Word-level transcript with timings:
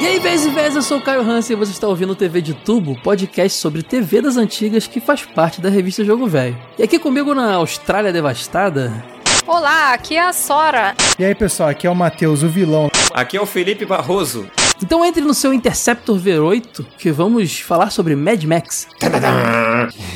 E 0.00 0.06
aí, 0.06 0.18
vez 0.18 0.46
e 0.46 0.48
vez, 0.48 0.74
eu 0.74 0.80
sou 0.80 0.96
o 0.96 1.02
Caio 1.02 1.20
Hansen 1.20 1.54
e 1.54 1.58
você 1.58 1.72
está 1.72 1.86
ouvindo 1.86 2.12
o 2.12 2.16
TV 2.16 2.40
de 2.40 2.54
Tubo, 2.54 2.98
podcast 3.02 3.58
sobre 3.58 3.82
TV 3.82 4.22
das 4.22 4.38
antigas 4.38 4.86
que 4.86 4.98
faz 4.98 5.26
parte 5.26 5.60
da 5.60 5.68
revista 5.68 6.02
Jogo 6.02 6.26
Velho. 6.26 6.56
E 6.78 6.82
aqui 6.82 6.98
comigo 6.98 7.34
na 7.34 7.52
Austrália 7.52 8.10
Devastada. 8.10 9.04
Olá, 9.46 9.92
aqui 9.92 10.16
é 10.16 10.26
a 10.26 10.32
Sora. 10.32 10.94
E 11.18 11.24
aí, 11.24 11.34
pessoal, 11.34 11.68
aqui 11.68 11.86
é 11.86 11.90
o 11.90 11.94
Matheus, 11.94 12.42
o 12.42 12.48
vilão. 12.48 12.90
Aqui 13.12 13.36
é 13.36 13.40
o 13.42 13.44
Felipe 13.44 13.84
Barroso. 13.84 14.50
Então 14.82 15.04
entre 15.04 15.20
no 15.20 15.34
seu 15.34 15.52
Interceptor 15.52 16.18
V8 16.18 16.86
que 16.96 17.12
vamos 17.12 17.60
falar 17.60 17.90
sobre 17.90 18.16
Mad 18.16 18.42
Max. 18.44 18.88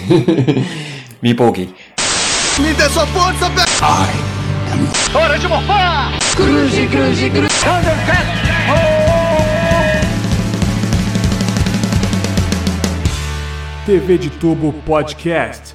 Me 1.20 1.32
empolguei. 1.32 1.75
Me 2.59 2.73
dê 2.73 2.89
sua 2.89 3.07
força, 3.09 3.50
Pe... 3.50 3.61
Hora 5.14 5.39
de 5.39 5.46
morfar! 5.46 6.12
Cruze, 6.34 6.86
cruze, 6.86 7.29
cruze. 7.29 8.61
TV 13.85 14.17
de 14.17 14.31
Tubo 14.31 14.72
Podcast. 14.86 15.75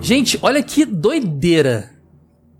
Gente, 0.00 0.38
olha 0.40 0.62
que 0.62 0.84
doideira. 0.84 1.90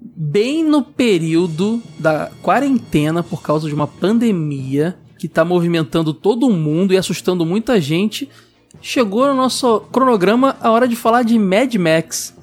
Bem 0.01 0.65
no 0.65 0.83
período 0.83 1.81
da 2.01 2.33
quarentena 2.43 3.23
por 3.23 3.43
causa 3.43 3.69
de 3.69 3.75
uma 3.75 3.87
pandemia 3.87 4.99
que 5.21 5.29
tá 5.29 5.45
movimentando 5.45 6.13
todo 6.13 6.51
mundo 6.51 6.93
e 6.93 6.97
assustando 6.97 7.47
muita 7.47 7.81
gente, 7.81 8.29
chegou 8.81 9.27
no 9.27 9.35
nosso 9.35 9.81
cronograma 9.93 10.57
a 10.61 10.71
hora 10.71 10.87
de 10.89 10.97
falar 10.97 11.23
de 11.23 11.39
Mad 11.39 11.75
Max. 11.77 12.35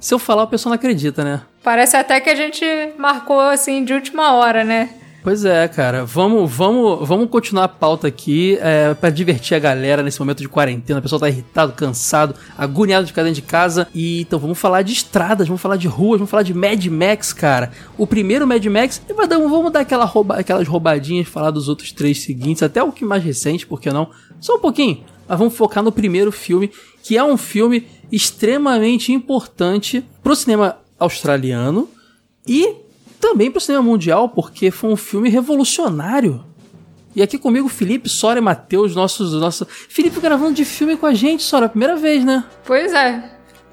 Se 0.00 0.12
eu 0.12 0.18
falar, 0.18 0.42
o 0.44 0.48
pessoal 0.48 0.70
não 0.70 0.74
acredita, 0.76 1.24
né? 1.24 1.42
Parece 1.62 1.96
até 1.96 2.20
que 2.20 2.28
a 2.28 2.34
gente 2.34 2.64
marcou 2.98 3.40
assim 3.40 3.84
de 3.84 3.94
última 3.94 4.32
hora, 4.34 4.62
né? 4.64 4.90
Pois 5.22 5.42
é, 5.46 5.66
cara. 5.66 6.04
Vamos, 6.04 6.52
vamos, 6.54 7.08
vamos 7.08 7.30
continuar 7.30 7.64
a 7.64 7.68
pauta 7.68 8.06
aqui 8.06 8.58
é, 8.60 8.92
para 8.92 9.08
divertir 9.08 9.54
a 9.56 9.58
galera 9.58 10.02
nesse 10.02 10.20
momento 10.20 10.40
de 10.42 10.48
quarentena. 10.50 10.98
O 10.98 11.02
pessoal 11.02 11.18
tá 11.18 11.30
irritado, 11.30 11.72
cansado, 11.72 12.34
agoniado 12.58 13.06
de 13.06 13.12
ficar 13.12 13.22
dentro 13.22 13.36
de 13.40 13.46
casa. 13.48 13.88
E 13.94 14.20
então 14.20 14.38
vamos 14.38 14.58
falar 14.58 14.82
de 14.82 14.92
estradas, 14.92 15.48
vamos 15.48 15.62
falar 15.62 15.78
de 15.78 15.88
ruas, 15.88 16.18
vamos 16.18 16.30
falar 16.30 16.42
de 16.42 16.52
Mad 16.52 16.84
Max, 16.88 17.32
cara. 17.32 17.70
O 17.96 18.06
primeiro 18.06 18.46
Mad 18.46 18.62
Max, 18.66 19.00
e 19.08 19.14
vai 19.14 19.26
dar- 19.26 19.38
vamos 19.38 19.72
dar 19.72 19.80
aquela 19.80 20.04
rouba, 20.04 20.34
aquelas 20.36 20.68
roubadinhas, 20.68 21.26
falar 21.26 21.50
dos 21.50 21.70
outros 21.70 21.90
três 21.90 22.22
seguintes, 22.22 22.62
até 22.62 22.82
o 22.82 22.92
que 22.92 23.02
mais 23.06 23.24
recente, 23.24 23.66
por 23.66 23.80
que 23.80 23.90
não? 23.90 24.10
Só 24.38 24.56
um 24.56 24.60
pouquinho. 24.60 25.02
Mas 25.28 25.38
vamos 25.38 25.56
focar 25.56 25.82
no 25.82 25.92
primeiro 25.92 26.30
filme, 26.30 26.70
que 27.02 27.16
é 27.16 27.24
um 27.24 27.36
filme 27.36 27.86
extremamente 28.10 29.12
importante 29.12 30.04
pro 30.22 30.36
cinema 30.36 30.78
australiano 30.98 31.88
e 32.46 32.76
também 33.20 33.50
pro 33.50 33.60
cinema 33.60 33.82
mundial, 33.82 34.28
porque 34.28 34.70
foi 34.70 34.90
um 34.90 34.96
filme 34.96 35.28
revolucionário. 35.28 36.44
E 37.16 37.22
aqui 37.22 37.38
comigo, 37.38 37.68
Felipe, 37.68 38.08
Sora 38.08 38.38
e 38.38 38.42
Matheus, 38.42 38.94
nossos, 38.94 39.32
nossos. 39.34 39.66
Felipe 39.88 40.20
gravando 40.20 40.54
de 40.54 40.64
filme 40.64 40.96
com 40.96 41.06
a 41.06 41.14
gente, 41.14 41.42
Sora, 41.42 41.68
primeira 41.68 41.96
vez, 41.96 42.24
né? 42.24 42.44
Pois 42.64 42.92
é. 42.92 43.12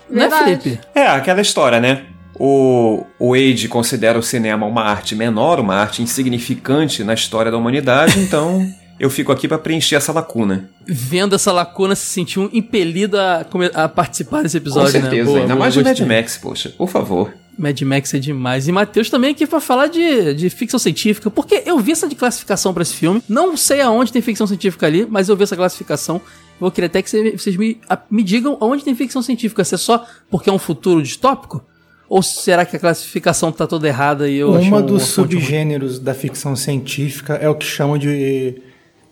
Né, 0.10 0.28
Verdade. 0.28 0.62
Felipe? 0.62 0.82
É, 0.94 1.08
aquela 1.08 1.42
história, 1.42 1.80
né? 1.80 2.06
O, 2.36 3.04
o 3.20 3.32
Wade 3.32 3.68
considera 3.68 4.18
o 4.18 4.24
cinema 4.24 4.66
uma 4.66 4.84
arte 4.84 5.16
menor, 5.16 5.60
uma 5.60 5.76
arte 5.76 6.02
insignificante 6.02 7.04
na 7.04 7.14
história 7.14 7.52
da 7.52 7.58
humanidade, 7.58 8.20
então 8.20 8.68
eu 9.02 9.10
fico 9.10 9.32
aqui 9.32 9.48
pra 9.48 9.58
preencher 9.58 9.96
essa 9.96 10.12
lacuna. 10.14 10.70
Vendo 10.86 11.36
essa 11.36 11.52
lacuna, 11.52 11.96
se 11.96 12.06
sentiu 12.06 12.50
impelido 12.54 13.18
a, 13.20 13.46
a 13.74 13.90
participar 13.90 14.44
desse 14.44 14.60
Com 14.60 14.64
episódio, 14.64 14.94
né? 14.94 15.02
certeza, 15.02 15.26
Boa, 15.26 15.40
ainda 15.40 15.48
boa, 15.56 15.60
mais 15.60 15.74
de 15.74 15.84
Mad. 15.84 16.00
Max, 16.02 16.38
poxa, 16.38 16.70
por 16.70 16.88
favor. 16.88 17.34
Mad 17.58 17.80
Max 17.82 18.14
é 18.14 18.20
demais. 18.20 18.68
E 18.68 18.72
Matheus 18.72 19.10
também 19.10 19.32
aqui 19.32 19.46
pra 19.46 19.60
falar 19.60 19.88
de, 19.88 20.34
de 20.34 20.50
ficção 20.50 20.80
científica, 20.80 21.30
porque 21.30 21.64
eu 21.66 21.78
vi 21.80 21.92
essa 21.92 22.08
de 22.08 22.16
classificação 22.16 22.74
pra 22.74 22.82
esse 22.84 22.94
filme. 22.96 23.22
Não 23.28 23.58
sei 23.58 23.82
aonde 23.82 24.12
tem 24.12 24.22
ficção 24.22 24.48
científica 24.48 24.86
ali, 24.88 25.06
mas 25.10 25.28
eu 25.30 25.36
vi 25.36 25.44
essa 25.44 25.56
classificação. 25.56 26.22
Vou 26.60 26.72
querer 26.72 26.88
até 26.88 27.02
que 27.02 27.10
cê- 27.10 27.32
vocês 27.38 27.58
me, 27.58 27.80
me 28.10 28.24
digam 28.24 28.56
aonde 28.62 28.84
tem 28.84 28.96
ficção 28.96 29.22
científica. 29.22 29.64
Se 29.64 29.76
é 29.76 29.78
só 29.78 30.06
porque 30.30 30.50
é 30.50 30.54
um 30.54 30.60
futuro 30.60 31.02
distópico? 31.04 31.64
Ou 32.08 32.22
será 32.22 32.66
que 32.66 32.76
a 32.76 32.80
classificação 32.80 33.52
tá 33.52 33.66
toda 33.68 33.88
errada 33.88 34.28
e 34.30 34.36
eu 34.38 34.56
achei 34.56 34.68
Uma 34.68 34.80
um- 34.80 34.86
dos 34.86 35.04
subgêneros 35.04 35.98
da 36.00 36.14
ficção 36.14 36.56
científica 36.56 37.34
é 37.36 37.50
o 37.50 37.56
que 37.56 37.66
chamam 37.66 37.98
de 37.98 38.62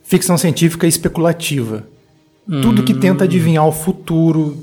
ficção 0.10 0.38
científica 0.40 0.88
especulativa. 0.88 1.88
Tudo 2.64 2.82
que 2.82 2.96
tenta 2.96 3.26
adivinhar 3.26 3.68
o 3.68 3.72
futuro, 3.72 4.58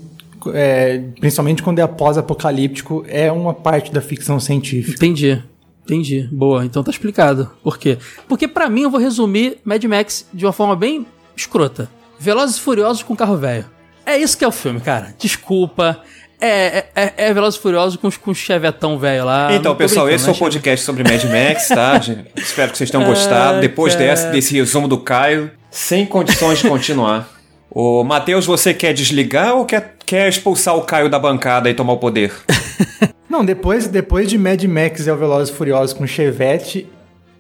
é, 0.52 0.98
principalmente 1.20 1.62
quando 1.62 1.78
é 1.78 1.86
pós-apocalíptico, 1.86 3.04
é 3.06 3.30
uma 3.30 3.54
parte 3.54 3.92
da 3.92 4.00
ficção 4.00 4.40
científica. 4.40 4.96
Entendi. 4.96 5.40
Entendi. 5.84 6.28
Boa, 6.32 6.64
então 6.64 6.82
tá 6.82 6.90
explicado. 6.90 7.48
Por 7.62 7.78
quê? 7.78 7.96
Porque 8.26 8.48
pra 8.48 8.68
mim 8.68 8.82
eu 8.82 8.90
vou 8.90 8.98
resumir 8.98 9.58
Mad 9.64 9.84
Max 9.84 10.26
de 10.34 10.44
uma 10.44 10.52
forma 10.52 10.74
bem 10.74 11.06
escrota. 11.36 11.88
Velozes 12.18 12.56
e 12.56 12.60
Furiosos 12.60 13.04
com 13.04 13.14
carro 13.14 13.36
velho. 13.36 13.66
É 14.04 14.18
isso 14.18 14.36
que 14.36 14.44
é 14.44 14.48
o 14.48 14.52
filme, 14.52 14.80
cara. 14.80 15.14
Desculpa. 15.16 16.02
É, 16.41 16.48
é, 16.48 16.86
é, 16.94 17.12
é 17.16 17.34
Velozes 17.34 17.58
e 17.58 17.62
Furiosos 17.62 17.97
com, 17.97 18.10
com 18.10 18.30
o 18.30 18.34
chevetão 18.34 18.98
velho 18.98 19.24
lá. 19.24 19.48
então, 19.54 19.74
pessoal, 19.74 20.08
esse 20.10 20.28
é 20.28 20.32
o 20.32 20.34
podcast 20.34 20.84
sobre 20.84 21.02
Mad 21.02 21.24
Max, 21.24 21.69
tá? 21.69 22.00
Espero 22.36 22.72
que 22.72 22.78
vocês 22.78 22.91
tenham 22.91 23.06
gostado. 23.06 23.60
Depois 23.60 23.94
desse, 23.94 24.30
desse 24.30 24.54
resumo 24.54 24.86
do 24.86 24.98
Caio, 24.98 25.50
sem 25.70 26.04
condições 26.04 26.58
de 26.58 26.69
continuar. 26.69 27.28
Ô, 27.70 28.02
Matheus, 28.04 28.47
você 28.47 28.72
quer 28.72 28.92
desligar 28.92 29.54
ou 29.54 29.64
quer, 29.64 29.97
quer 30.04 30.28
expulsar 30.28 30.76
o 30.76 30.82
Caio 30.82 31.08
da 31.08 31.19
bancada 31.19 31.69
e 31.69 31.74
tomar 31.74 31.94
o 31.94 31.98
poder? 31.98 32.32
Não, 33.28 33.44
depois, 33.44 33.86
depois 33.86 34.28
de 34.28 34.38
Mad 34.38 34.62
Max 34.64 35.06
e 35.06 35.10
o 35.10 35.16
Velozes 35.16 35.53
e 35.53 35.56
Furiosos 35.56 35.92
com 35.92 36.06
Chevette, 36.06 36.86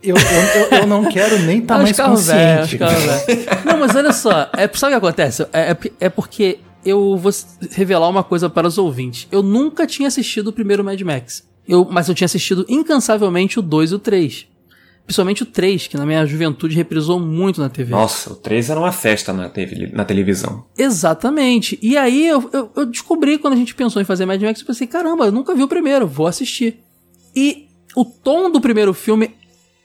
eu, 0.02 0.14
eu, 0.14 0.22
eu, 0.22 0.78
eu 0.80 0.86
não 0.86 1.06
quero 1.06 1.38
nem 1.38 1.60
estar 1.60 1.76
os 1.76 1.82
mais 1.82 1.98
os 1.98 2.04
consciente. 2.04 2.76
velhos. 2.76 3.64
Não, 3.64 3.78
mas 3.78 3.94
olha 3.96 4.12
só, 4.12 4.48
é, 4.56 4.68
sabe 4.74 4.94
o 4.94 5.00
que 5.00 5.06
acontece? 5.06 5.46
É, 5.52 5.70
é, 5.70 5.76
é 6.00 6.08
porque 6.10 6.58
eu 6.86 7.16
vou 7.16 7.32
revelar 7.72 8.08
uma 8.08 8.22
coisa 8.22 8.48
para 8.48 8.68
os 8.68 8.78
ouvintes. 8.78 9.26
Eu 9.30 9.42
nunca 9.42 9.86
tinha 9.86 10.06
assistido 10.06 10.48
o 10.48 10.52
primeiro 10.52 10.84
Mad 10.84 11.00
Max. 11.02 11.46
Eu, 11.66 11.84
mas 11.90 12.08
eu 12.08 12.14
tinha 12.14 12.26
assistido 12.26 12.64
incansavelmente 12.68 13.58
o 13.58 13.62
2 13.62 13.90
e 13.90 13.94
o 13.96 13.98
3. 13.98 14.46
Principalmente 15.04 15.42
o 15.42 15.46
3, 15.46 15.88
que 15.88 15.96
na 15.96 16.06
minha 16.06 16.24
juventude 16.24 16.74
reprisou 16.74 17.18
muito 17.18 17.60
na 17.60 17.68
TV. 17.68 17.90
Nossa, 17.90 18.32
o 18.32 18.36
3 18.36 18.70
era 18.70 18.80
uma 18.80 18.92
festa 18.92 19.32
na, 19.32 19.48
TV, 19.48 19.90
na 19.92 20.04
televisão. 20.04 20.64
Exatamente. 20.78 21.78
E 21.82 21.96
aí 21.96 22.26
eu, 22.26 22.48
eu, 22.52 22.70
eu 22.74 22.86
descobri 22.86 23.38
quando 23.38 23.54
a 23.54 23.56
gente 23.56 23.74
pensou 23.74 24.00
em 24.00 24.04
fazer 24.04 24.24
Mad 24.24 24.40
Max, 24.40 24.60
eu 24.60 24.66
pensei, 24.66 24.86
caramba, 24.86 25.26
eu 25.26 25.32
nunca 25.32 25.54
vi 25.54 25.62
o 25.62 25.68
primeiro, 25.68 26.06
vou 26.06 26.26
assistir. 26.26 26.80
E 27.34 27.66
o 27.96 28.04
tom 28.04 28.50
do 28.50 28.60
primeiro 28.60 28.94
filme 28.94 29.34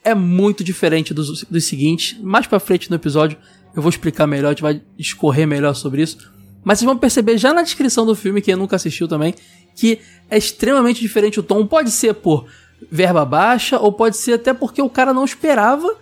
é 0.03 0.13
muito 0.13 0.63
diferente 0.63 1.13
dos, 1.13 1.43
dos 1.43 1.63
seguintes. 1.65 2.19
Mais 2.21 2.45
pra 2.45 2.59
frente 2.59 2.89
no 2.89 2.95
episódio 2.95 3.37
eu 3.75 3.81
vou 3.81 3.89
explicar 3.89 4.27
melhor, 4.27 4.49
a 4.49 4.51
gente 4.51 4.61
vai 4.61 4.81
discorrer 4.97 5.47
melhor 5.47 5.73
sobre 5.73 6.01
isso. 6.01 6.31
Mas 6.63 6.79
vocês 6.79 6.85
vão 6.85 6.97
perceber 6.97 7.37
já 7.37 7.53
na 7.53 7.61
descrição 7.61 8.05
do 8.05 8.15
filme, 8.15 8.41
quem 8.41 8.55
nunca 8.55 8.75
assistiu 8.75 9.07
também, 9.07 9.33
que 9.75 9.99
é 10.29 10.37
extremamente 10.37 11.01
diferente 11.01 11.39
o 11.39 11.43
tom. 11.43 11.65
Pode 11.65 11.91
ser 11.91 12.13
por 12.13 12.47
verba 12.91 13.25
baixa, 13.25 13.79
ou 13.79 13.91
pode 13.91 14.17
ser 14.17 14.33
até 14.33 14.53
porque 14.53 14.81
o 14.81 14.89
cara 14.89 15.13
não 15.13 15.25
esperava, 15.25 15.95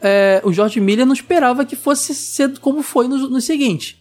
é, 0.00 0.40
o 0.44 0.52
George 0.52 0.80
Miller 0.80 1.06
não 1.06 1.12
esperava 1.12 1.64
que 1.64 1.76
fosse 1.76 2.14
ser 2.14 2.58
como 2.58 2.82
foi 2.82 3.08
no, 3.08 3.28
no 3.28 3.40
seguinte. 3.40 3.98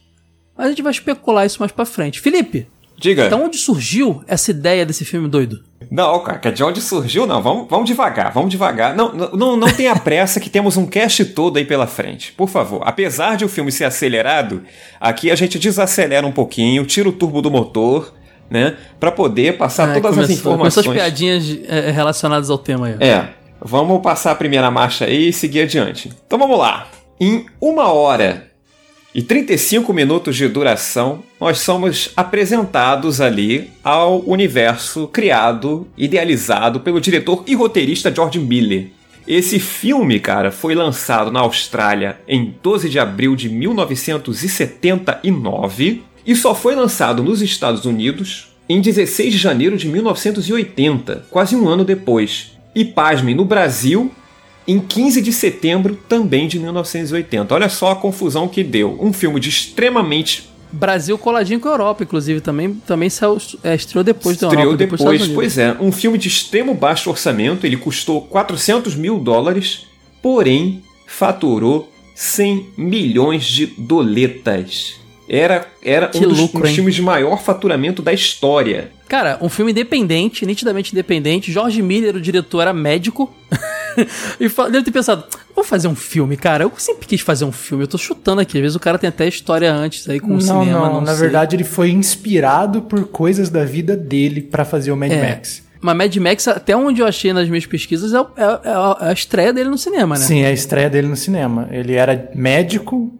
Mas 0.55 0.67
a 0.67 0.69
gente 0.69 0.81
vai 0.81 0.91
especular 0.91 1.45
isso 1.45 1.59
mais 1.59 1.71
pra 1.71 1.85
frente. 1.85 2.19
Felipe, 2.19 2.67
Diga. 2.99 3.29
da 3.29 3.37
onde 3.37 3.57
surgiu 3.57 4.23
essa 4.27 4.51
ideia 4.51 4.85
desse 4.85 5.05
filme 5.05 5.27
doido? 5.29 5.63
Não, 5.89 6.19
cara, 6.19 6.51
de 6.51 6.63
onde 6.63 6.81
surgiu? 6.81 7.25
Não, 7.25 7.41
vamos, 7.41 7.67
vamos 7.69 7.87
devagar, 7.87 8.33
vamos 8.33 8.49
devagar. 8.49 8.95
Não, 8.95 9.13
não, 9.13 9.55
não, 9.55 9.67
tenha 9.71 9.95
pressa 9.99 10.39
que 10.39 10.49
temos 10.49 10.75
um 10.75 10.85
cast 10.85 11.23
todo 11.25 11.57
aí 11.57 11.65
pela 11.65 11.87
frente. 11.87 12.33
Por 12.33 12.49
favor, 12.49 12.81
apesar 12.83 13.37
de 13.37 13.45
o 13.45 13.49
filme 13.49 13.71
ser 13.71 13.85
acelerado, 13.85 14.63
aqui 14.99 15.31
a 15.31 15.35
gente 15.35 15.57
desacelera 15.57 16.25
um 16.25 16.31
pouquinho, 16.31 16.85
tira 16.85 17.07
o 17.07 17.11
turbo 17.13 17.41
do 17.41 17.49
motor, 17.51 18.13
né? 18.49 18.75
Pra 18.99 19.11
poder 19.11 19.57
passar 19.57 19.89
Ah, 19.89 19.93
todas 19.93 20.15
começou, 20.15 20.23
as 20.23 20.39
informações. 20.39 20.85
Começou 20.85 20.91
as 20.93 20.97
piadinhas 21.09 21.59
é, 21.67 21.91
relacionadas 21.91 22.49
ao 22.49 22.57
tema 22.57 22.87
aí. 22.87 22.95
É, 22.99 23.29
vamos 23.61 24.01
passar 24.01 24.31
a 24.31 24.35
primeira 24.35 24.69
marcha 24.71 25.05
aí 25.05 25.29
e 25.29 25.33
seguir 25.33 25.61
adiante. 25.61 26.11
Então 26.25 26.37
vamos 26.39 26.57
lá. 26.57 26.87
Em 27.19 27.45
uma 27.61 27.91
hora 27.91 28.47
e 29.15 29.21
35 29.21 29.93
minutos 29.93 30.35
de 30.35 30.45
duração, 30.47 31.23
nós 31.39 31.59
somos 31.59 32.09
apresentados 32.15 33.21
ali 33.21 33.69
ao 33.83 34.23
universo 34.27 35.07
criado, 35.07 35.87
idealizado 35.97 36.81
pelo 36.81 37.01
diretor 37.01 37.43
e 37.47 37.55
roteirista 37.55 38.13
George 38.13 38.37
Miller. 38.39 38.91
Esse 39.27 39.59
filme, 39.59 40.19
cara, 40.19 40.51
foi 40.51 40.75
lançado 40.75 41.31
na 41.31 41.39
Austrália 41.39 42.19
em 42.27 42.53
12 42.61 42.89
de 42.89 42.99
abril 42.99 43.35
de 43.35 43.49
1979 43.49 46.03
e 46.25 46.35
só 46.35 46.53
foi 46.53 46.75
lançado 46.75 47.23
nos 47.23 47.41
Estados 47.41 47.85
Unidos 47.85 48.49
em 48.69 48.81
16 48.81 49.31
de 49.33 49.39
janeiro 49.39 49.77
de 49.77 49.87
1980, 49.87 51.25
quase 51.29 51.55
um 51.55 51.67
ano 51.67 51.85
depois. 51.85 52.51
E 52.75 52.85
pasmem, 52.85 53.33
no 53.33 53.45
Brasil 53.45 54.11
em 54.67 54.79
15 54.79 55.21
de 55.21 55.31
setembro 55.31 55.95
também 56.09 56.47
de 56.47 56.59
1980. 56.59 57.53
Olha 57.53 57.69
só 57.69 57.91
a 57.91 57.95
confusão 57.95 58.47
que 58.47 58.63
deu. 58.63 58.97
Um 59.01 59.13
filme 59.13 59.39
de 59.39 59.49
extremamente 59.49 60.49
Brasil 60.69 61.17
coladinho 61.17 61.59
com 61.59 61.69
a 61.69 61.71
Europa, 61.71 62.03
inclusive, 62.03 62.41
também, 62.41 62.73
também 62.85 63.09
saiu, 63.09 63.37
é, 63.63 63.73
estreou 63.73 64.03
depois 64.03 64.37
da 64.37 64.47
Estreou 64.47 64.73
Europa. 64.73 64.77
depois, 64.77 65.01
dos 65.01 65.13
Estados 65.13 65.33
pois 65.33 65.57
é. 65.57 65.77
Um 65.79 65.91
filme 65.91 66.17
de 66.17 66.27
extremo 66.27 66.73
baixo 66.73 67.09
orçamento, 67.09 67.65
ele 67.65 67.77
custou 67.77 68.21
400 68.21 68.95
mil 68.95 69.17
dólares, 69.17 69.87
porém 70.21 70.83
faturou 71.05 71.89
100 72.13 72.69
milhões 72.77 73.45
de 73.45 73.67
doletas. 73.77 74.95
Era, 75.29 75.67
era 75.81 76.07
Que 76.07 76.19
um 76.19 76.29
dos, 76.29 76.37
lucro, 76.39 76.59
dos 76.61 76.69
hein? 76.69 76.75
filmes 76.75 76.95
de 76.95 77.01
maior 77.01 77.41
faturamento 77.41 78.01
da 78.01 78.13
história. 78.13 78.91
Cara, 79.07 79.37
um 79.41 79.49
filme 79.49 79.71
independente, 79.71 80.45
nitidamente 80.45 80.91
independente. 80.91 81.51
Jorge 81.51 81.81
Miller, 81.81 82.15
o 82.15 82.21
diretor, 82.21 82.61
era 82.61 82.73
médico. 82.73 83.33
e 84.39 84.47
deve 84.71 84.83
ter 84.83 84.91
pensado, 84.91 85.23
vou 85.55 85.63
fazer 85.63 85.87
um 85.87 85.95
filme, 85.95 86.37
cara. 86.37 86.63
Eu 86.63 86.71
sempre 86.77 87.07
quis 87.07 87.21
fazer 87.21 87.45
um 87.45 87.51
filme. 87.51 87.83
Eu 87.83 87.87
tô 87.87 87.97
chutando 87.97 88.41
aqui. 88.41 88.57
Às 88.57 88.61
vezes 88.61 88.75
o 88.75 88.79
cara 88.79 88.97
tem 88.97 89.07
até 89.07 89.27
história 89.27 89.71
antes 89.73 90.07
aí 90.07 90.19
com 90.19 90.27
o 90.27 90.31
não, 90.33 90.39
cinema. 90.41 90.65
não, 90.65 90.93
Não, 90.95 91.01
na 91.01 91.11
sei. 91.13 91.21
verdade 91.21 91.55
ele 91.55 91.63
foi 91.63 91.89
inspirado 91.91 92.83
por 92.83 93.05
coisas 93.07 93.49
da 93.49 93.65
vida 93.65 93.95
dele 93.97 94.41
pra 94.41 94.63
fazer 94.63 94.91
o 94.91 94.97
Mad 94.97 95.11
É. 95.11 95.29
Max. 95.29 95.65
Mas 95.79 95.95
Mad 95.95 96.15
Max, 96.17 96.47
até 96.47 96.75
onde 96.75 97.01
eu 97.01 97.05
achei 97.07 97.31
nas 97.33 97.47
minhas 97.47 97.65
pesquisas, 97.65 98.11
é, 98.13 98.19
o- 98.21 98.27
é- 98.35 98.41
é 98.41 98.71
a- 98.71 98.97
é 99.01 99.09
a 99.09 99.13
estreia 99.13 99.53
dele 99.53 99.69
no 99.69 99.77
cinema, 99.77 100.15
né? 100.17 100.21
Sim, 100.25 100.41
é 100.41 100.47
a 100.47 100.51
estreia 100.51 100.89
dele 100.89 101.07
no 101.07 101.15
cinema. 101.15 101.67
Ele 101.71 101.93
era 101.93 102.31
médico, 102.33 103.13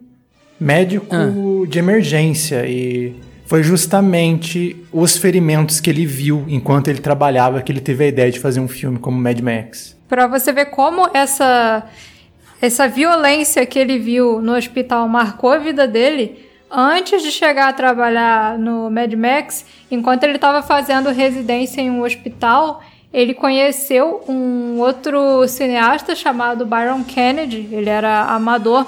médico 0.59 1.15
Ah. 1.15 1.68
de 1.68 1.77
emergência 1.79 2.65
e 2.65 3.15
foi 3.45 3.62
justamente 3.63 4.75
os 4.91 5.18
ferimentos 5.18 5.79
que 5.79 5.89
ele 5.89 6.06
viu 6.06 6.44
enquanto 6.47 6.88
ele 6.88 7.00
trabalhava 7.00 7.62
que 7.62 7.71
ele 7.71 7.79
teve 7.79 8.03
a 8.06 8.07
ideia 8.07 8.31
de 8.31 8.39
fazer 8.39 8.59
um 8.59 8.68
filme 8.68 8.97
como 9.00 9.19
Mad 9.19 9.39
Max. 9.39 9.95
Pra 10.07 10.27
você 10.27 10.51
ver 10.51 10.65
como 10.65 11.09
essa 11.13 11.83
essa 12.59 12.88
violência 12.88 13.65
que 13.65 13.77
ele 13.77 14.00
viu 14.00 14.42
no 14.42 14.56
hospital 14.56 15.07
marcou 15.07 15.51
a 15.51 15.57
vida 15.57 15.88
dele. 15.88 16.48
Antes 16.69 17.21
de 17.21 17.31
chegar 17.31 17.69
a 17.69 17.74
trabalhar 17.74 18.57
no 18.57 18.89
Mad 18.89 19.13
Max, 19.13 19.65
enquanto 19.92 20.24
ele 20.24 20.36
estava 20.36 20.62
fazendo 20.62 21.09
residência 21.12 21.81
em 21.81 21.89
um 21.89 22.04
hospital, 22.04 22.81
ele 23.13 23.33
conheceu 23.33 24.24
um 24.27 24.80
outro 24.80 25.48
cineasta 25.48 26.15
chamado 26.15 26.65
Byron 26.65 27.03
Kennedy. 27.03 27.69
Ele 27.71 27.89
era 27.89 28.24
amador 28.24 28.86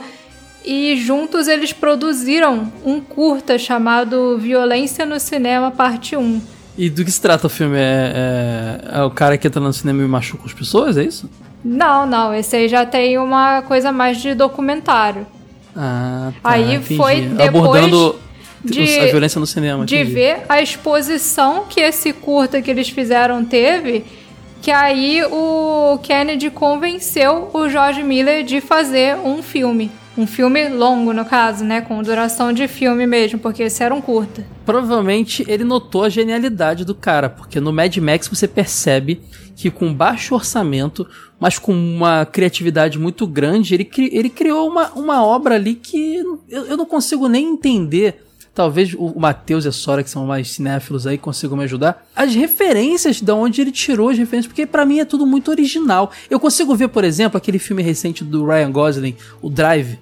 e 0.66 0.98
juntos 0.98 1.48
eles 1.48 1.72
produziram 1.72 2.72
um 2.84 3.00
curta 3.00 3.58
chamado 3.58 4.38
Violência 4.38 5.06
no 5.06 5.20
Cinema 5.20 5.72
Parte 5.72 6.18
1. 6.18 6.59
E 6.82 6.90
do 6.90 7.04
que 7.04 7.12
se 7.12 7.20
trata 7.22 7.46
o 7.48 7.50
filme? 7.50 7.76
É, 7.78 8.80
é- 8.94 9.00
é 9.00 9.04
o 9.04 9.10
cara 9.12 9.38
que 9.38 9.46
entra 9.48 9.60
no 9.60 9.74
cinema 9.74 10.02
e 10.02 10.08
machuca 10.08 10.44
as 10.46 10.54
pessoas, 10.54 10.98
é 10.98 11.04
isso? 11.04 11.30
Não, 11.64 12.06
não, 12.06 12.34
esse 12.34 12.56
aí 12.56 12.70
já 12.70 12.86
tem 12.86 13.18
uma 13.18 13.62
coisa 13.64 13.92
mais 13.92 14.18
de 14.22 14.34
documentário. 14.34 15.28
Ah, 15.76 16.32
tá, 16.42 16.50
Aí 16.52 16.76
entendi. 16.76 16.96
foi 16.96 17.22
depois 17.22 17.48
Abordando 17.50 18.16
de- 18.64 19.00
a 19.00 19.06
violência 19.08 19.40
no 19.40 19.46
cinema. 19.46 19.86
de 19.86 19.96
entendi. 19.96 20.14
ver 20.14 20.38
a 20.48 20.62
exposição 20.62 21.66
que 21.70 21.82
esse 21.82 22.14
curta 22.14 22.62
que 22.62 22.72
eles 22.72 22.88
fizeram 22.90 23.44
teve, 23.44 24.06
que 24.62 24.72
aí 24.72 25.22
o 25.26 26.00
Kennedy 26.02 26.50
convenceu 26.50 27.50
o 27.54 27.68
George 27.70 28.04
Miller 28.04 28.44
de 28.46 28.62
fazer 28.62 29.18
um 29.18 29.44
filme. 29.44 29.92
Um 30.20 30.28
filme 30.28 30.68
longo, 30.68 31.14
no 31.14 31.24
caso, 31.24 31.64
né? 31.64 31.80
Com 31.80 32.04
duração 32.04 32.52
de 32.52 32.68
filme 32.68 33.08
mesmo, 33.08 33.40
porque 33.40 33.64
esse 33.64 33.82
era 33.82 33.96
um 33.96 34.02
curta. 34.02 34.46
Provavelmente 34.66 35.46
ele 35.48 35.64
notou 35.64 36.04
a 36.04 36.10
genialidade 36.10 36.84
do 36.84 36.94
cara, 36.94 37.30
porque 37.30 37.62
no 37.62 37.72
Mad 37.72 37.96
Max 37.98 38.28
você 38.28 38.46
percebe 38.46 39.22
que 39.56 39.72
com 39.72 39.94
baixo 39.94 40.36
orçamento, 40.36 41.08
mas 41.40 41.58
com 41.58 41.72
uma 41.74 42.26
criatividade 42.26 43.00
muito 43.00 43.26
grande, 43.26 43.74
ele, 43.74 43.86
cri- 43.86 44.10
ele 44.12 44.30
criou 44.30 44.68
uma, 44.70 44.90
uma 44.92 45.24
obra 45.26 45.56
ali 45.56 45.74
que 45.76 46.16
eu, 46.50 46.66
eu 46.66 46.76
não 46.76 46.86
consigo 46.86 47.30
nem 47.30 47.48
entender. 47.54 48.26
Talvez 48.54 48.94
o, 48.94 49.18
Matheus 49.18 49.64
e 49.64 49.70
a 49.70 49.72
Sora, 49.72 50.04
que 50.04 50.10
são 50.10 50.26
mais 50.26 50.52
cinéfilos 50.52 51.08
aí, 51.08 51.18
consigam 51.18 51.56
me 51.56 51.64
ajudar. 51.64 52.06
As 52.14 52.36
referências 52.36 53.22
de 53.22 53.32
onde 53.32 53.62
ele 53.62 53.72
tirou 53.72 54.10
as 54.10 54.18
referências, 54.18 54.48
porque 54.52 54.66
pra 54.66 54.86
mim 54.86 55.00
é 55.00 55.06
tudo 55.06 55.26
muito 55.26 55.50
original. 55.50 56.12
Eu 56.30 56.42
consigo 56.42 56.76
ver, 56.76 56.90
por 56.90 57.06
exemplo, 57.06 57.38
aquele 57.38 57.58
filme 57.58 57.82
recente 57.82 58.22
do 58.22 58.46
Ryan 58.46 58.72
Gosling, 58.72 59.16
o 59.42 59.50
Drive. 59.50 59.98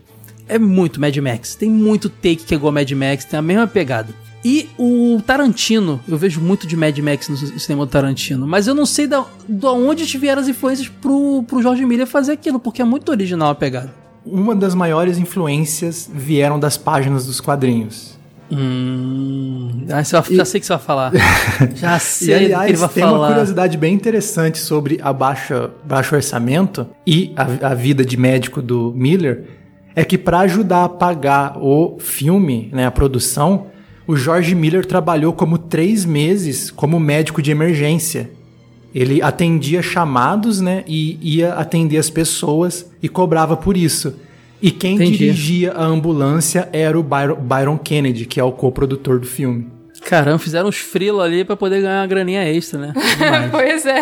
É 0.47 0.57
muito 0.59 0.99
Mad 1.01 1.15
Max. 1.17 1.55
Tem 1.55 1.69
muito 1.69 2.09
take 2.09 2.37
que 2.37 2.53
é 2.53 2.57
igual 2.57 2.71
Mad 2.71 2.89
Max, 2.91 3.25
tem 3.25 3.37
a 3.37 3.41
mesma 3.41 3.67
pegada. 3.67 4.09
E 4.45 4.69
o 4.77 5.21
Tarantino, 5.25 5.99
eu 6.07 6.17
vejo 6.17 6.39
muito 6.39 6.65
de 6.67 6.77
Mad 6.77 6.97
Max 6.99 7.27
no 7.27 7.35
cinema 7.35 7.85
do 7.85 7.89
Tarantino, 7.89 8.47
mas 8.47 8.67
eu 8.67 8.73
não 8.75 8.85
sei 8.85 9.05
da, 9.07 9.25
da 9.47 9.71
onde 9.71 10.05
vieram 10.17 10.41
as 10.41 10.47
influências 10.47 10.87
pro, 10.87 11.43
pro 11.43 11.61
George 11.61 11.83
Miller 11.85 12.07
fazer 12.07 12.33
aquilo, 12.33 12.59
porque 12.59 12.81
é 12.81 12.85
muito 12.85 13.09
original 13.09 13.49
a 13.49 13.55
pegada. 13.55 13.93
Uma 14.25 14.55
das 14.55 14.73
maiores 14.75 15.17
influências 15.17 16.09
vieram 16.13 16.59
das 16.59 16.77
páginas 16.77 17.25
dos 17.25 17.41
quadrinhos. 17.41 18.15
Hum. 18.49 19.85
Ah, 19.89 20.03
você 20.03 20.15
vai- 20.19 20.35
já 20.35 20.45
sei 20.45 20.57
o 20.57 20.61
que 20.61 20.67
você 20.67 20.73
vai 20.73 20.81
falar. 20.81 21.11
Já 21.75 21.99
sei 21.99 22.27
E 22.27 22.31
do 22.31 22.37
que 22.39 22.45
ele 22.45 22.53
aliás, 22.53 22.79
vai 22.79 22.89
tem 22.89 23.03
uma 23.03 23.11
falar. 23.13 23.27
curiosidade 23.29 23.77
bem 23.77 23.93
interessante 23.93 24.57
sobre 24.59 24.99
a 25.01 25.11
baixa, 25.11 25.69
baixo 25.83 26.15
orçamento 26.15 26.87
e 27.05 27.33
a, 27.35 27.69
a 27.69 27.73
vida 27.73 28.05
de 28.05 28.15
médico 28.17 28.61
do 28.61 28.93
Miller, 28.95 29.43
é 29.97 30.05
que 30.05 30.15
para 30.15 30.41
ajudar 30.41 30.83
a 30.83 30.89
pagar 30.89 31.57
o 31.57 31.97
filme, 31.99 32.69
né, 32.71 32.85
a 32.85 32.91
produção, 32.91 33.65
o 34.05 34.15
George 34.15 34.53
Miller 34.53 34.85
trabalhou 34.85 35.33
como 35.33 35.57
três 35.57 36.05
meses 36.05 36.69
como 36.69 36.99
médico 36.99 37.41
de 37.41 37.49
emergência. 37.49 38.29
Ele 38.93 39.23
atendia 39.23 39.81
chamados, 39.81 40.61
né, 40.61 40.83
e 40.85 41.17
ia 41.19 41.55
atender 41.55 41.97
as 41.97 42.11
pessoas 42.11 42.85
e 43.01 43.09
cobrava 43.09 43.57
por 43.57 43.75
isso. 43.75 44.15
E 44.61 44.69
quem 44.69 44.93
Entendi. 44.93 45.17
dirigia 45.17 45.71
a 45.71 45.85
ambulância 45.85 46.69
era 46.71 46.97
o 46.97 47.01
Byron, 47.01 47.37
Byron 47.37 47.77
Kennedy, 47.79 48.27
que 48.27 48.39
é 48.39 48.43
o 48.43 48.51
coprodutor 48.51 49.19
do 49.19 49.25
filme. 49.25 49.67
Caramba, 50.05 50.37
fizeram 50.37 50.69
uns 50.69 50.77
frila 50.77 51.23
ali 51.23 51.43
pra 51.43 51.57
poder 51.57 51.81
ganhar 51.81 52.01
uma 52.01 52.07
graninha 52.07 52.43
extra, 52.47 52.79
né? 52.79 52.93
Pois 53.49 53.83
é. 53.83 54.01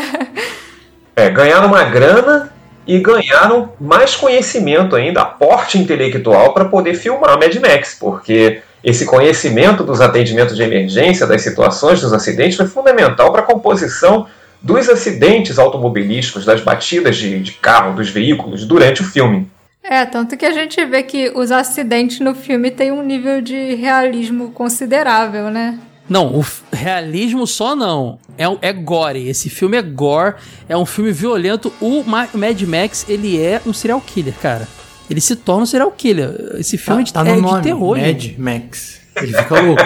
É, 1.15 1.29
ganharam 1.29 1.69
uma 1.69 1.85
grana 1.85 2.53
e 2.87 2.99
ganharam 2.99 3.73
mais 3.79 4.15
conhecimento 4.15 4.95
ainda, 4.95 5.21
aporte 5.21 5.77
intelectual 5.77 6.53
para 6.53 6.65
poder 6.65 6.93
filmar 6.93 7.39
Mad 7.39 7.55
Max, 7.55 7.97
porque 7.99 8.61
esse 8.83 9.05
conhecimento 9.05 9.83
dos 9.83 9.99
atendimentos 9.99 10.55
de 10.55 10.61
emergência, 10.61 11.25
das 11.25 11.41
situações 11.41 12.01
dos 12.01 12.13
acidentes, 12.13 12.55
foi 12.55 12.67
fundamental 12.67 13.31
para 13.31 13.41
a 13.41 13.45
composição 13.45 14.27
dos 14.61 14.87
acidentes 14.89 15.57
automobilísticos, 15.57 16.45
das 16.45 16.61
batidas 16.61 17.17
de, 17.17 17.39
de 17.39 17.51
carro, 17.53 17.95
dos 17.95 18.09
veículos, 18.09 18.65
durante 18.65 19.01
o 19.01 19.05
filme. 19.05 19.49
É, 19.83 20.05
tanto 20.05 20.35
que 20.35 20.45
a 20.45 20.51
gente 20.51 20.83
vê 20.85 21.03
que 21.03 21.31
os 21.35 21.51
acidentes 21.51 22.19
no 22.19 22.33
filme 22.33 22.71
têm 22.71 22.91
um 22.91 23.03
nível 23.03 23.41
de 23.41 23.75
realismo 23.75 24.51
considerável, 24.51 25.51
né? 25.51 25.79
Não, 26.07 26.39
o 26.39 26.45
realismo 26.71 27.47
só 27.47 27.75
não. 27.75 28.19
É, 28.37 28.47
um- 28.47 28.57
é 28.61 28.71
gore. 28.71 29.27
Esse 29.27 29.49
filme 29.49 29.75
é 29.77 29.81
gore. 29.81 30.35
É 30.69 30.77
um 30.77 30.85
filme 30.85 31.11
violento. 31.11 31.73
O 31.81 32.03
Ma- 32.03 32.27
Mad 32.33 32.61
Max, 32.63 33.05
ele 33.09 33.41
é 33.41 33.59
um 33.65 33.73
serial 33.73 33.99
killer, 34.01 34.33
cara. 34.41 34.67
Ele 35.09 35.19
se 35.21 35.35
torna 35.35 35.63
um 35.63 35.65
serial 35.65 35.91
killer. 35.91 36.55
Esse 36.59 36.77
filme 36.77 37.03
tá, 37.05 37.21
é, 37.21 37.23
tá 37.23 37.23
de- 37.23 37.29
no 37.31 37.37
é 37.37 37.41
nome, 37.41 37.57
de 37.57 37.63
terror. 37.63 37.97
Mad 37.97 38.05
gente. 38.21 38.39
Max. 38.39 39.01
Ele 39.15 39.33
fica 39.33 39.61
louco. 39.61 39.81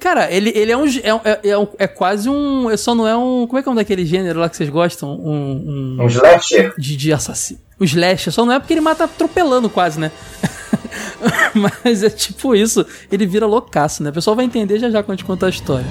Cara, 0.00 0.28
ele, 0.32 0.50
ele 0.56 0.72
é 0.72 0.76
um. 0.76 0.84
É, 1.02 1.14
um- 1.14 1.20
é, 1.24 1.40
é 1.50 1.58
um- 1.58 1.68
é 1.78 1.86
quase 1.86 2.28
um. 2.28 2.68
é 2.68 2.76
Só 2.76 2.92
não 2.94 3.06
é 3.06 3.16
um. 3.16 3.46
Como 3.46 3.58
é 3.58 3.62
que 3.62 3.68
é 3.68 3.72
um 3.72 3.74
daquele 3.74 4.04
gênero 4.04 4.40
lá 4.40 4.48
que 4.48 4.56
vocês 4.56 4.68
gostam? 4.68 5.10
Um. 5.10 5.96
um 5.98 6.02
Um 6.02 6.06
slasher. 6.08 6.74
de, 6.76 6.96
de 6.96 7.12
assassino. 7.12 7.60
O 7.78 7.84
Slash, 7.84 8.30
só 8.32 8.44
não 8.44 8.52
é 8.52 8.58
porque 8.58 8.72
ele 8.74 8.80
mata 8.80 9.04
atropelando 9.04 9.68
quase, 9.70 10.00
né? 10.00 10.10
Mas 11.54 12.02
é 12.02 12.10
tipo 12.10 12.54
isso. 12.54 12.84
Ele 13.10 13.26
vira 13.26 13.46
loucaço, 13.46 14.02
né? 14.02 14.10
O 14.10 14.12
pessoal 14.12 14.36
vai 14.36 14.44
entender 14.44 14.78
já 14.78 14.90
já 14.90 15.02
quando 15.02 15.18
gente 15.18 15.26
contar 15.26 15.46
a 15.46 15.50
história. 15.50 15.86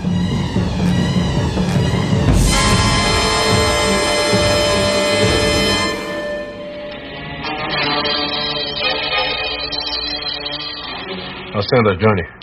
Acenda, 11.53 11.96
Johnny. 11.98 12.40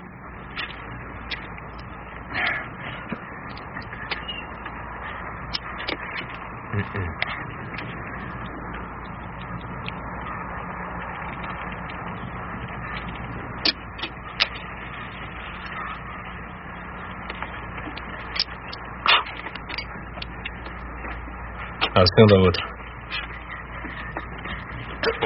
Acenda 22.08 22.36
a 22.36 22.40
outra. 22.40 22.64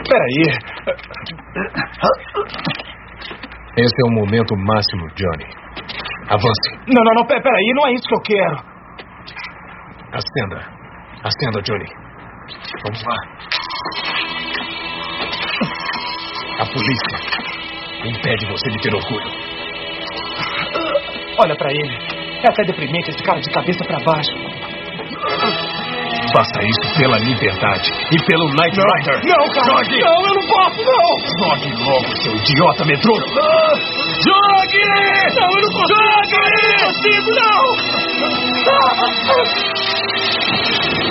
Peraí. 0.09 0.43
Esse 3.77 3.95
é 3.95 4.07
o 4.07 4.15
momento 4.15 4.55
máximo, 4.57 5.07
Johnny. 5.15 5.47
Avance. 6.29 6.71
Não, 6.89 7.03
não, 7.05 7.15
não, 7.15 7.27
pe- 7.27 7.41
peraí, 7.41 7.73
não 7.75 7.87
é 7.89 7.93
isso 7.95 8.05
que 8.09 8.15
eu 8.15 8.21
quero. 8.23 8.57
Acenda. 10.13 10.59
Acenda, 11.25 11.63
Johnny. 11.63 11.87
Vamos 12.85 13.03
lá. 13.05 13.17
A 16.59 16.67
polícia 16.67 17.17
impede 18.05 18.47
você 18.47 18.71
de 18.71 18.79
ter 18.83 18.95
orgulho. 18.95 19.31
Olha 21.39 21.57
pra 21.57 21.71
ele. 21.73 21.97
É 22.45 22.49
até 22.49 22.63
deprimente 22.65 23.11
esse 23.11 23.23
cara 23.23 23.41
de 23.41 23.51
cabeça 23.51 23.85
pra 23.85 23.99
baixo. 24.01 24.33
Faça 26.33 26.61
isso 26.63 26.95
pela 26.97 27.19
liberdade 27.19 27.91
e 28.11 28.17
pelo 28.25 28.47
Knight 28.49 28.77
Rider. 28.77 29.21
Não, 29.27 29.45
cara. 29.53 29.85
Jogue! 29.85 30.01
Não, 30.01 30.17
eu 30.27 30.35
não 30.35 30.47
posso, 30.49 30.81
não. 30.83 31.13
Jogue 31.39 31.69
logo, 31.85 32.09
seu 32.23 32.35
idiota 32.35 32.85
medroso. 32.87 33.27
Jogue! 34.25 34.81
Não, 35.35 35.51
eu 35.51 35.61
não 35.61 35.71
consigo. 35.73 35.93
Jogue! 35.93 36.37
Eu 36.43 36.69
não 36.69 36.87
consigo, 36.87 37.31
não. 37.35 37.61
Max. 39.33 41.02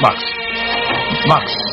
Max. 0.00 0.22
Max. 1.26 1.67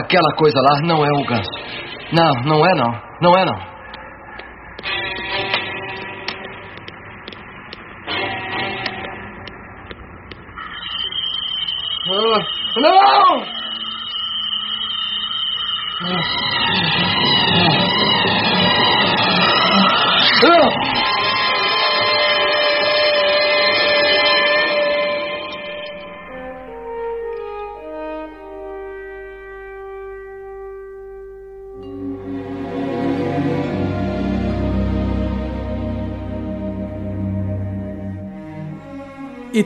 Aquela 0.00 0.34
coisa 0.36 0.58
lá 0.60 0.80
não 0.82 1.04
é 1.04 1.10
o 1.12 1.24
ganso. 1.24 1.50
Não, 2.12 2.30
não 2.44 2.66
é 2.66 2.74
não. 2.74 2.92
Não 3.22 3.38
é 3.38 3.44
não. 3.44 3.69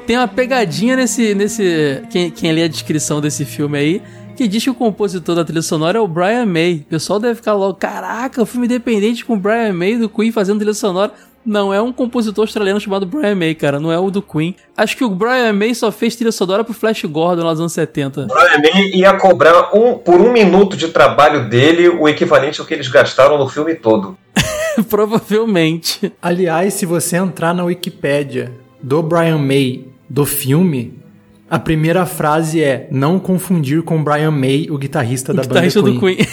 Tem 0.07 0.17
uma 0.17 0.29
pegadinha 0.29 0.97
nesse. 0.97 1.35
nesse 1.35 2.03
quem, 2.11 2.31
quem 2.31 2.53
lê 2.53 2.63
a 2.63 2.69
descrição 2.69 3.21
desse 3.21 3.45
filme 3.45 3.79
aí, 3.79 4.03
que 4.37 4.47
diz 4.47 4.63
que 4.63 4.71
o 4.71 4.75
compositor 4.75 5.35
da 5.35 5.45
trilha 5.45 5.63
sonora 5.63 5.99
é 5.99 6.01
o 6.01 6.09
Brian 6.09 6.47
May. 6.47 6.85
O 6.87 6.91
pessoal 6.91 7.19
deve 7.19 7.37
ficar 7.37 7.55
logo, 7.55 7.75
caraca, 7.75 8.43
um 8.43 8.47
filme 8.47 8.67
independente 8.67 9.25
com 9.25 9.35
o 9.35 9.39
Brian 9.39 9.73
May 9.73 9.97
do 9.97 10.09
Queen 10.09 10.33
fazendo 10.33 10.59
trilha 10.59 10.75
sonora. 10.75 11.13
Não, 11.45 11.75
é 11.75 11.81
um 11.81 11.93
compositor 11.93 12.45
australiano 12.45 12.81
chamado 12.81 13.05
Brian 13.05 13.35
May, 13.35 13.55
cara, 13.55 13.79
não 13.79 13.93
é 13.93 13.99
o 13.99 14.11
do 14.11 14.23
Queen. 14.23 14.57
Acho 14.75 14.97
que 14.97 15.05
o 15.05 15.11
Brian 15.11 15.53
May 15.53 15.75
só 15.75 15.93
fez 15.93 16.17
trilha 16.17 16.33
sonora 16.33 16.65
pro 16.65 16.73
Flash 16.73 17.05
Gordon 17.05 17.45
lá 17.45 17.51
nos 17.51 17.61
anos 17.61 17.73
70. 17.75 18.27
Brian 18.27 18.63
May 18.63 18.91
ia 18.95 19.13
cobrar 19.15 19.77
um, 19.77 19.99
por 19.99 20.23
um 20.23 20.33
minuto 20.33 20.75
de 20.75 20.89
trabalho 20.89 21.49
dele 21.51 21.89
o 21.89 22.09
equivalente 22.09 22.61
ao 22.61 22.67
que 22.67 22.73
eles 22.73 22.89
gastaram 22.89 23.37
no 23.37 23.47
filme 23.47 23.75
todo. 23.75 24.17
Provavelmente. 24.89 26.11
Aliás, 26.21 26.75
se 26.75 26.87
você 26.87 27.17
entrar 27.17 27.53
na 27.53 27.65
Wikipédia 27.65 28.51
do 28.83 29.03
Brian 29.03 29.39
May 29.39 29.94
do 30.15 30.25
filme, 30.25 30.95
a 31.51 31.59
primeira 31.59 32.07
frase 32.07 32.63
é 32.63 32.87
não 32.93 33.19
confundir 33.19 33.83
com 33.83 34.03
Brian 34.03 34.31
May, 34.31 34.69
o 34.71 34.79
guitarrista 34.79 35.35
da 35.35 35.43
guitarrista 35.43 35.83
banda 35.83 35.95
do 35.95 36.01
Queen. 36.01 36.17
Queen. 36.19 36.29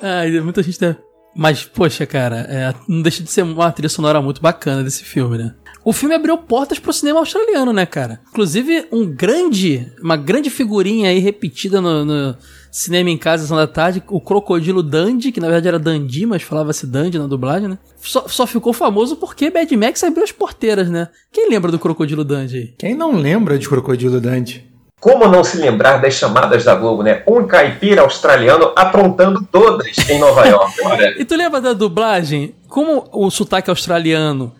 Ai, 0.00 0.30
muita 0.40 0.62
gente 0.62 0.78
tá... 0.78 0.96
Mas, 1.34 1.64
poxa, 1.64 2.06
cara, 2.06 2.46
é, 2.48 2.72
não 2.88 3.02
deixa 3.02 3.22
de 3.22 3.30
ser 3.30 3.42
uma 3.42 3.70
trilha 3.72 3.88
sonora 3.88 4.22
muito 4.22 4.40
bacana 4.40 4.84
desse 4.84 5.02
filme, 5.02 5.36
né? 5.36 5.54
O 5.84 5.92
filme 5.92 6.14
abriu 6.14 6.38
portas 6.38 6.78
pro 6.78 6.92
cinema 6.92 7.18
australiano, 7.18 7.72
né, 7.72 7.84
cara? 7.84 8.20
Inclusive, 8.30 8.86
um 8.92 9.04
grande, 9.04 9.92
uma 10.00 10.16
grande 10.16 10.48
figurinha 10.48 11.10
aí 11.10 11.18
repetida 11.18 11.80
no, 11.80 12.04
no 12.04 12.36
cinema 12.76 13.08
em 13.08 13.16
casa, 13.16 13.42
sessão 13.42 13.56
da 13.56 13.66
tarde, 13.66 14.02
o 14.08 14.20
Crocodilo 14.20 14.82
Dandy, 14.82 15.32
que 15.32 15.40
na 15.40 15.46
verdade 15.46 15.68
era 15.68 15.78
Dandy, 15.78 16.26
mas 16.26 16.42
falava-se 16.42 16.86
Dandy 16.86 17.18
na 17.18 17.26
dublagem, 17.26 17.68
né? 17.68 17.78
Só, 17.96 18.28
só 18.28 18.46
ficou 18.46 18.70
famoso 18.74 19.16
porque 19.16 19.50
Mad 19.50 19.72
Max 19.72 20.04
abriu 20.04 20.22
as 20.22 20.30
porteiras, 20.30 20.90
né? 20.90 21.08
Quem 21.32 21.48
lembra 21.48 21.72
do 21.72 21.78
Crocodilo 21.78 22.22
Dandy? 22.22 22.74
Quem 22.76 22.94
não 22.94 23.12
lembra 23.12 23.58
de 23.58 23.66
Crocodilo 23.66 24.20
Dandy? 24.20 24.70
Como 25.00 25.26
não 25.26 25.42
se 25.42 25.56
lembrar 25.56 25.96
das 25.98 26.14
chamadas 26.14 26.64
da 26.64 26.74
Globo, 26.74 27.02
né? 27.02 27.22
Um 27.26 27.46
caipira 27.46 28.02
australiano 28.02 28.72
aprontando 28.76 29.42
todas 29.50 29.96
em 30.10 30.18
Nova 30.18 30.46
York. 30.46 30.74
E 31.18 31.24
tu 31.24 31.34
lembra 31.34 31.62
da 31.62 31.72
dublagem? 31.72 32.54
Como 32.68 33.08
o 33.10 33.30
sotaque 33.30 33.70
australiano 33.70 34.52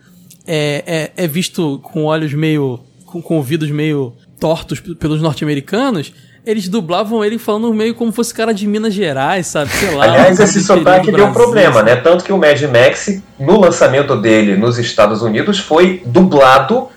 é, 0.47 1.11
é, 1.15 1.23
é 1.23 1.27
visto 1.27 1.79
com 1.83 2.05
olhos 2.05 2.33
meio. 2.33 2.79
com, 3.05 3.21
com 3.21 3.37
ouvidos 3.37 3.69
meio 3.69 4.13
tortos 4.39 4.79
pelos 4.79 5.21
norte-americanos, 5.21 6.13
eles 6.47 6.69
dublavam 6.69 7.25
ele 7.25 7.37
falando 7.37 7.73
meio 7.73 7.93
como 7.93 8.09
fosse 8.09 8.33
cara 8.33 8.53
de 8.53 8.65
Minas 8.65 8.93
Gerais, 8.93 9.47
sabe? 9.47 9.69
Sei 9.69 9.93
lá. 9.93 10.05
Aliás, 10.05 10.39
um 10.39 10.43
esse 10.43 10.63
sotaque 10.63 11.07
deu 11.07 11.17
Brasil, 11.17 11.33
problema, 11.33 11.83
né? 11.83 11.97
Tanto 11.97 12.23
que 12.23 12.31
o 12.31 12.37
Mad 12.37 12.61
Max, 12.63 13.21
no 13.37 13.59
lançamento 13.59 14.15
dele 14.15 14.55
nos 14.55 14.77
Estados 14.77 15.21
Unidos, 15.21 15.59
foi 15.59 16.01
dublado 16.05 16.87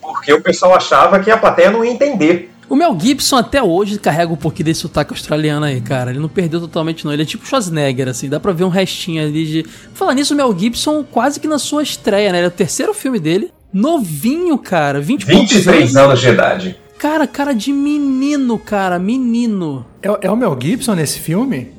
porque 0.00 0.32
o 0.32 0.40
pessoal 0.40 0.76
achava 0.76 1.18
que 1.18 1.28
a 1.28 1.36
plateia 1.36 1.72
não 1.72 1.84
ia 1.84 1.90
entender. 1.90 2.52
O 2.68 2.76
Mel 2.76 2.96
Gibson 2.98 3.36
até 3.36 3.60
hoje 3.60 3.98
carrega 3.98 4.32
um 4.32 4.36
pouquinho 4.36 4.66
desse 4.66 4.80
sotaque 4.80 5.12
australiano 5.12 5.66
aí, 5.66 5.80
cara. 5.80 6.10
Ele 6.10 6.20
não 6.20 6.28
perdeu 6.28 6.60
totalmente, 6.60 7.04
não. 7.04 7.12
Ele 7.12 7.22
é 7.22 7.26
tipo 7.26 7.44
Schwarzenegger, 7.44 8.08
assim. 8.08 8.28
Dá 8.28 8.38
pra 8.38 8.52
ver 8.52 8.64
um 8.64 8.68
restinho 8.68 9.22
ali 9.22 9.44
de. 9.44 9.66
Falar 9.92 10.14
nisso, 10.14 10.34
o 10.34 10.36
Mel 10.36 10.56
Gibson 10.56 11.02
quase 11.02 11.40
que 11.40 11.48
na 11.48 11.58
sua 11.58 11.82
estreia, 11.82 12.30
né? 12.30 12.38
Ele 12.38 12.46
é 12.46 12.48
o 12.48 12.52
terceiro 12.52 12.94
filme 12.94 13.18
dele. 13.18 13.50
Novinho, 13.72 14.56
cara. 14.56 15.00
20 15.00 15.22
e 15.22 15.26
poucos 15.26 15.50
23 15.50 15.96
anos 15.96 16.20
de 16.20 16.28
idade. 16.28 16.83
Cara, 16.98 17.26
cara 17.26 17.52
de 17.52 17.72
menino, 17.72 18.58
cara. 18.58 18.98
Menino. 18.98 19.84
É, 20.02 20.26
é 20.26 20.30
o 20.30 20.36
Mel 20.36 20.56
Gibson 20.60 20.94
nesse 20.94 21.18
filme? 21.18 21.72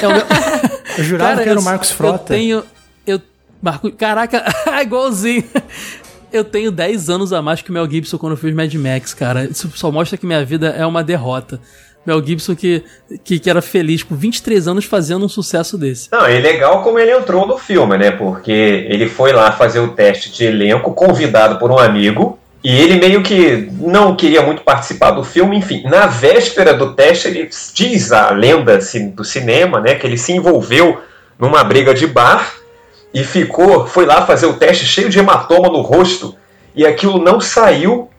É 0.00 0.06
o 0.06 0.12
meu... 0.12 0.22
Eu 0.98 1.04
jurava 1.04 1.30
Cara, 1.30 1.42
que 1.42 1.48
era 1.48 1.60
o 1.60 1.62
Marcos 1.62 1.90
Frota. 1.90 2.34
Eu 2.34 2.38
tenho. 2.38 2.64
Eu. 3.06 3.20
Marco. 3.62 3.90
Caraca, 3.92 4.44
igualzinho. 4.82 5.44
Eu 6.32 6.44
tenho 6.44 6.70
10 6.70 7.10
anos 7.10 7.32
a 7.32 7.42
mais 7.42 7.62
que 7.62 7.70
o 7.70 7.72
Mel 7.72 7.90
Gibson 7.90 8.18
quando 8.18 8.32
eu 8.32 8.36
fiz 8.36 8.54
Mad 8.54 8.72
Max, 8.74 9.14
cara. 9.14 9.44
Isso 9.44 9.70
só 9.74 9.90
mostra 9.90 10.16
que 10.18 10.26
minha 10.26 10.44
vida 10.44 10.68
é 10.68 10.84
uma 10.86 11.02
derrota. 11.02 11.60
Mel 12.06 12.24
Gibson 12.24 12.56
que, 12.56 12.82
que, 13.22 13.38
que 13.38 13.50
era 13.50 13.60
feliz 13.60 14.02
com 14.02 14.14
23 14.14 14.68
anos 14.68 14.84
fazendo 14.84 15.24
um 15.24 15.28
sucesso 15.28 15.76
desse. 15.76 16.08
Não, 16.10 16.24
é 16.24 16.38
legal 16.40 16.82
como 16.82 16.98
ele 16.98 17.12
entrou 17.12 17.46
no 17.46 17.58
filme, 17.58 17.98
né? 17.98 18.10
Porque 18.10 18.50
ele 18.50 19.08
foi 19.08 19.32
lá 19.32 19.52
fazer 19.52 19.80
o 19.80 19.88
teste 19.88 20.32
de 20.32 20.44
elenco, 20.44 20.94
convidado 20.94 21.58
por 21.58 21.70
um 21.70 21.78
amigo, 21.78 22.38
E 22.62 22.78
ele 22.78 23.00
meio 23.00 23.22
que 23.22 23.70
não 23.78 24.14
queria 24.14 24.42
muito 24.42 24.62
participar 24.62 25.12
do 25.12 25.24
filme, 25.24 25.56
enfim. 25.56 25.82
Na 25.84 26.06
véspera 26.06 26.74
do 26.74 26.94
teste, 26.94 27.28
ele 27.28 27.48
diz 27.74 28.12
a 28.12 28.30
lenda 28.30 28.78
do 29.14 29.24
cinema, 29.24 29.80
né, 29.80 29.94
que 29.94 30.06
ele 30.06 30.18
se 30.18 30.32
envolveu 30.32 31.00
numa 31.38 31.64
briga 31.64 31.94
de 31.94 32.06
bar 32.06 32.52
e 33.14 33.24
ficou, 33.24 33.86
foi 33.86 34.04
lá 34.04 34.26
fazer 34.26 34.46
o 34.46 34.54
teste 34.54 34.84
cheio 34.84 35.08
de 35.08 35.18
hematoma 35.18 35.68
no 35.68 35.80
rosto 35.80 36.36
e 36.74 36.86
aquilo 36.86 37.18
não 37.18 37.40
saiu 37.40 38.10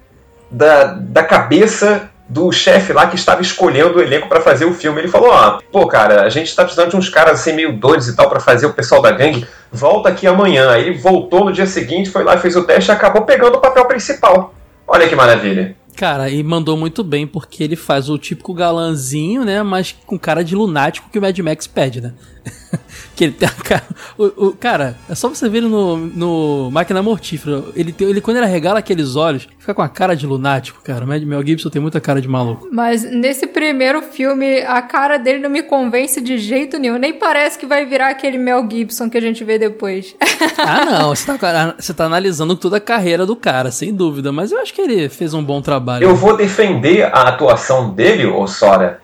da, 0.50 0.86
da 0.86 1.24
cabeça 1.24 2.11
do 2.32 2.50
chefe 2.50 2.94
lá 2.94 3.08
que 3.08 3.16
estava 3.16 3.42
escolhendo 3.42 3.98
o 3.98 4.02
elenco 4.02 4.30
para 4.30 4.40
fazer 4.40 4.64
o 4.64 4.74
filme. 4.74 5.02
Ele 5.02 5.10
falou: 5.10 5.32
Ó, 5.32 5.58
oh, 5.58 5.62
pô, 5.70 5.86
cara, 5.86 6.22
a 6.24 6.30
gente 6.30 6.48
está 6.48 6.64
precisando 6.64 6.92
de 6.92 6.96
uns 6.96 7.10
caras 7.10 7.42
assim 7.42 7.52
meio 7.52 7.78
doidos 7.78 8.08
e 8.08 8.16
tal 8.16 8.30
para 8.30 8.40
fazer 8.40 8.66
o 8.66 8.74
pessoal 8.74 9.02
da 9.02 9.12
gangue. 9.12 9.46
Volta 9.70 10.08
aqui 10.08 10.26
amanhã. 10.26 10.72
Aí 10.72 10.88
ele 10.88 10.98
voltou 10.98 11.44
no 11.44 11.52
dia 11.52 11.66
seguinte, 11.66 12.10
foi 12.10 12.24
lá, 12.24 12.38
fez 12.38 12.56
o 12.56 12.64
teste 12.64 12.90
e 12.90 12.94
acabou 12.94 13.24
pegando 13.24 13.58
o 13.58 13.62
papel 13.62 13.86
principal. 13.86 14.54
Olha 14.88 15.10
que 15.10 15.16
maravilha. 15.16 15.76
Cara, 15.96 16.30
e 16.30 16.42
mandou 16.42 16.78
muito 16.78 17.04
bem 17.04 17.28
porque 17.28 17.64
ele 17.64 17.76
faz 17.76 18.10
o 18.10 18.18
típico 18.18 18.54
galãzinho, 18.54 19.44
né? 19.44 19.62
Mas 19.62 19.94
com 20.06 20.18
cara 20.18 20.44
de 20.44 20.56
lunático 20.56 21.10
que 21.12 21.20
o 21.20 21.22
Mad 21.22 21.38
Max 21.40 21.68
pede, 21.68 22.02
né? 22.02 22.14
que 23.16 23.26
ele 23.26 23.34
tem 23.34 23.48
a 23.48 23.52
cara. 23.52 23.86
O, 24.18 24.48
o, 24.48 24.54
cara, 24.54 24.98
é 25.10 25.16
só 25.16 25.30
você 25.30 25.48
ver 25.50 25.60
ele 25.60 25.68
no, 25.68 25.98
no 25.98 26.72
Máquina 26.72 27.04
Mortífera. 27.04 27.64
Ele, 27.76 27.92
tem, 27.92 28.10
ele, 28.10 28.22
quando 28.22 28.38
ele 28.38 28.46
arregala 28.46 28.80
aqueles 28.80 29.16
olhos, 29.16 29.48
fica 29.62 29.74
com 29.74 29.82
a 29.82 29.88
cara 29.88 30.16
de 30.16 30.28
lunático, 30.28 30.82
cara. 30.84 31.06
O 31.06 31.08
Mel 31.08 31.46
Gibson 31.46 31.70
tem 31.70 31.82
muita 31.82 32.02
cara 32.02 32.20
de 32.20 32.28
maluco. 32.28 32.68
Mas 32.72 33.04
nesse 33.04 33.48
primeiro 33.48 34.02
filme, 34.02 34.62
a 34.64 34.82
cara 34.82 35.18
dele 35.18 35.40
não 35.40 35.50
me 35.50 35.64
convence 35.64 36.20
de 36.20 36.38
jeito 36.38 36.78
nenhum. 36.78 36.98
Nem 36.98 37.14
parece 37.14 37.58
que 37.58 37.66
vai 37.66 37.86
virar 37.86 38.10
aquele 38.10 38.38
Mel 38.38 38.68
Gibson 38.70 39.10
que 39.10 39.18
a 39.18 39.22
gente 39.22 39.44
vê 39.44 39.58
depois. 39.58 40.16
ah, 40.60 40.84
não. 40.84 41.16
Você 41.16 41.38
tá, 41.38 41.76
você 41.80 41.94
tá 41.94 42.06
analisando 42.06 42.58
toda 42.58 42.78
a 42.78 42.82
carreira 42.82 43.26
do 43.26 43.36
cara, 43.36 43.72
sem 43.72 43.94
dúvida. 43.94 44.32
Mas 44.32 44.52
eu 44.52 44.60
acho 44.60 44.74
que 44.74 44.82
ele 44.82 45.08
fez 45.08 45.34
um 45.34 45.44
bom 45.44 45.62
trabalho. 45.62 46.04
Eu 46.04 46.16
vou 46.16 46.36
defender 46.36 47.04
a 47.06 47.30
atuação 47.30 47.92
dele, 47.92 48.26
ô 48.26 48.46
Sora 48.48 49.00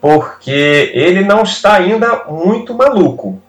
porque 0.00 0.92
ele 0.94 1.22
não 1.22 1.42
está 1.42 1.74
ainda 1.74 2.26
muito 2.28 2.72
maluco, 2.72 3.42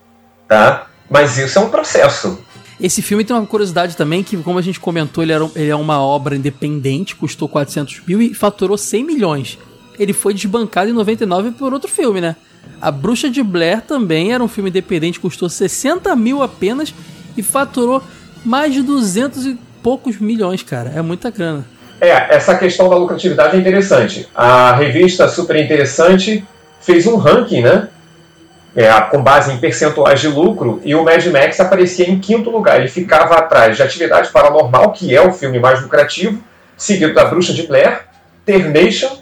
tá? 0.48 0.88
Mas 1.08 1.38
isso 1.38 1.60
é 1.60 1.62
um 1.62 1.70
processo. 1.70 2.44
Esse 2.80 3.02
filme 3.02 3.24
tem 3.24 3.36
uma 3.36 3.46
curiosidade 3.46 3.98
também 3.98 4.24
que, 4.24 4.38
como 4.38 4.60
a 4.60 4.62
gente 4.62 4.80
comentou, 4.80 5.24
ele, 5.24 5.34
era, 5.34 5.50
ele 5.56 5.70
é 5.70 5.76
uma 5.76 6.00
obra 6.00 6.36
independente, 6.36 7.16
custou 7.16 7.50
400 7.50 8.02
mil 8.08 8.22
e 8.22 8.34
faturou 8.34 8.78
100 8.78 9.04
milhões. 9.04 9.58
Ele 9.98 10.14
foi 10.14 10.34
desbancado 10.34 10.90
em 10.90 10.94
99 10.94 11.52
por 11.52 11.74
outro 11.74 11.90
filme, 11.90 12.22
né? 12.22 12.36
A 12.80 12.92
Bruxa 12.92 13.30
de 13.30 13.42
Blair 13.42 13.82
também 13.82 14.32
era 14.32 14.44
um 14.44 14.48
filme 14.48 14.70
independente, 14.70 15.20
custou 15.20 15.50
60 15.50 16.16
mil 16.16 16.44
apenas 16.44 16.94
e 17.36 17.42
faturou 17.42 18.04
mais 18.46 18.74
de 18.74 18.84
200 18.84 19.46
e 19.48 19.58
poucos 19.82 20.20
milhões, 20.20 20.62
cara. 20.62 20.92
É 20.96 21.02
muita 21.02 21.32
grana. 21.32 21.66
É, 22.00 22.36
essa 22.36 22.56
questão 22.56 22.90
da 22.90 22.96
lucratividade 22.96 23.56
é 23.58 23.60
interessante. 23.60 24.28
A 24.36 24.76
revista 24.76 25.28
Super 25.28 25.56
Interessante 25.56 26.46
fez 26.80 27.08
um 27.08 27.16
ranking, 27.16 27.64
né? 27.64 27.88
É, 28.80 28.92
com 29.10 29.24
base 29.24 29.52
em 29.52 29.58
percentuais 29.58 30.22
de 30.22 30.28
lucro, 30.28 30.80
e 30.86 30.94
o 30.94 31.04
Mad 31.04 31.26
Max 31.26 31.60
aparecia 31.60 32.08
em 32.08 32.20
quinto 32.20 32.52
lugar. 32.52 32.80
Ele 32.80 32.88
ficava 32.88 33.34
atrás 33.34 33.76
de 33.76 33.82
Atividade 33.82 34.30
Paranormal, 34.30 34.92
que 34.92 35.16
é 35.16 35.20
o 35.20 35.34
filme 35.34 35.58
mais 35.58 35.82
lucrativo, 35.82 36.40
seguido 36.78 37.12
da 37.16 37.26
Bruxa 37.26 37.54
de 37.54 37.66
Blair, 37.66 38.02
Ternation 38.46 39.18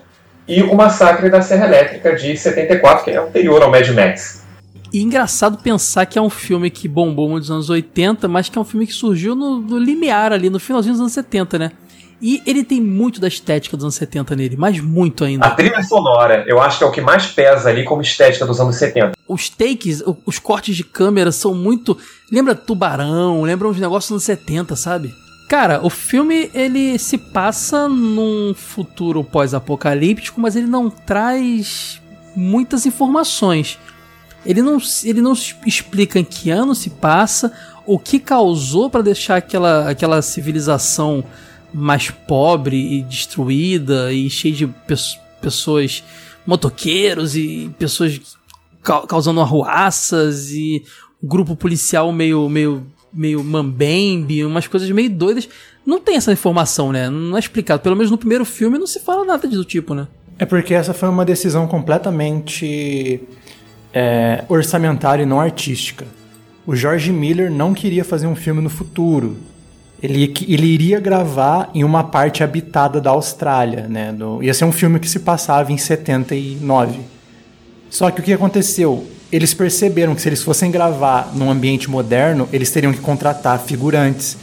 e 0.46 0.62
O 0.62 0.76
Massacre 0.76 1.30
da 1.30 1.42
Serra 1.42 1.68
Elétrica 1.68 2.14
de 2.14 2.36
74, 2.36 3.06
que 3.06 3.12
é 3.12 3.18
anterior 3.18 3.64
ao 3.64 3.72
Mad 3.72 3.88
Max. 3.92 4.44
E 4.92 5.02
engraçado 5.02 5.58
pensar 5.58 6.06
que 6.06 6.20
é 6.20 6.22
um 6.22 6.30
filme 6.30 6.70
que 6.70 6.88
bombou 6.88 7.30
nos 7.30 7.50
anos 7.50 7.70
80, 7.70 8.28
mas 8.28 8.50
que 8.50 8.58
é 8.58 8.62
um 8.62 8.66
filme 8.66 8.86
que 8.86 8.94
surgiu 8.94 9.36
no, 9.36 9.62
no 9.62 9.78
limiar 9.78 10.34
ali, 10.34 10.50
no 10.50 10.60
finalzinho 10.60 10.94
dos 10.94 11.02
anos 11.02 11.14
70, 11.14 11.58
né? 11.58 11.72
E 12.22 12.42
ele 12.46 12.64
tem 12.64 12.82
muito 12.82 13.20
da 13.20 13.28
estética 13.28 13.76
dos 13.76 13.84
anos 13.84 13.96
70 13.96 14.36
nele, 14.36 14.56
mas 14.58 14.80
muito 14.80 15.24
ainda. 15.24 15.46
A 15.46 15.52
trilha 15.52 15.82
sonora, 15.84 16.46
eu 16.48 16.62
acho 16.62 16.78
que 16.78 16.84
é 16.84 16.88
o 16.88 16.92
que 16.92 17.02
mais 17.02 17.28
pesa 17.28 17.70
ali 17.70 17.84
como 17.84 18.02
estética 18.02 18.46
dos 18.46 18.60
anos 18.60 18.76
70. 18.78 19.15
Os 19.28 19.50
takes, 19.50 20.04
os 20.26 20.38
cortes 20.38 20.76
de 20.76 20.84
câmera 20.84 21.32
são 21.32 21.56
muito. 21.56 21.98
Lembra 22.32 22.54
Tubarão, 22.54 23.42
lembra 23.42 23.68
uns 23.68 23.80
negócios 23.80 24.10
dos 24.10 24.30
anos 24.30 24.40
70, 24.42 24.76
sabe? 24.76 25.14
Cara, 25.50 25.86
o 25.86 25.90
filme 25.90 26.50
ele 26.54 26.98
se 26.98 27.18
passa 27.18 27.88
num 27.88 28.54
futuro 28.56 29.24
pós-apocalíptico, 29.24 30.42
mas 30.42 30.56
ele 30.56 30.68
não 30.68 30.90
traz 30.90 32.02
muitas 32.36 32.86
informações. 32.86 33.80
Ele 34.46 34.62
não, 34.62 34.78
ele 35.04 35.22
não 35.22 35.34
explica 35.66 36.20
em 36.20 36.24
que 36.24 36.50
ano 36.50 36.76
se 36.76 36.90
passa, 36.92 37.52
o 37.86 37.98
que 37.98 38.20
causou 38.20 38.90
para 38.90 39.02
deixar 39.02 39.38
aquela, 39.38 39.90
aquela 39.90 40.22
civilização 40.22 41.24
mais 41.74 42.10
pobre 42.10 42.78
e 42.78 43.02
destruída 43.04 44.14
e 44.14 44.30
cheia 44.30 44.54
de 44.54 44.68
pe 44.68 44.96
pessoas, 45.42 46.04
motoqueiros 46.46 47.36
e 47.36 47.70
pessoas 47.78 48.20
causando 49.08 49.42
arruaças 49.42 50.52
e 50.52 50.84
um 51.22 51.28
grupo 51.28 51.56
policial 51.56 52.12
meio, 52.12 52.48
meio, 52.48 52.86
meio 53.12 53.44
mambembe, 53.44 54.46
umas 54.46 54.68
coisas 54.68 54.90
meio 54.92 55.10
doidas. 55.10 55.50
Não 55.86 56.00
tem 56.00 56.16
essa 56.16 56.32
informação, 56.32 56.92
né? 56.92 57.10
Não 57.10 57.36
é 57.36 57.40
explicado. 57.40 57.82
Pelo 57.82 57.96
menos 57.96 58.12
no 58.12 58.18
primeiro 58.18 58.46
filme 58.46 58.78
não 58.78 58.88
se 58.88 59.00
fala 59.00 59.26
nada 59.26 59.48
do 59.48 59.66
tipo, 59.66 59.94
né? 59.94 60.08
É 60.38 60.46
porque 60.46 60.74
essa 60.74 60.94
foi 60.94 61.08
uma 61.08 61.24
decisão 61.24 61.68
completamente 61.68 63.22
é, 63.94 64.44
orçamentária 64.50 65.24
e 65.24 65.26
não 65.26 65.40
artística. 65.40 66.06
O 66.68 66.76
George 66.76 67.12
Miller 67.12 67.52
não 67.52 67.74
queria 67.74 68.04
fazer 68.04 68.28
um 68.28 68.36
filme 68.36 68.62
no 68.62 68.70
futuro. 68.70 69.38
Ele, 70.02 70.34
ele 70.48 70.68
iria 70.68 71.00
gravar 71.00 71.70
em 71.74 71.84
uma 71.84 72.04
parte 72.04 72.44
habitada 72.44 73.00
da 73.00 73.12
Austrália, 73.12 73.88
né? 73.88 74.12
Do, 74.12 74.44
ia 74.44 74.54
ser 74.54 74.66
um 74.66 74.72
filme 74.72 75.00
que 75.00 75.08
se 75.08 75.20
passava 75.20 75.72
em 75.72 75.78
79. 75.78 77.00
Só 77.96 78.12
que 78.12 78.20
o 78.20 78.24
que 78.24 78.34
aconteceu? 78.34 79.08
Eles 79.32 79.54
perceberam 79.54 80.14
que 80.14 80.22
se 80.22 80.28
eles 80.28 80.44
fossem 80.44 80.70
gravar 80.70 81.32
num 81.34 81.50
ambiente 81.50 81.90
moderno, 81.90 82.46
eles 82.52 82.70
teriam 82.70 82.92
que 82.92 83.00
contratar 83.00 83.58
figurantes, 83.62 84.38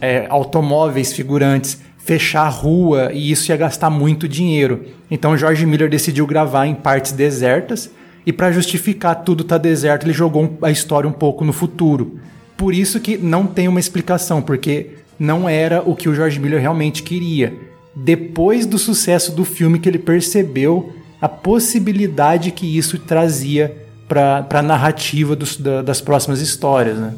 é, 0.00 0.24
automóveis 0.30 1.12
figurantes, 1.12 1.78
fechar 1.98 2.46
a 2.46 2.48
rua 2.48 3.10
e 3.12 3.30
isso 3.30 3.52
ia 3.52 3.58
gastar 3.58 3.90
muito 3.90 4.26
dinheiro. 4.26 4.86
Então 5.10 5.36
George 5.36 5.66
Miller 5.66 5.90
decidiu 5.90 6.26
gravar 6.26 6.66
em 6.66 6.74
partes 6.74 7.12
desertas 7.12 7.90
e 8.24 8.32
para 8.32 8.50
justificar 8.50 9.16
tudo 9.16 9.44
tá 9.44 9.58
deserto, 9.58 10.06
ele 10.06 10.14
jogou 10.14 10.56
a 10.62 10.70
história 10.70 11.06
um 11.06 11.12
pouco 11.12 11.44
no 11.44 11.52
futuro. 11.52 12.18
Por 12.56 12.72
isso 12.72 12.98
que 12.98 13.18
não 13.18 13.46
tem 13.46 13.68
uma 13.68 13.80
explicação, 13.80 14.40
porque 14.40 14.92
não 15.18 15.46
era 15.46 15.82
o 15.82 15.94
que 15.94 16.08
o 16.08 16.14
George 16.14 16.40
Miller 16.40 16.58
realmente 16.58 17.02
queria. 17.02 17.52
Depois 17.94 18.64
do 18.64 18.78
sucesso 18.78 19.30
do 19.30 19.44
filme 19.44 19.78
que 19.78 19.90
ele 19.90 19.98
percebeu 19.98 21.03
a 21.20 21.28
possibilidade 21.28 22.50
que 22.50 22.76
isso 22.76 22.98
trazia 22.98 23.84
para 24.08 24.46
a 24.50 24.62
narrativa 24.62 25.34
dos, 25.34 25.56
da, 25.56 25.82
das 25.82 26.00
próximas 26.00 26.40
histórias, 26.40 26.98
né? 26.98 27.14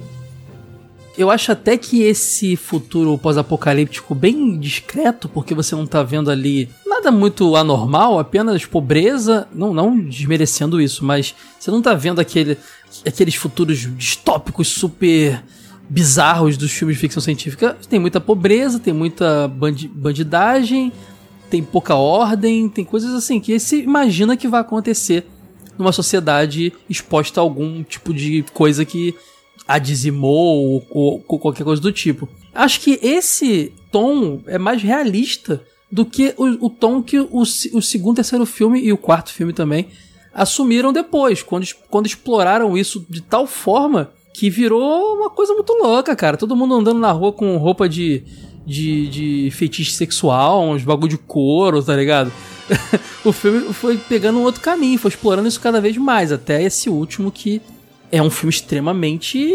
Eu 1.18 1.30
acho 1.30 1.50
até 1.50 1.78
que 1.78 2.02
esse 2.02 2.56
futuro 2.56 3.16
pós-apocalíptico 3.16 4.14
bem 4.14 4.58
discreto, 4.58 5.28
porque 5.30 5.54
você 5.54 5.74
não 5.74 5.86
tá 5.86 6.02
vendo 6.02 6.30
ali 6.30 6.68
nada 6.86 7.10
muito 7.10 7.56
anormal, 7.56 8.18
apenas 8.18 8.66
pobreza, 8.66 9.48
não, 9.54 9.72
não 9.72 9.98
desmerecendo 9.98 10.78
isso, 10.78 11.04
mas 11.04 11.34
você 11.58 11.70
não 11.70 11.80
tá 11.80 11.94
vendo 11.94 12.20
aquele, 12.20 12.58
aqueles 13.06 13.34
futuros 13.34 13.88
distópicos 13.96 14.68
super 14.68 15.42
bizarros 15.88 16.58
dos 16.58 16.70
filmes 16.72 16.96
de 16.96 17.00
ficção 17.00 17.22
científica. 17.22 17.76
Tem 17.88 17.98
muita 17.98 18.20
pobreza, 18.20 18.78
tem 18.78 18.92
muita 18.92 19.48
bandi 19.48 19.88
bandidagem, 19.88 20.92
tem 21.50 21.62
pouca 21.62 21.94
ordem, 21.94 22.68
tem 22.68 22.84
coisas 22.84 23.12
assim 23.14 23.40
que 23.40 23.58
se 23.58 23.82
imagina 23.82 24.36
que 24.36 24.48
vai 24.48 24.60
acontecer 24.60 25.26
numa 25.78 25.92
sociedade 25.92 26.72
exposta 26.88 27.40
a 27.40 27.42
algum 27.42 27.82
tipo 27.82 28.12
de 28.12 28.44
coisa 28.54 28.84
que 28.84 29.14
a 29.68 29.78
dizimou 29.78 30.82
ou, 30.90 31.20
ou 31.28 31.38
qualquer 31.38 31.64
coisa 31.64 31.82
do 31.82 31.92
tipo. 31.92 32.28
Acho 32.54 32.80
que 32.80 32.98
esse 33.02 33.72
tom 33.90 34.40
é 34.46 34.58
mais 34.58 34.82
realista 34.82 35.62
do 35.90 36.04
que 36.04 36.34
o, 36.36 36.66
o 36.66 36.70
tom 36.70 37.02
que 37.02 37.18
o, 37.18 37.28
o 37.40 37.82
segundo 37.82 38.16
terceiro 38.16 38.46
filme 38.46 38.80
e 38.80 38.92
o 38.92 38.98
quarto 38.98 39.32
filme 39.32 39.52
também 39.52 39.88
assumiram 40.32 40.92
depois, 40.92 41.42
quando, 41.42 41.66
quando 41.88 42.06
exploraram 42.06 42.76
isso 42.76 43.04
de 43.08 43.22
tal 43.22 43.46
forma 43.46 44.12
que 44.34 44.50
virou 44.50 45.14
uma 45.14 45.30
coisa 45.30 45.54
muito 45.54 45.72
louca, 45.72 46.14
cara. 46.14 46.36
Todo 46.36 46.54
mundo 46.54 46.74
andando 46.74 47.00
na 47.00 47.10
rua 47.10 47.32
com 47.32 47.56
roupa 47.56 47.88
de, 47.88 48.22
de, 48.66 49.08
de 49.08 49.50
fetiche 49.52 49.92
sexual, 49.92 50.64
uns 50.64 50.82
bagulho 50.82 51.10
de 51.10 51.18
couro, 51.18 51.82
tá 51.82 51.94
ligado? 51.94 52.32
o 53.24 53.32
filme 53.32 53.72
foi 53.72 53.96
pegando 53.96 54.40
um 54.40 54.42
outro 54.42 54.60
caminho, 54.60 54.98
foi 54.98 55.10
explorando 55.10 55.46
isso 55.46 55.60
cada 55.60 55.80
vez 55.80 55.96
mais, 55.96 56.32
até 56.32 56.62
esse 56.62 56.90
último 56.90 57.30
que 57.30 57.62
é 58.10 58.20
um 58.20 58.28
filme 58.30 58.52
extremamente 58.52 59.48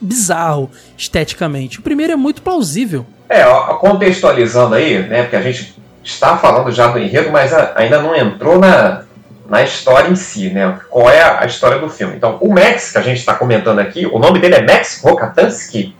bizarro 0.00 0.68
esteticamente. 0.98 1.78
O 1.78 1.82
primeiro 1.82 2.12
é 2.12 2.16
muito 2.16 2.42
plausível. 2.42 3.06
É, 3.28 3.44
contextualizando 3.78 4.74
aí, 4.74 4.98
né, 4.98 5.22
porque 5.22 5.36
a 5.36 5.42
gente 5.42 5.76
está 6.02 6.36
falando 6.36 6.72
já 6.72 6.88
do 6.88 6.98
enredo, 6.98 7.30
mas 7.30 7.52
ainda 7.76 8.02
não 8.02 8.16
entrou 8.16 8.58
na, 8.58 9.04
na 9.48 9.62
história 9.62 10.08
em 10.08 10.16
si, 10.16 10.50
né? 10.50 10.78
Qual 10.88 11.08
é 11.08 11.22
a 11.22 11.44
história 11.44 11.78
do 11.78 11.88
filme? 11.88 12.16
Então, 12.16 12.38
o 12.40 12.52
Max, 12.52 12.90
que 12.90 12.98
a 12.98 13.02
gente 13.02 13.18
está 13.18 13.34
comentando 13.34 13.78
aqui, 13.78 14.06
o 14.06 14.18
nome 14.18 14.40
dele 14.40 14.56
é 14.56 14.62
Max 14.62 15.00
Rokatansky. 15.04 15.94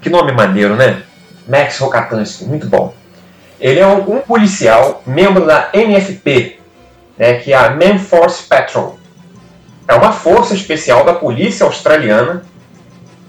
Que 0.00 0.10
nome 0.10 0.32
maneiro, 0.32 0.74
né? 0.74 1.02
Max 1.48 1.78
Rokatansky, 1.78 2.44
muito 2.44 2.66
bom. 2.66 2.94
Ele 3.60 3.78
é 3.78 3.86
um, 3.86 4.18
policial, 4.20 5.02
membro 5.06 5.46
da 5.46 5.70
MFP, 5.72 6.58
né, 7.16 7.34
que 7.34 7.52
é 7.52 7.56
a 7.56 7.70
Man 7.70 7.98
Force 7.98 8.42
Patrol. 8.42 8.98
É 9.86 9.94
uma 9.94 10.12
força 10.12 10.54
especial 10.54 11.04
da 11.04 11.14
polícia 11.14 11.64
australiana 11.64 12.44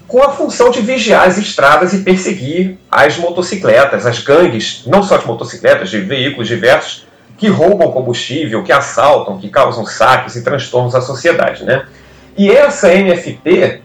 com 0.08 0.22
a 0.22 0.30
função 0.30 0.70
de 0.70 0.80
vigiar 0.80 1.26
as 1.26 1.38
estradas 1.38 1.92
e 1.92 1.98
perseguir 1.98 2.78
as 2.90 3.16
motocicletas, 3.16 4.06
as 4.06 4.18
gangues, 4.18 4.82
não 4.86 5.02
só 5.02 5.16
de 5.16 5.26
motocicletas, 5.26 5.90
de 5.90 6.00
veículos 6.00 6.48
diversos, 6.48 7.06
que 7.36 7.48
roubam 7.48 7.90
combustível, 7.90 8.62
que 8.62 8.72
assaltam, 8.72 9.38
que 9.38 9.48
causam 9.48 9.84
saques 9.86 10.36
e 10.36 10.44
transtornos 10.44 10.94
à 10.94 11.00
sociedade. 11.00 11.64
Né? 11.64 11.86
E 12.36 12.50
essa 12.50 12.92
MFP, 12.92 13.80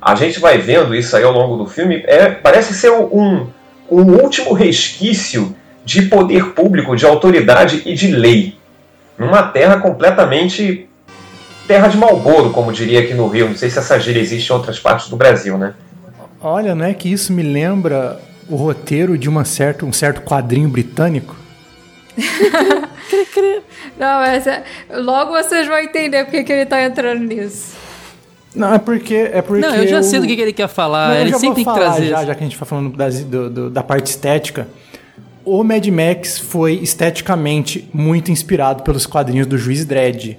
a 0.00 0.14
gente 0.14 0.40
vai 0.40 0.58
vendo 0.58 0.94
isso 0.94 1.16
aí 1.16 1.24
ao 1.24 1.32
longo 1.32 1.56
do 1.56 1.66
filme, 1.66 2.02
é, 2.06 2.30
parece 2.30 2.74
ser 2.74 2.90
um, 2.90 3.46
um 3.90 4.14
último 4.22 4.52
resquício 4.52 5.54
de 5.84 6.02
poder 6.02 6.52
público, 6.52 6.94
de 6.94 7.04
autoridade 7.04 7.82
e 7.84 7.94
de 7.94 8.08
lei. 8.08 8.56
Numa 9.18 9.42
terra 9.42 9.78
completamente 9.78 10.88
terra 11.66 11.88
de 11.88 11.96
Malboro, 11.96 12.50
como 12.50 12.72
diria 12.72 13.00
aqui 13.00 13.14
no 13.14 13.28
Rio. 13.28 13.48
Não 13.48 13.56
sei 13.56 13.70
se 13.70 13.78
essa 13.78 13.98
gíria 13.98 14.20
existe 14.20 14.50
em 14.50 14.52
outras 14.52 14.78
partes 14.78 15.08
do 15.08 15.16
Brasil, 15.16 15.56
né? 15.58 15.74
Olha, 16.40 16.74
não 16.74 16.84
é 16.84 16.94
que 16.94 17.12
isso 17.12 17.32
me 17.32 17.42
lembra 17.42 18.20
o 18.48 18.56
roteiro 18.56 19.16
de 19.18 19.28
uma 19.28 19.44
certa, 19.44 19.84
um 19.84 19.92
certo 19.92 20.22
quadrinho 20.22 20.68
britânico? 20.68 21.36
não, 23.98 24.20
mas 24.20 24.46
é, 24.46 24.64
logo 24.90 25.32
vocês 25.32 25.66
vão 25.66 25.78
entender 25.78 26.24
porque 26.24 26.42
que 26.42 26.52
ele 26.52 26.66
tá 26.66 26.82
entrando 26.82 27.22
nisso. 27.22 27.76
Não, 28.54 28.74
é 28.74 28.78
porque. 28.78 29.14
É 29.14 29.42
porque 29.42 29.66
não, 29.66 29.74
eu 29.74 29.86
já 29.86 30.02
sei 30.02 30.20
do 30.20 30.26
que, 30.26 30.32
ele 30.32 30.52
quer 30.52 30.68
falar. 30.68 31.08
Não, 31.08 31.16
ele 31.16 31.38
sempre 31.38 31.64
tem 31.64 31.72
que 31.72 31.80
trazer. 31.80 32.08
Já, 32.08 32.24
já 32.24 32.34
que 32.34 32.44
a 32.44 32.46
gente 32.46 32.58
tá 32.58 32.64
falando 32.64 32.96
das, 32.96 33.22
do, 33.24 33.50
do, 33.50 33.70
da 33.70 33.82
parte 33.82 34.06
estética. 34.06 34.66
O 35.44 35.64
Mad 35.64 35.86
Max 35.88 36.38
foi 36.38 36.74
esteticamente 36.74 37.88
muito 37.92 38.30
inspirado 38.30 38.82
pelos 38.82 39.06
quadrinhos 39.06 39.46
do 39.46 39.56
Juiz 39.56 39.84
Dredd. 39.84 40.36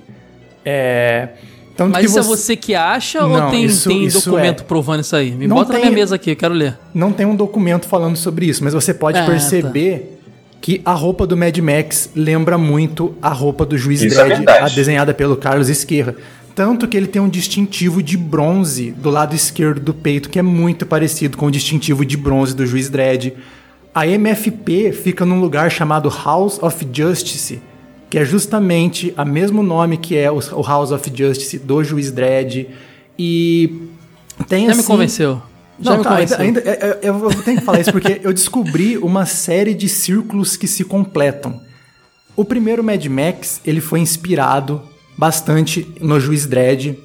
É. 0.63 1.29
Tanto 1.75 1.93
Mas 1.93 2.05
isso 2.05 2.19
é 2.19 2.21
você... 2.21 2.29
é 2.29 2.35
você 2.37 2.55
que 2.55 2.75
acha 2.75 3.21
não, 3.21 3.45
ou 3.45 3.51
tem, 3.51 3.63
isso, 3.63 3.89
tem 3.89 4.03
isso 4.03 4.29
documento 4.29 4.61
é... 4.61 4.65
provando 4.65 5.01
isso 5.01 5.15
aí? 5.15 5.31
Me 5.31 5.47
não 5.47 5.55
bota 5.55 5.71
tem... 5.71 5.79
na 5.79 5.85
minha 5.87 5.99
mesa 5.99 6.15
aqui, 6.15 6.31
eu 6.31 6.35
quero 6.35 6.53
ler. 6.53 6.77
Não 6.93 7.11
tem 7.11 7.25
um 7.25 7.35
documento 7.35 7.87
falando 7.87 8.15
sobre 8.15 8.45
isso, 8.45 8.63
mas 8.63 8.73
você 8.73 8.93
pode 8.93 9.17
ah, 9.17 9.25
perceber 9.25 9.99
tá. 9.99 10.29
que 10.61 10.81
a 10.85 10.93
roupa 10.93 11.25
do 11.25 11.35
Mad 11.35 11.57
Max 11.57 12.09
lembra 12.15 12.57
muito 12.57 13.15
a 13.21 13.29
roupa 13.29 13.65
do 13.65 13.77
Juiz 13.77 14.01
isso 14.01 14.19
é 14.19 14.25
Dredd, 14.25 14.45
é 14.47 14.69
desenhada 14.69 15.13
pelo 15.13 15.35
Carlos 15.35 15.69
Esquerra. 15.69 16.15
Tanto 16.53 16.87
que 16.87 16.97
ele 16.97 17.07
tem 17.07 17.21
um 17.21 17.29
distintivo 17.29 18.03
de 18.03 18.17
bronze 18.17 18.91
do 18.91 19.09
lado 19.09 19.35
esquerdo 19.35 19.79
do 19.79 19.93
peito, 19.93 20.29
que 20.29 20.37
é 20.37 20.41
muito 20.41 20.85
parecido 20.85 21.37
com 21.37 21.45
o 21.45 21.51
distintivo 21.51 22.05
de 22.05 22.17
bronze 22.17 22.55
do 22.55 22.65
Juiz 22.65 22.89
Dredd. 22.89 23.33
A 23.93 24.05
MFP 24.05 24.91
fica 24.91 25.25
num 25.25 25.39
lugar 25.39 25.71
chamado 25.71 26.09
House 26.09 26.61
of 26.61 26.87
Justice, 26.91 27.61
que 28.09 28.17
é 28.17 28.25
justamente 28.25 29.13
o 29.17 29.25
mesmo 29.25 29.63
nome 29.63 29.97
que 29.97 30.17
é 30.17 30.29
o 30.29 30.61
House 30.61 30.91
of 30.91 31.11
Justice 31.13 31.57
do 31.59 31.83
Juiz 31.83 32.11
Dredd. 32.11 32.67
E 33.17 33.87
tem 34.47 34.65
Já 34.65 34.71
assim... 34.71 34.81
me 34.81 34.87
convenceu. 34.87 35.41
Já 35.79 35.91
não, 35.91 35.97
me 35.97 36.03
tá, 36.03 36.09
convenceu. 36.11 36.39
Ainda, 36.39 36.59
ainda, 36.59 36.69
é, 36.69 36.99
é, 37.01 37.09
eu, 37.09 37.29
eu 37.29 37.43
tenho 37.43 37.59
que 37.59 37.65
falar 37.65 37.79
isso 37.79 37.91
porque 37.91 38.19
eu 38.23 38.33
descobri 38.33 38.97
uma 38.97 39.25
série 39.25 39.73
de 39.73 39.87
círculos 39.87 40.57
que 40.57 40.67
se 40.67 40.83
completam. 40.83 41.61
O 42.35 42.43
primeiro 42.43 42.83
Mad 42.83 43.05
Max 43.05 43.61
ele 43.65 43.81
foi 43.81 43.99
inspirado 43.99 44.81
bastante 45.21 45.87
no 46.01 46.19
Juiz 46.19 46.47
Dredd. 46.47 46.97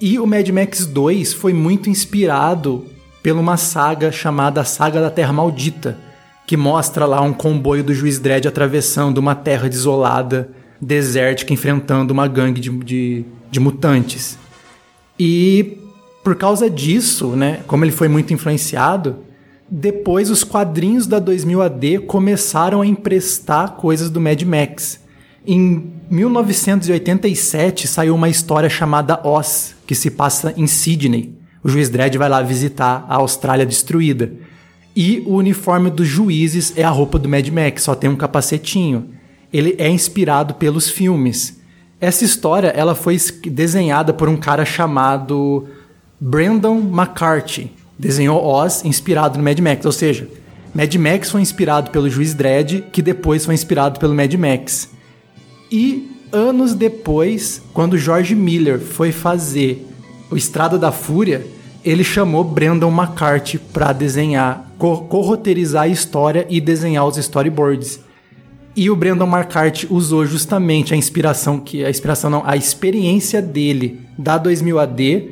E 0.00 0.18
o 0.18 0.26
Mad 0.26 0.48
Max 0.48 0.86
2 0.86 1.32
foi 1.34 1.52
muito 1.52 1.88
inspirado 1.88 2.84
por 3.22 3.30
uma 3.30 3.56
saga 3.56 4.10
chamada 4.10 4.64
Saga 4.64 5.00
da 5.00 5.08
Terra 5.08 5.32
Maldita, 5.32 5.96
que 6.48 6.56
mostra 6.56 7.06
lá 7.06 7.20
um 7.20 7.32
comboio 7.32 7.84
do 7.84 7.94
Juiz 7.94 8.18
Dredd 8.18 8.48
atravessando 8.48 9.18
uma 9.18 9.36
terra 9.36 9.68
desolada, 9.68 10.50
desértica, 10.80 11.52
enfrentando 11.52 12.12
uma 12.12 12.26
gangue 12.26 12.60
de, 12.60 12.70
de, 12.70 13.24
de 13.52 13.60
mutantes. 13.60 14.36
E 15.16 15.78
por 16.24 16.34
causa 16.34 16.68
disso, 16.68 17.36
né, 17.36 17.60
como 17.68 17.84
ele 17.84 17.92
foi 17.92 18.08
muito 18.08 18.34
influenciado, 18.34 19.18
depois 19.70 20.28
os 20.28 20.42
quadrinhos 20.42 21.06
da 21.06 21.20
2000 21.20 21.62
AD 21.62 21.98
começaram 22.00 22.82
a 22.82 22.86
emprestar 22.86 23.76
coisas 23.76 24.10
do 24.10 24.20
Mad 24.20 24.42
Max. 24.42 25.03
Em 25.46 25.92
1987 26.10 27.86
saiu 27.86 28.14
uma 28.14 28.30
história 28.30 28.70
chamada 28.70 29.20
Oz, 29.26 29.74
que 29.86 29.94
se 29.94 30.10
passa 30.10 30.54
em 30.56 30.66
Sydney. 30.66 31.34
O 31.62 31.68
juiz 31.68 31.90
Dredd 31.90 32.16
vai 32.16 32.30
lá 32.30 32.40
visitar 32.40 33.04
a 33.08 33.16
Austrália 33.16 33.66
destruída. 33.66 34.32
E 34.96 35.22
o 35.26 35.34
uniforme 35.34 35.90
dos 35.90 36.08
juízes 36.08 36.72
é 36.76 36.82
a 36.82 36.88
roupa 36.88 37.18
do 37.18 37.28
Mad 37.28 37.46
Max, 37.48 37.82
só 37.82 37.94
tem 37.94 38.08
um 38.08 38.16
capacetinho. 38.16 39.10
Ele 39.52 39.74
é 39.78 39.88
inspirado 39.88 40.54
pelos 40.54 40.88
filmes. 40.88 41.60
Essa 42.00 42.24
história 42.24 42.68
ela 42.68 42.94
foi 42.94 43.18
desenhada 43.46 44.14
por 44.14 44.30
um 44.30 44.36
cara 44.36 44.64
chamado 44.64 45.68
Brandon 46.18 46.78
McCarthy. 46.78 47.70
Desenhou 47.98 48.42
Oz 48.42 48.82
inspirado 48.82 49.36
no 49.36 49.44
Mad 49.44 49.58
Max, 49.58 49.84
ou 49.84 49.92
seja, 49.92 50.26
Mad 50.74 50.94
Max 50.94 51.30
foi 51.30 51.42
inspirado 51.42 51.90
pelo 51.90 52.08
Juiz 52.08 52.32
Dredd, 52.32 52.84
que 52.90 53.02
depois 53.02 53.44
foi 53.44 53.54
inspirado 53.54 54.00
pelo 54.00 54.14
Mad 54.14 54.32
Max. 54.34 54.93
E 55.76 56.08
anos 56.30 56.72
depois, 56.72 57.60
quando 57.72 57.98
George 57.98 58.32
Miller 58.32 58.78
foi 58.78 59.10
fazer 59.10 59.84
o 60.30 60.36
Estrada 60.36 60.78
da 60.78 60.92
Fúria, 60.92 61.44
ele 61.84 62.04
chamou 62.04 62.44
Brandon 62.44 62.92
McCarthy 62.92 63.58
para 63.58 63.92
desenhar, 63.92 64.70
corroterizar 64.78 65.82
a 65.82 65.88
história 65.88 66.46
e 66.48 66.60
desenhar 66.60 67.04
os 67.04 67.16
storyboards. 67.16 67.98
E 68.76 68.88
o 68.88 68.94
Brandon 68.94 69.26
McCarthy 69.26 69.88
usou 69.90 70.24
justamente 70.24 70.94
a 70.94 70.96
inspiração 70.96 71.58
que 71.58 71.84
a 71.84 71.90
inspiração 71.90 72.30
não, 72.30 72.46
a 72.46 72.56
experiência 72.56 73.42
dele 73.42 73.98
da 74.16 74.38
2000 74.38 74.78
AD 74.78 75.28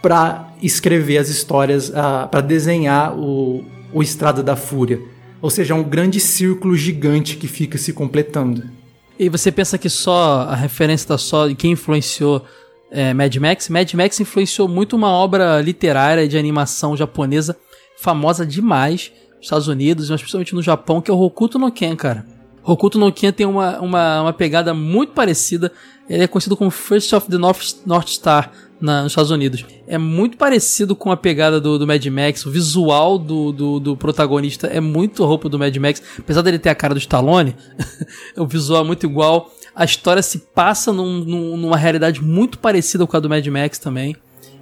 para 0.00 0.54
escrever 0.62 1.18
as 1.18 1.28
histórias, 1.28 1.88
uh, 1.88 2.28
para 2.30 2.40
desenhar 2.40 3.18
o, 3.18 3.64
o 3.92 4.00
Estrada 4.00 4.44
da 4.44 4.54
Fúria. 4.54 5.00
Ou 5.40 5.50
seja, 5.50 5.74
é 5.74 5.76
um 5.76 5.82
grande 5.82 6.20
círculo 6.20 6.76
gigante 6.76 7.36
que 7.36 7.48
fica 7.48 7.76
se 7.76 7.92
completando. 7.92 8.80
E 9.18 9.28
você 9.28 9.52
pensa 9.52 9.78
que 9.78 9.88
só 9.88 10.46
a 10.48 10.54
referência 10.54 11.04
está 11.04 11.18
só 11.18 11.46
de 11.46 11.54
quem 11.54 11.72
influenciou 11.72 12.44
é, 12.90 13.14
Mad 13.14 13.34
Max, 13.36 13.68
Mad 13.70 13.94
Max 13.94 14.20
influenciou 14.20 14.68
muito 14.68 14.94
uma 14.94 15.08
obra 15.08 15.60
literária 15.62 16.28
de 16.28 16.36
animação 16.36 16.94
japonesa 16.94 17.56
famosa 17.96 18.44
demais 18.44 19.10
nos 19.36 19.46
Estados 19.46 19.66
Unidos, 19.66 20.10
mas 20.10 20.20
principalmente 20.20 20.54
no 20.54 20.62
Japão, 20.62 21.00
que 21.00 21.10
é 21.10 21.14
o 21.14 21.18
Hokuto 21.18 21.58
no 21.58 21.72
Ken, 21.72 21.96
cara. 21.96 22.26
Hokuto 22.62 22.98
no 22.98 23.10
Ken 23.10 23.32
tem 23.32 23.46
uma, 23.46 23.80
uma, 23.80 24.22
uma 24.22 24.32
pegada 24.32 24.74
muito 24.74 25.14
parecida. 25.14 25.72
Ele 26.08 26.24
é 26.24 26.26
conhecido 26.26 26.56
como 26.56 26.70
First 26.70 27.12
of 27.14 27.28
the 27.28 27.38
North, 27.38 27.76
North 27.86 28.08
Star 28.08 28.52
na, 28.82 29.02
nos 29.04 29.12
Estados 29.12 29.30
Unidos. 29.30 29.64
É 29.86 29.96
muito 29.96 30.36
parecido 30.36 30.96
com 30.96 31.10
a 31.10 31.16
pegada 31.16 31.60
do, 31.60 31.78
do 31.78 31.86
Mad 31.86 32.04
Max. 32.06 32.44
O 32.44 32.50
visual 32.50 33.18
do, 33.18 33.52
do, 33.52 33.80
do, 33.80 33.96
protagonista 33.96 34.66
é 34.66 34.80
muito 34.80 35.24
roupa 35.24 35.48
do 35.48 35.58
Mad 35.58 35.74
Max. 35.76 36.02
Apesar 36.18 36.42
dele 36.42 36.58
ter 36.58 36.68
a 36.68 36.74
cara 36.74 36.92
do 36.92 36.98
Stallone, 36.98 37.54
o 38.36 38.46
visual 38.46 38.82
é 38.82 38.86
muito 38.86 39.06
igual. 39.06 39.50
A 39.74 39.84
história 39.84 40.22
se 40.22 40.38
passa 40.54 40.92
num, 40.92 41.24
num, 41.24 41.56
numa 41.56 41.76
realidade 41.76 42.22
muito 42.22 42.58
parecida 42.58 43.06
com 43.06 43.16
a 43.16 43.20
do 43.20 43.28
Mad 43.28 43.46
Max 43.46 43.78
também. 43.78 44.16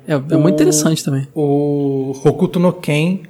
É, 0.07 0.13
é 0.13 0.17
o, 0.17 0.41
muito 0.41 0.55
interessante 0.55 1.05
também. 1.05 1.27
O 1.35 2.13
Hokuto 2.25 2.61
no 2.61 2.73
Ken 2.73 3.21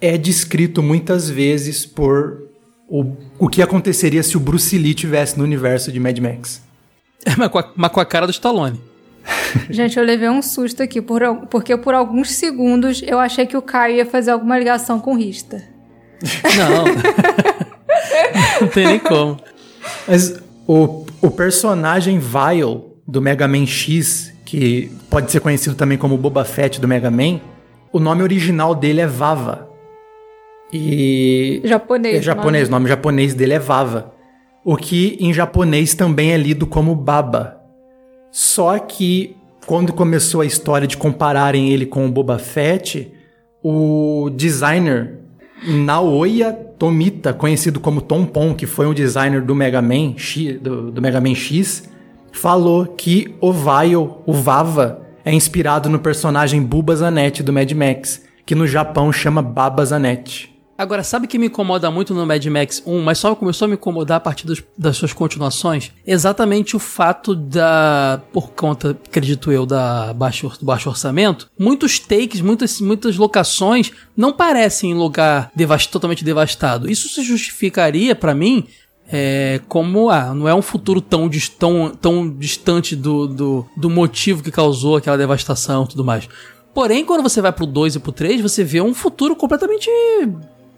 é 0.00 0.16
descrito 0.16 0.82
muitas 0.82 1.28
vezes 1.28 1.84
por 1.84 2.48
o, 2.88 3.12
o 3.38 3.48
que 3.48 3.60
aconteceria 3.60 4.22
se 4.22 4.36
o 4.36 4.40
Bruce 4.40 4.76
Lee 4.78 4.94
tivesse 4.94 5.36
no 5.36 5.44
universo 5.44 5.90
de 5.92 5.98
Mad 5.98 6.18
Max. 6.18 6.66
É, 7.26 7.34
mas 7.36 7.48
com 7.48 7.58
a, 7.58 7.72
mas 7.74 7.90
com 7.90 7.98
a 7.98 8.06
cara 8.06 8.26
do 8.26 8.30
Stallone. 8.30 8.80
Gente, 9.70 9.98
eu 9.98 10.04
levei 10.04 10.28
um 10.28 10.42
susto 10.42 10.82
aqui, 10.82 11.00
por, 11.00 11.22
porque 11.50 11.76
por 11.76 11.94
alguns 11.94 12.32
segundos 12.32 13.02
eu 13.06 13.18
achei 13.18 13.46
que 13.46 13.56
o 13.56 13.62
Caio 13.62 13.96
ia 13.96 14.06
fazer 14.06 14.30
alguma 14.30 14.58
ligação 14.58 15.00
com 15.00 15.12
o 15.14 15.16
Rista. 15.16 15.62
Não. 16.56 16.84
Não 18.60 18.68
tem 18.68 18.86
nem 18.86 18.98
como. 18.98 19.38
Mas 20.06 20.40
o, 20.66 21.06
o 21.22 21.30
personagem 21.30 22.18
Vile 22.18 22.82
do 23.06 23.22
Mega 23.22 23.48
Man 23.48 23.66
X, 23.66 24.32
que 24.44 24.90
pode 25.08 25.30
ser 25.30 25.40
conhecido 25.40 25.74
também 25.74 25.96
como 25.96 26.16
Boba 26.16 26.44
Fett 26.44 26.80
do 26.80 26.88
Mega 26.88 27.10
Man, 27.10 27.40
o 27.92 27.98
nome 27.98 28.22
original 28.22 28.74
dele 28.74 29.00
é 29.00 29.06
Vava. 29.06 29.68
E. 30.72 31.62
Japonês. 31.64 32.16
É 32.16 32.22
japonês, 32.22 32.68
nome. 32.68 32.76
o 32.76 32.78
nome 32.78 32.88
japonês 32.88 33.34
dele 33.34 33.54
é 33.54 33.58
Vava. 33.58 34.12
O 34.64 34.76
que 34.76 35.16
em 35.20 35.32
japonês 35.32 35.94
também 35.94 36.32
é 36.32 36.36
lido 36.36 36.66
como 36.66 36.94
Baba. 36.94 37.57
Só 38.30 38.78
que 38.78 39.36
quando 39.66 39.92
começou 39.92 40.40
a 40.40 40.46
história 40.46 40.86
de 40.86 40.96
compararem 40.96 41.70
ele 41.70 41.84
com 41.84 42.06
o 42.06 42.10
Boba 42.10 42.38
Fett, 42.38 43.12
o 43.62 44.30
designer 44.34 45.18
Naoya 45.66 46.52
Tomita, 46.52 47.34
conhecido 47.34 47.80
como 47.80 48.00
Tom 48.00 48.24
Pon, 48.24 48.54
que 48.54 48.66
foi 48.66 48.86
um 48.86 48.94
designer 48.94 49.42
do 49.42 49.54
Mega 49.54 49.82
Man 49.82 50.16
X, 50.16 50.58
do, 50.60 50.90
do 50.90 51.02
Mega 51.02 51.20
Man 51.20 51.34
X, 51.34 51.88
falou 52.32 52.86
que 52.86 53.34
o 53.40 53.52
Vile, 53.52 53.96
o 53.96 54.32
Vava, 54.32 55.02
é 55.24 55.34
inspirado 55.34 55.90
no 55.90 55.98
personagem 55.98 56.62
Buba 56.62 56.94
Zanetti 56.96 57.42
do 57.42 57.52
Mad 57.52 57.70
Max, 57.72 58.22
que 58.46 58.54
no 58.54 58.66
Japão 58.66 59.12
chama 59.12 59.42
Baba 59.42 59.84
Zanetti. 59.84 60.57
Agora, 60.78 61.02
sabe 61.02 61.26
que 61.26 61.40
me 61.40 61.46
incomoda 61.46 61.90
muito 61.90 62.14
no 62.14 62.24
Mad 62.24 62.46
Max 62.46 62.80
1, 62.86 63.02
mas 63.02 63.18
só 63.18 63.34
começou 63.34 63.66
a 63.66 63.68
me 63.68 63.74
incomodar 63.74 64.18
a 64.18 64.20
partir 64.20 64.46
dos, 64.46 64.62
das 64.78 64.96
suas 64.96 65.12
continuações? 65.12 65.90
Exatamente 66.06 66.76
o 66.76 66.78
fato 66.78 67.34
da, 67.34 68.22
por 68.32 68.52
conta, 68.52 68.90
acredito 68.90 69.50
eu, 69.50 69.66
da 69.66 70.14
baixo, 70.14 70.48
do 70.60 70.64
baixo 70.64 70.88
orçamento, 70.88 71.50
muitos 71.58 71.98
takes, 71.98 72.40
muitas, 72.40 72.80
muitas 72.80 73.16
locações 73.16 73.90
não 74.16 74.32
parecem 74.32 74.92
em 74.92 74.94
lugar 74.94 75.50
devast, 75.52 75.90
totalmente 75.90 76.24
devastado. 76.24 76.88
Isso 76.88 77.08
se 77.08 77.24
justificaria 77.24 78.14
para 78.14 78.32
mim 78.32 78.64
é, 79.10 79.60
como 79.66 80.10
ah, 80.10 80.32
não 80.32 80.48
é 80.48 80.54
um 80.54 80.62
futuro 80.62 81.00
tão, 81.00 81.28
tão, 81.58 81.90
tão 81.90 82.30
distante 82.30 82.94
do, 82.94 83.26
do, 83.26 83.66
do 83.76 83.90
motivo 83.90 84.44
que 84.44 84.52
causou 84.52 84.94
aquela 84.94 85.18
devastação 85.18 85.82
e 85.82 85.88
tudo 85.88 86.04
mais. 86.04 86.28
Porém, 86.72 87.04
quando 87.04 87.24
você 87.24 87.40
vai 87.40 87.50
pro 87.50 87.66
2 87.66 87.96
e 87.96 87.98
pro 87.98 88.12
3, 88.12 88.40
você 88.40 88.62
vê 88.62 88.80
um 88.80 88.94
futuro 88.94 89.34
completamente 89.34 89.90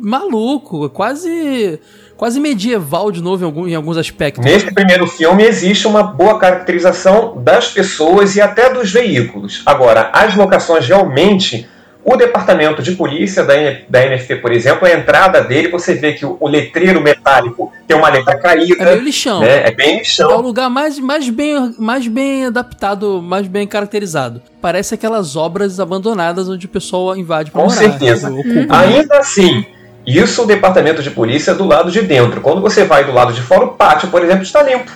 maluco, 0.00 0.88
quase 0.90 1.78
quase 2.16 2.38
medieval 2.38 3.10
de 3.10 3.22
novo 3.22 3.42
em, 3.42 3.46
algum, 3.46 3.66
em 3.66 3.74
alguns 3.74 3.96
aspectos. 3.96 4.44
Nesse 4.44 4.72
primeiro 4.74 5.06
filme 5.06 5.42
existe 5.42 5.86
uma 5.86 6.02
boa 6.02 6.38
caracterização 6.38 7.40
das 7.42 7.68
pessoas 7.68 8.36
e 8.36 8.42
até 8.42 8.70
dos 8.70 8.92
veículos. 8.92 9.62
Agora, 9.64 10.10
as 10.12 10.36
locações 10.36 10.86
realmente 10.86 11.66
o 12.04 12.16
departamento 12.16 12.82
de 12.82 12.92
polícia 12.92 13.44
da, 13.44 13.54
da 13.88 14.06
NFP, 14.06 14.36
por 14.36 14.52
exemplo, 14.52 14.86
a 14.86 14.92
entrada 14.92 15.42
dele, 15.42 15.68
você 15.68 15.94
vê 15.94 16.12
que 16.12 16.24
o, 16.24 16.36
o 16.40 16.48
letreiro 16.48 17.00
metálico 17.00 17.72
tem 17.86 17.96
uma 17.96 18.08
letra 18.08 18.38
caída. 18.38 18.82
É 18.82 18.84
meio 18.86 19.02
lixão. 19.02 19.40
Né? 19.40 19.68
É 19.68 19.70
bem 19.70 19.98
lixão. 19.98 20.30
É 20.30 20.34
o 20.34 20.40
lugar 20.40 20.70
mais, 20.70 20.98
mais, 20.98 21.28
bem, 21.28 21.74
mais 21.78 22.06
bem 22.08 22.46
adaptado, 22.46 23.20
mais 23.22 23.46
bem 23.46 23.66
caracterizado. 23.66 24.40
Parece 24.60 24.94
aquelas 24.94 25.36
obras 25.36 25.78
abandonadas 25.78 26.48
onde 26.48 26.66
o 26.66 26.68
pessoal 26.68 27.16
invade 27.16 27.50
pra 27.50 27.60
Com 27.60 27.68
morar, 27.68 27.78
certeza. 27.78 28.32
Ainda 28.70 29.18
assim, 29.18 29.64
isso 30.06 30.42
o 30.42 30.46
departamento 30.46 31.02
de 31.02 31.10
polícia 31.10 31.52
é 31.52 31.54
do 31.54 31.66
lado 31.66 31.90
de 31.90 32.02
dentro. 32.02 32.40
Quando 32.40 32.60
você 32.60 32.84
vai 32.84 33.04
do 33.04 33.12
lado 33.12 33.32
de 33.32 33.42
fora, 33.42 33.64
o 33.64 33.74
pátio, 33.74 34.08
por 34.08 34.22
exemplo, 34.22 34.42
está 34.42 34.62
limpo 34.62 34.90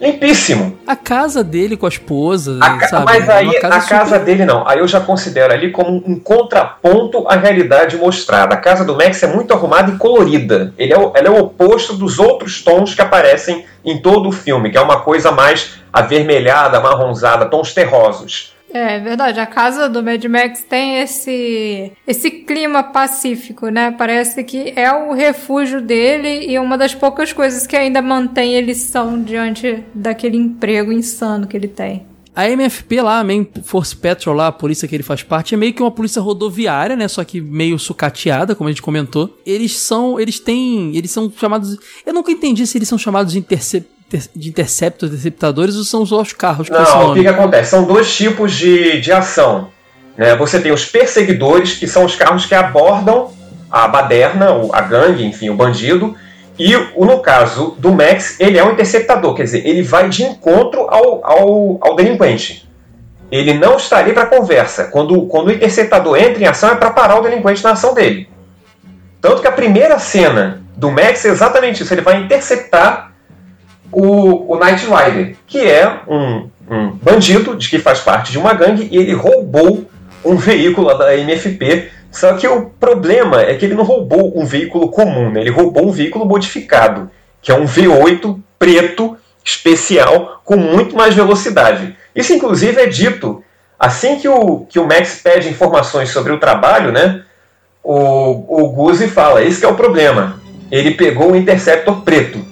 limpíssimo. 0.00 0.78
A 0.86 0.96
casa 0.96 1.42
dele 1.42 1.76
com 1.76 1.86
a 1.86 1.88
esposa, 1.88 2.58
a 2.62 2.86
sabe? 2.86 3.04
Mas 3.04 3.28
aí 3.28 3.60
casa 3.60 3.74
a 3.74 3.80
super... 3.80 3.96
casa 3.96 4.18
dele 4.18 4.44
não. 4.44 4.66
Aí 4.66 4.78
eu 4.78 4.88
já 4.88 5.00
considero 5.00 5.52
ali 5.52 5.70
como 5.70 6.02
um 6.06 6.18
contraponto 6.18 7.26
à 7.28 7.36
realidade 7.36 7.96
mostrada. 7.96 8.54
A 8.54 8.58
casa 8.58 8.84
do 8.84 8.96
Max 8.96 9.22
é 9.22 9.26
muito 9.26 9.52
arrumada 9.52 9.90
e 9.90 9.96
colorida. 9.96 10.72
Ele 10.78 10.92
é 10.92 10.98
o, 10.98 11.12
ela 11.14 11.28
é 11.28 11.30
o 11.30 11.38
oposto 11.38 11.94
dos 11.94 12.18
outros 12.18 12.62
tons 12.62 12.94
que 12.94 13.02
aparecem 13.02 13.64
em 13.84 14.00
todo 14.00 14.28
o 14.28 14.32
filme, 14.32 14.70
que 14.70 14.78
é 14.78 14.80
uma 14.80 15.00
coisa 15.00 15.32
mais 15.32 15.78
avermelhada, 15.92 16.80
marronzada, 16.80 17.46
tons 17.46 17.74
terrosos. 17.74 18.56
É, 18.72 18.96
é 18.96 18.98
verdade, 18.98 19.40
a 19.40 19.46
casa 19.46 19.88
do 19.88 20.02
Mad 20.02 20.22
Max 20.24 20.64
tem 20.68 20.98
esse 21.00 21.92
esse 22.06 22.30
clima 22.30 22.82
pacífico, 22.82 23.68
né? 23.68 23.90
Parece 23.90 24.44
que 24.44 24.72
é 24.76 24.92
o 24.92 25.12
refúgio 25.12 25.80
dele 25.80 26.50
e 26.50 26.58
uma 26.58 26.76
das 26.76 26.94
poucas 26.94 27.32
coisas 27.32 27.66
que 27.66 27.76
ainda 27.76 28.02
mantém 28.02 28.54
ele 28.54 28.74
são 28.74 29.22
diante 29.22 29.84
daquele 29.94 30.36
emprego 30.36 30.92
insano 30.92 31.46
que 31.46 31.56
ele 31.56 31.68
tem. 31.68 32.06
A 32.34 32.48
MFP 32.48 33.02
lá, 33.02 33.18
a 33.18 33.24
Main 33.24 33.48
Force 33.64 33.96
Patrol 33.96 34.32
lá, 34.32 34.46
a 34.46 34.52
polícia 34.52 34.86
que 34.86 34.94
ele 34.94 35.02
faz 35.02 35.24
parte, 35.24 35.54
é 35.54 35.56
meio 35.56 35.74
que 35.74 35.82
uma 35.82 35.90
polícia 35.90 36.22
rodoviária, 36.22 36.94
né? 36.94 37.08
Só 37.08 37.24
que 37.24 37.40
meio 37.40 37.76
sucateada, 37.80 38.54
como 38.54 38.68
a 38.68 38.70
gente 38.70 38.80
comentou. 38.80 39.36
Eles 39.44 39.76
são, 39.76 40.20
eles 40.20 40.38
têm, 40.38 40.96
eles 40.96 41.10
são 41.10 41.32
chamados, 41.36 41.76
eu 42.06 42.14
nunca 42.14 42.30
entendi 42.30 42.64
se 42.64 42.78
eles 42.78 42.88
são 42.88 42.96
chamados 42.96 43.32
de 43.32 43.40
intercept 43.40 43.97
de 44.34 44.48
interceptors, 44.48 45.12
interceptadores, 45.12 45.76
ou 45.76 45.84
são 45.84 46.02
os 46.02 46.32
carros? 46.32 46.68
Não, 46.70 47.10
o 47.10 47.14
que, 47.14 47.20
que 47.20 47.28
acontece? 47.28 47.70
São 47.70 47.84
dois 47.84 48.14
tipos 48.14 48.52
de, 48.52 49.00
de 49.00 49.12
ação. 49.12 49.68
Né? 50.16 50.34
Você 50.36 50.60
tem 50.60 50.72
os 50.72 50.84
perseguidores, 50.84 51.74
que 51.74 51.86
são 51.86 52.04
os 52.04 52.16
carros 52.16 52.46
que 52.46 52.54
abordam 52.54 53.30
a 53.70 53.86
baderna, 53.86 54.48
a 54.72 54.80
gangue, 54.80 55.24
enfim, 55.24 55.50
o 55.50 55.54
bandido. 55.54 56.16
E 56.58 56.74
no 56.76 57.20
caso 57.20 57.76
do 57.78 57.92
Max, 57.92 58.40
ele 58.40 58.58
é 58.58 58.64
um 58.64 58.72
interceptador, 58.72 59.34
quer 59.34 59.44
dizer, 59.44 59.64
ele 59.64 59.82
vai 59.82 60.08
de 60.08 60.24
encontro 60.24 60.80
ao, 60.90 61.24
ao, 61.24 61.78
ao 61.80 61.94
delinquente. 61.94 62.68
Ele 63.30 63.54
não 63.54 63.76
está 63.76 63.98
ali 63.98 64.12
para 64.12 64.26
conversa. 64.26 64.84
Quando, 64.84 65.26
quando 65.26 65.48
o 65.48 65.52
interceptador 65.52 66.16
entra 66.16 66.42
em 66.42 66.46
ação, 66.46 66.70
é 66.70 66.74
para 66.74 66.90
parar 66.90 67.20
o 67.20 67.22
delinquente 67.22 67.62
na 67.62 67.72
ação 67.72 67.94
dele. 67.94 68.28
Tanto 69.20 69.42
que 69.42 69.46
a 69.46 69.52
primeira 69.52 69.98
cena 69.98 70.62
do 70.76 70.90
Max 70.90 71.24
é 71.24 71.28
exatamente 71.28 71.82
isso. 71.82 71.92
Ele 71.92 72.00
vai 72.00 72.22
interceptar 72.22 73.07
o, 73.92 74.52
o 74.52 74.58
Rider, 74.58 75.36
que 75.46 75.60
é 75.60 76.00
um, 76.06 76.48
um 76.70 76.90
bandido 77.02 77.56
de 77.56 77.68
que 77.68 77.78
faz 77.78 78.00
parte 78.00 78.32
de 78.32 78.38
uma 78.38 78.54
gangue 78.54 78.88
e 78.90 78.96
ele 78.96 79.12
roubou 79.12 79.88
um 80.24 80.36
veículo 80.36 80.92
da 80.96 81.16
MFP. 81.16 81.90
Só 82.10 82.34
que 82.34 82.46
o 82.48 82.70
problema 82.70 83.42
é 83.42 83.54
que 83.54 83.64
ele 83.66 83.74
não 83.74 83.84
roubou 83.84 84.38
um 84.38 84.44
veículo 84.44 84.90
comum, 84.90 85.30
né? 85.30 85.40
ele 85.40 85.50
roubou 85.50 85.86
um 85.86 85.92
veículo 85.92 86.24
modificado, 86.24 87.10
que 87.42 87.52
é 87.52 87.54
um 87.54 87.66
V8 87.66 88.38
preto 88.58 89.16
especial 89.44 90.40
com 90.44 90.56
muito 90.56 90.96
mais 90.96 91.14
velocidade. 91.14 91.96
Isso, 92.14 92.32
inclusive, 92.32 92.80
é 92.80 92.86
dito 92.86 93.42
assim 93.78 94.18
que 94.18 94.28
o, 94.28 94.66
que 94.68 94.78
o 94.78 94.86
Max 94.86 95.20
pede 95.22 95.48
informações 95.48 96.10
sobre 96.10 96.32
o 96.32 96.40
trabalho, 96.40 96.90
né? 96.90 97.22
O, 97.82 98.64
o 98.64 98.72
Guzzi 98.72 99.08
fala: 99.08 99.42
esse 99.42 99.64
é 99.64 99.68
o 99.68 99.74
problema. 99.74 100.40
Ele 100.70 100.92
pegou 100.92 101.32
um 101.32 101.36
Interceptor 101.36 102.02
preto. 102.02 102.44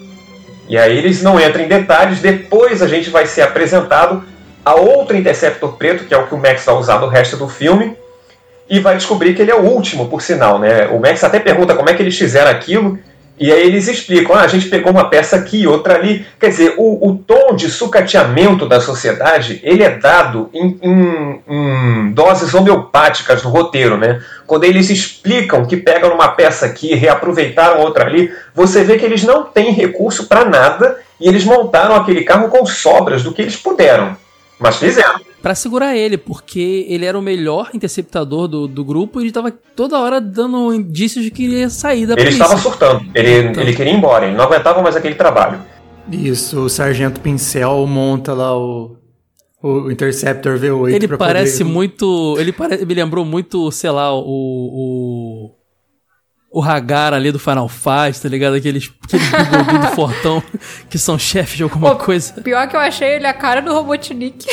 E 0.68 0.76
aí 0.76 0.96
eles 0.96 1.22
não 1.22 1.40
entram 1.40 1.62
em 1.62 1.68
detalhes, 1.68 2.20
depois 2.20 2.82
a 2.82 2.86
gente 2.86 3.10
vai 3.10 3.26
ser 3.26 3.42
apresentado 3.42 4.24
a 4.64 4.74
outro 4.74 5.16
Interceptor 5.16 5.76
preto, 5.76 6.04
que 6.04 6.12
é 6.12 6.18
o 6.18 6.26
que 6.26 6.34
o 6.34 6.38
Max 6.38 6.64
vai 6.64 6.74
usar 6.74 6.98
no 6.98 7.06
resto 7.06 7.36
do 7.36 7.48
filme, 7.48 7.96
e 8.68 8.80
vai 8.80 8.96
descobrir 8.96 9.34
que 9.34 9.42
ele 9.42 9.52
é 9.52 9.54
o 9.54 9.62
último, 9.62 10.08
por 10.08 10.20
sinal. 10.20 10.58
Né? 10.58 10.88
O 10.88 10.98
Max 10.98 11.22
até 11.22 11.38
pergunta 11.38 11.74
como 11.74 11.88
é 11.88 11.94
que 11.94 12.02
eles 12.02 12.18
fizeram 12.18 12.50
aquilo, 12.50 12.98
e 13.38 13.52
aí 13.52 13.66
eles 13.66 13.86
explicam, 13.86 14.34
ah, 14.34 14.42
a 14.42 14.46
gente 14.46 14.68
pegou 14.68 14.90
uma 14.90 15.10
peça 15.10 15.36
aqui, 15.36 15.66
outra 15.66 15.94
ali. 15.94 16.26
Quer 16.40 16.48
dizer, 16.48 16.74
o, 16.78 17.10
o 17.10 17.18
tom 17.18 17.54
de 17.54 17.68
sucateamento 17.68 18.66
da 18.66 18.80
sociedade, 18.80 19.60
ele 19.62 19.82
é 19.82 19.90
dado 19.90 20.48
em, 20.54 20.78
em, 20.82 21.42
em, 21.46 22.12
doses 22.12 22.54
homeopáticas 22.54 23.42
no 23.42 23.50
roteiro, 23.50 23.98
né? 23.98 24.22
Quando 24.46 24.64
eles 24.64 24.88
explicam 24.88 25.66
que 25.66 25.76
pegam 25.76 26.14
uma 26.14 26.28
peça 26.28 26.64
aqui, 26.64 26.94
reaproveitaram 26.94 27.80
outra 27.80 28.06
ali, 28.06 28.32
você 28.54 28.82
vê 28.82 28.96
que 28.96 29.04
eles 29.04 29.22
não 29.22 29.44
têm 29.44 29.70
recurso 29.70 30.26
para 30.26 30.46
nada 30.46 30.98
e 31.20 31.28
eles 31.28 31.44
montaram 31.44 31.94
aquele 31.94 32.24
carro 32.24 32.48
com 32.48 32.64
sobras 32.64 33.22
do 33.22 33.32
que 33.32 33.42
eles 33.42 33.56
puderam. 33.56 34.16
Mas 34.58 34.76
fizeram 34.76 35.20
para 35.46 35.54
segurar 35.54 35.96
ele, 35.96 36.18
porque 36.18 36.84
ele 36.88 37.04
era 37.04 37.16
o 37.16 37.22
melhor 37.22 37.70
interceptador 37.72 38.48
do, 38.48 38.66
do 38.66 38.84
grupo 38.84 39.20
e 39.20 39.26
ele 39.26 39.30
tava 39.30 39.52
toda 39.52 39.96
hora 39.96 40.20
dando 40.20 40.74
indícios 40.74 41.24
de 41.24 41.30
que 41.30 41.44
iria 41.44 41.70
sair 41.70 42.04
da 42.04 42.14
ele 42.14 42.22
polícia. 42.22 42.42
Ele 42.42 42.42
estava 42.42 42.60
surtando, 42.60 43.06
ele, 43.14 43.50
então. 43.50 43.62
ele 43.62 43.72
queria 43.72 43.92
ir 43.92 43.96
embora, 43.96 44.26
ele 44.26 44.36
não 44.36 44.42
aguentava 44.42 44.82
mais 44.82 44.96
aquele 44.96 45.14
trabalho. 45.14 45.60
Isso, 46.10 46.62
o 46.62 46.68
Sargento 46.68 47.20
Pincel 47.20 47.86
monta 47.86 48.34
lá 48.34 48.58
o, 48.58 48.96
o 49.62 49.88
Interceptor 49.88 50.58
V8. 50.58 50.92
Ele 50.92 51.16
parece 51.16 51.62
poder... 51.62 51.72
muito. 51.72 52.36
Ele 52.40 52.50
pare, 52.50 52.84
me 52.84 52.94
lembrou 52.94 53.24
muito, 53.24 53.70
sei 53.70 53.90
lá, 53.92 54.12
o. 54.12 54.22
o 54.24 55.55
o 56.50 56.62
Hagar 56.62 57.12
ali 57.12 57.30
do 57.30 57.38
Final 57.38 57.68
Fight, 57.68 58.20
tá 58.20 58.28
ligado? 58.28 58.54
Aqueles, 58.54 58.90
aqueles 59.04 59.80
do 59.80 59.94
fortão 59.94 60.42
que 60.88 60.98
são 60.98 61.18
chefes 61.18 61.56
de 61.56 61.62
alguma 61.62 61.96
Pô, 61.96 62.04
coisa. 62.04 62.34
Pior 62.40 62.66
que 62.68 62.76
eu 62.76 62.80
achei 62.80 63.16
ele 63.16 63.26
a 63.26 63.34
cara 63.34 63.60
do 63.60 63.72
Robotnik. 63.72 64.46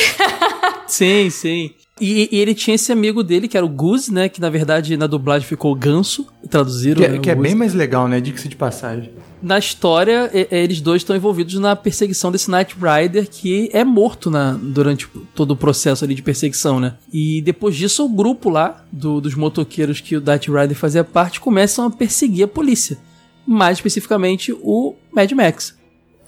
sim, 0.86 1.30
sim. 1.30 1.74
E, 2.00 2.28
e, 2.32 2.40
ele 2.40 2.54
tinha 2.54 2.74
esse 2.74 2.90
amigo 2.90 3.22
dele, 3.22 3.46
que 3.46 3.56
era 3.56 3.64
o 3.64 3.68
Goose, 3.68 4.12
né? 4.12 4.28
Que 4.28 4.40
na 4.40 4.50
verdade 4.50 4.96
na 4.96 5.06
dublagem 5.06 5.46
ficou 5.46 5.74
Ganso, 5.76 6.26
traduziram. 6.50 7.00
Que, 7.00 7.04
é, 7.04 7.08
né, 7.08 7.18
que 7.18 7.30
é 7.30 7.34
bem 7.34 7.54
mais 7.54 7.72
legal, 7.72 8.08
né? 8.08 8.20
Diga-se 8.20 8.48
de 8.48 8.56
passagem. 8.56 9.12
Na 9.40 9.58
história, 9.58 10.30
eles 10.50 10.80
dois 10.80 11.02
estão 11.02 11.14
envolvidos 11.14 11.54
na 11.54 11.76
perseguição 11.76 12.32
desse 12.32 12.50
Knight 12.50 12.74
Rider, 12.74 13.28
que 13.30 13.68
é 13.72 13.84
morto 13.84 14.30
na, 14.30 14.58
durante 14.60 15.06
todo 15.34 15.52
o 15.52 15.56
processo 15.56 16.04
ali 16.04 16.14
de 16.14 16.22
perseguição, 16.22 16.80
né? 16.80 16.94
E 17.12 17.40
depois 17.42 17.76
disso, 17.76 18.04
o 18.04 18.08
grupo 18.08 18.48
lá, 18.50 18.84
do, 18.90 19.20
dos 19.20 19.34
motoqueiros 19.34 20.00
que 20.00 20.16
o 20.16 20.20
Knight 20.20 20.50
Rider 20.50 20.76
fazia 20.76 21.04
parte, 21.04 21.38
começam 21.38 21.86
a 21.86 21.90
perseguir 21.90 22.44
a 22.44 22.48
polícia. 22.48 22.98
Mais 23.46 23.78
especificamente 23.78 24.52
o 24.62 24.94
Mad 25.12 25.30
Max. 25.32 25.76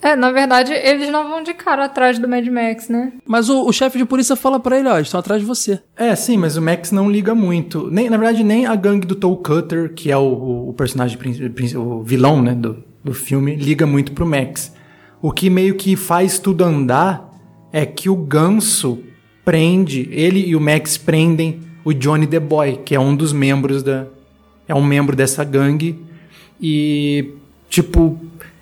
É, 0.03 0.15
na 0.15 0.31
verdade, 0.31 0.73
eles 0.73 1.11
não 1.11 1.29
vão 1.29 1.43
de 1.43 1.55
cara 1.55 1.85
atrás 1.85 2.19
do 2.19 2.29
Mad 2.29 2.47
Max, 2.47 2.89
né? 2.89 3.13
Mas 3.27 3.49
o, 3.49 3.67
o 3.67 3.73
chefe 3.73 3.99
de 3.99 4.05
polícia 4.05 4.37
fala 4.37 4.61
para 4.61 4.79
ele, 4.79 4.89
ó, 4.89 4.97
eles 4.97 5.09
estão 5.09 5.21
atrás 5.21 5.41
de 5.41 5.47
você. 5.47 5.81
É, 5.97 6.15
sim, 6.15 6.37
mas 6.37 6.57
o 6.57 6.63
Max 6.63 6.93
não 6.93 7.11
liga 7.11 7.35
muito. 7.35 7.91
Nem, 7.91 8.11
na 8.11 8.17
verdade, 8.17 8.45
nem 8.45 8.67
a 8.67 8.75
gangue 8.75 9.07
do 9.07 9.15
Toe 9.15 9.37
Cutter, 9.43 9.93
que 9.95 10.11
é 10.11 10.17
o, 10.17 10.69
o 10.69 10.75
personagem, 10.75 11.19
o 11.77 12.03
vilão, 12.03 12.43
né, 12.43 12.55
do, 12.55 12.85
do 13.03 13.15
filme, 13.15 13.57
liga 13.57 13.87
muito 13.87 14.13
pro 14.13 14.27
Max. 14.27 14.75
O 15.21 15.33
que 15.33 15.49
meio 15.49 15.75
que 15.75 15.97
faz 15.97 16.39
tudo 16.39 16.63
andar 16.63 17.29
é 17.73 17.85
que 17.87 18.09
o 18.09 18.17
Ganso 18.17 19.03
prende, 19.45 20.09
ele 20.13 20.41
e 20.47 20.55
o 20.55 20.61
Max 20.61 20.99
prendem 20.99 21.61
o 21.85 21.93
Johnny 21.93 22.27
the 22.27 22.41
Boy, 22.41 22.81
que 22.85 22.95
é 22.95 23.01
um 23.01 23.15
dos 23.15 23.33
membros 23.33 23.83
da... 23.83 24.07
É 24.69 24.75
um 24.75 24.85
membro 24.85 25.15
dessa 25.15 25.45
gangue. 25.45 26.05
E, 26.61 27.33
tipo, 27.69 28.19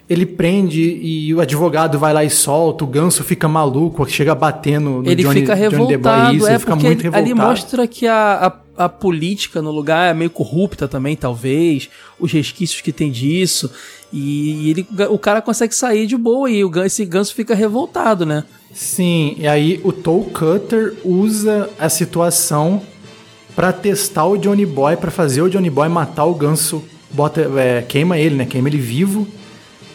ele 0.08 0.26
prende 0.26 0.80
e 0.80 1.34
o 1.34 1.40
advogado 1.40 1.98
vai 1.98 2.12
lá 2.12 2.24
e 2.24 2.30
solta, 2.30 2.84
o 2.84 2.86
ganso 2.86 3.24
fica 3.24 3.48
maluco, 3.48 4.06
chega 4.08 4.34
batendo 4.34 5.02
no 5.02 5.10
ele 5.10 5.22
Johnny, 5.22 5.40
fica 5.40 5.54
revoltado, 5.54 6.36
Johnny 6.36 6.46
é 6.46 6.50
ele 6.50 6.58
fica 6.58 6.76
muito 6.76 7.02
revoltado. 7.02 7.24
Ali 7.24 7.34
mostra 7.34 7.86
que 7.86 8.06
a, 8.06 8.46
a 8.46 8.64
a 8.76 8.88
política 8.88 9.62
no 9.62 9.70
lugar 9.70 10.10
é 10.10 10.14
meio 10.14 10.30
corrupta 10.30 10.88
também, 10.88 11.16
talvez, 11.16 11.88
os 12.18 12.32
resquícios 12.32 12.80
que 12.80 12.92
tem 12.92 13.10
disso. 13.10 13.70
E 14.12 14.70
ele, 14.70 14.86
o 15.10 15.18
cara 15.18 15.40
consegue 15.40 15.74
sair 15.74 16.06
de 16.06 16.16
boa 16.16 16.50
e 16.50 16.64
o, 16.64 16.84
esse 16.84 17.04
ganso 17.04 17.34
fica 17.34 17.54
revoltado, 17.54 18.26
né? 18.26 18.44
Sim, 18.72 19.36
e 19.38 19.46
aí 19.46 19.80
o 19.84 19.92
Toe 19.92 20.24
Cutter 20.30 20.94
usa 21.04 21.70
a 21.78 21.88
situação 21.88 22.82
para 23.54 23.72
testar 23.72 24.26
o 24.26 24.36
Johnny 24.36 24.66
Boy, 24.66 24.96
para 24.96 25.10
fazer 25.10 25.42
o 25.42 25.48
Johnny 25.48 25.70
Boy 25.70 25.88
matar 25.88 26.24
o 26.24 26.34
ganso, 26.34 26.82
bota, 27.10 27.48
é, 27.56 27.82
queima 27.82 28.18
ele, 28.18 28.34
né? 28.34 28.44
Queima 28.44 28.68
ele 28.68 28.78
vivo. 28.78 29.26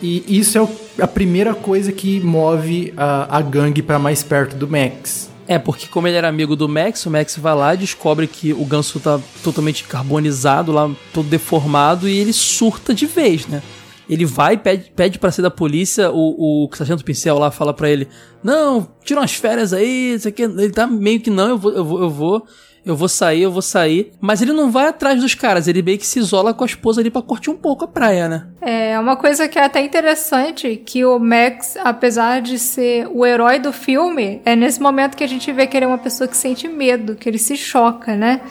E 0.01 0.23
isso 0.39 0.57
é 0.57 0.61
o, 0.61 0.69
a 1.01 1.07
primeira 1.07 1.53
coisa 1.53 1.91
que 1.91 2.19
move 2.21 2.93
a, 2.95 3.37
a 3.37 3.41
gangue 3.41 3.81
para 3.81 3.99
mais 3.99 4.23
perto 4.23 4.55
do 4.55 4.67
Max. 4.67 5.29
É, 5.47 5.57
porque 5.57 5.87
como 5.87 6.07
ele 6.07 6.15
era 6.15 6.27
amigo 6.27 6.55
do 6.55 6.69
Max, 6.69 7.05
o 7.05 7.09
Max 7.09 7.35
vai 7.37 7.55
lá 7.55 7.73
descobre 7.73 8.27
que 8.27 8.53
o 8.53 8.63
ganso 8.63 8.99
tá 8.99 9.19
totalmente 9.43 9.83
carbonizado 9.83 10.71
lá, 10.71 10.89
todo 11.11 11.27
deformado, 11.27 12.07
e 12.07 12.19
ele 12.19 12.31
surta 12.31 12.93
de 12.93 13.07
vez, 13.07 13.47
né? 13.47 13.63
Ele 14.07 14.25
vai, 14.25 14.57
pede, 14.57 14.91
pede 14.95 15.17
pra 15.17 15.31
ser 15.31 15.41
da 15.41 15.49
polícia, 15.49 16.11
o, 16.11 16.65
o 16.65 16.75
sargento 16.75 17.03
pincel 17.03 17.39
lá 17.39 17.49
fala 17.49 17.73
pra 17.73 17.89
ele, 17.89 18.07
não, 18.43 18.87
tira 19.03 19.19
umas 19.19 19.33
férias 19.33 19.73
aí, 19.73 20.13
isso 20.13 20.27
aqui. 20.27 20.43
Ele 20.43 20.69
tá 20.69 20.85
meio 20.85 21.19
que 21.19 21.31
não, 21.31 21.49
eu 21.49 21.57
vou, 21.57 21.71
eu 21.71 21.83
vou, 21.83 22.01
eu 22.01 22.09
vou 22.09 22.47
eu 22.91 22.95
vou 22.95 23.07
sair, 23.07 23.43
eu 23.43 23.51
vou 23.51 23.61
sair. 23.61 24.11
Mas 24.19 24.41
ele 24.41 24.53
não 24.53 24.71
vai 24.71 24.87
atrás 24.87 25.21
dos 25.21 25.35
caras, 25.35 25.67
ele 25.67 25.81
meio 25.81 25.97
que 25.97 26.05
se 26.05 26.19
isola 26.19 26.53
com 26.53 26.63
a 26.63 26.67
esposa 26.67 27.01
ali 27.01 27.09
pra 27.09 27.21
curtir 27.21 27.49
um 27.49 27.57
pouco 27.57 27.85
a 27.85 27.87
praia, 27.87 28.27
né? 28.27 28.47
É, 28.61 28.99
uma 28.99 29.15
coisa 29.15 29.47
que 29.47 29.57
é 29.57 29.63
até 29.63 29.81
interessante, 29.81 30.75
que 30.77 31.05
o 31.05 31.19
Max, 31.19 31.77
apesar 31.83 32.41
de 32.41 32.59
ser 32.59 33.07
o 33.11 33.25
herói 33.25 33.59
do 33.59 33.71
filme, 33.71 34.41
é 34.45 34.55
nesse 34.55 34.81
momento 34.81 35.15
que 35.15 35.23
a 35.23 35.27
gente 35.27 35.51
vê 35.51 35.67
que 35.67 35.77
ele 35.77 35.85
é 35.85 35.87
uma 35.87 35.97
pessoa 35.97 36.27
que 36.27 36.37
sente 36.37 36.67
medo, 36.67 37.15
que 37.15 37.27
ele 37.27 37.39
se 37.39 37.55
choca, 37.55 38.15
né? 38.15 38.41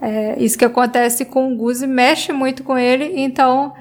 É, 0.00 0.36
isso 0.38 0.56
que 0.56 0.64
acontece 0.64 1.24
com 1.24 1.52
o 1.52 1.56
Gus 1.56 1.82
mexe 1.82 2.32
muito 2.32 2.62
com 2.62 2.78
ele, 2.78 3.14
então 3.16 3.72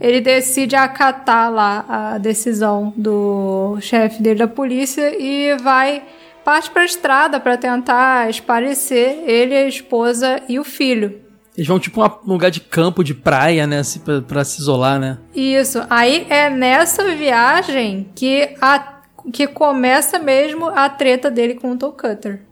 ele 0.00 0.20
decide 0.20 0.76
acatar 0.76 1.50
lá 1.50 1.84
a 1.88 2.18
decisão 2.18 2.92
do 2.96 3.78
chefe 3.80 4.22
dele 4.22 4.40
da 4.40 4.48
polícia 4.48 5.14
e 5.18 5.56
vai 5.58 6.02
parte 6.46 6.70
para 6.70 6.82
a 6.82 6.84
estrada 6.84 7.40
para 7.40 7.56
tentar 7.56 8.30
esparecer 8.30 9.24
ele, 9.26 9.52
a 9.52 9.66
esposa 9.66 10.40
e 10.48 10.60
o 10.60 10.64
filho. 10.64 11.20
Eles 11.56 11.66
vão 11.66 11.80
tipo 11.80 12.00
um 12.04 12.32
lugar 12.32 12.52
de 12.52 12.60
campo, 12.60 13.02
de 13.02 13.14
praia, 13.14 13.66
né? 13.66 13.80
Assim, 13.80 13.98
pra, 13.98 14.22
pra, 14.22 14.44
se 14.44 14.60
isolar, 14.60 15.00
né? 15.00 15.18
Isso. 15.34 15.82
Aí 15.90 16.24
é 16.30 16.48
nessa 16.48 17.16
viagem 17.16 18.08
que, 18.14 18.54
a, 18.60 19.00
que 19.32 19.48
começa 19.48 20.20
mesmo 20.20 20.66
a 20.66 20.88
treta 20.88 21.28
dele 21.28 21.54
com 21.54 21.72
o 21.72 21.76
Toe 21.76 21.90
Cutter. 21.90 22.42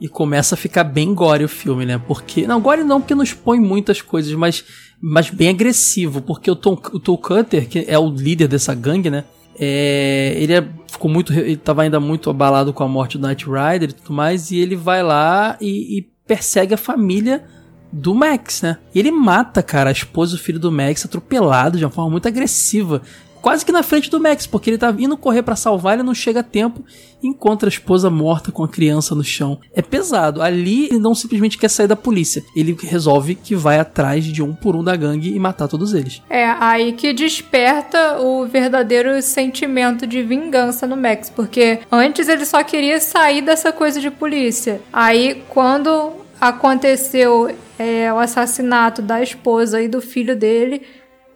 E 0.00 0.08
começa 0.08 0.54
a 0.54 0.58
ficar 0.58 0.84
bem 0.84 1.12
gore 1.12 1.44
o 1.44 1.48
filme, 1.48 1.84
né? 1.84 2.00
Porque. 2.06 2.46
Não, 2.46 2.62
gore 2.62 2.82
não, 2.82 2.98
porque 2.98 3.14
não 3.14 3.22
expõe 3.22 3.60
muitas 3.60 4.00
coisas, 4.00 4.32
mas, 4.32 4.64
mas 5.02 5.28
bem 5.28 5.50
agressivo. 5.50 6.22
Porque 6.22 6.50
o 6.50 6.56
Tom, 6.56 6.80
o 6.92 6.98
Toe 6.98 7.18
Cutter, 7.18 7.68
que 7.68 7.84
é 7.86 7.98
o 7.98 8.08
líder 8.08 8.48
dessa 8.48 8.74
gangue, 8.74 9.10
né? 9.10 9.24
É, 9.58 10.34
ele 10.36 10.52
é, 10.52 10.68
ficou 10.90 11.10
muito. 11.10 11.32
Ele 11.32 11.56
tava 11.56 11.82
ainda 11.82 12.00
muito 12.00 12.30
abalado 12.30 12.72
com 12.72 12.82
a 12.82 12.88
morte 12.88 13.18
do 13.18 13.26
Knight 13.26 13.44
Rider 13.44 13.90
e 13.90 13.92
tudo 13.92 14.12
mais. 14.12 14.50
E 14.50 14.58
ele 14.58 14.76
vai 14.76 15.02
lá 15.02 15.56
e, 15.60 15.98
e 15.98 16.02
persegue 16.26 16.74
a 16.74 16.78
família 16.78 17.44
do 17.92 18.14
Max, 18.14 18.62
né? 18.62 18.78
E 18.92 18.98
ele 18.98 19.12
mata, 19.12 19.62
cara, 19.62 19.90
a 19.90 19.92
esposa 19.92 20.34
e 20.34 20.38
o 20.38 20.42
filho 20.42 20.58
do 20.58 20.72
Max 20.72 21.04
atropelado 21.04 21.78
de 21.78 21.84
uma 21.84 21.90
forma 21.90 22.10
muito 22.10 22.26
agressiva 22.26 23.02
quase 23.44 23.62
que 23.62 23.70
na 23.70 23.82
frente 23.82 24.08
do 24.08 24.18
Max, 24.18 24.46
porque 24.46 24.70
ele 24.70 24.78
tá 24.78 24.94
indo 24.98 25.18
correr 25.18 25.42
para 25.42 25.54
salvar, 25.54 25.92
ele 25.92 26.02
não 26.02 26.14
chega 26.14 26.40
a 26.40 26.42
tempo 26.42 26.82
e 27.22 27.28
encontra 27.28 27.68
a 27.68 27.70
esposa 27.70 28.08
morta 28.08 28.50
com 28.50 28.64
a 28.64 28.68
criança 28.68 29.14
no 29.14 29.22
chão. 29.22 29.60
É 29.74 29.82
pesado. 29.82 30.40
Ali 30.40 30.86
ele 30.86 30.98
não 30.98 31.14
simplesmente 31.14 31.58
quer 31.58 31.68
sair 31.68 31.86
da 31.86 31.94
polícia, 31.94 32.42
ele 32.56 32.74
resolve 32.80 33.34
que 33.34 33.54
vai 33.54 33.78
atrás 33.78 34.24
de 34.24 34.42
um 34.42 34.54
por 34.54 34.74
um 34.74 34.82
da 34.82 34.96
gangue 34.96 35.28
e 35.28 35.38
matar 35.38 35.68
todos 35.68 35.92
eles. 35.92 36.22
É 36.30 36.46
aí 36.58 36.94
que 36.94 37.12
desperta 37.12 38.18
o 38.18 38.46
verdadeiro 38.46 39.20
sentimento 39.20 40.06
de 40.06 40.22
vingança 40.22 40.86
no 40.86 40.96
Max, 40.96 41.28
porque 41.28 41.80
antes 41.92 42.30
ele 42.30 42.46
só 42.46 42.64
queria 42.64 42.98
sair 42.98 43.42
dessa 43.42 43.70
coisa 43.70 44.00
de 44.00 44.10
polícia. 44.10 44.80
Aí 44.90 45.44
quando 45.50 46.12
aconteceu 46.40 47.54
é, 47.78 48.10
o 48.10 48.18
assassinato 48.18 49.02
da 49.02 49.22
esposa 49.22 49.82
e 49.82 49.88
do 49.88 50.00
filho 50.00 50.34
dele, 50.34 50.80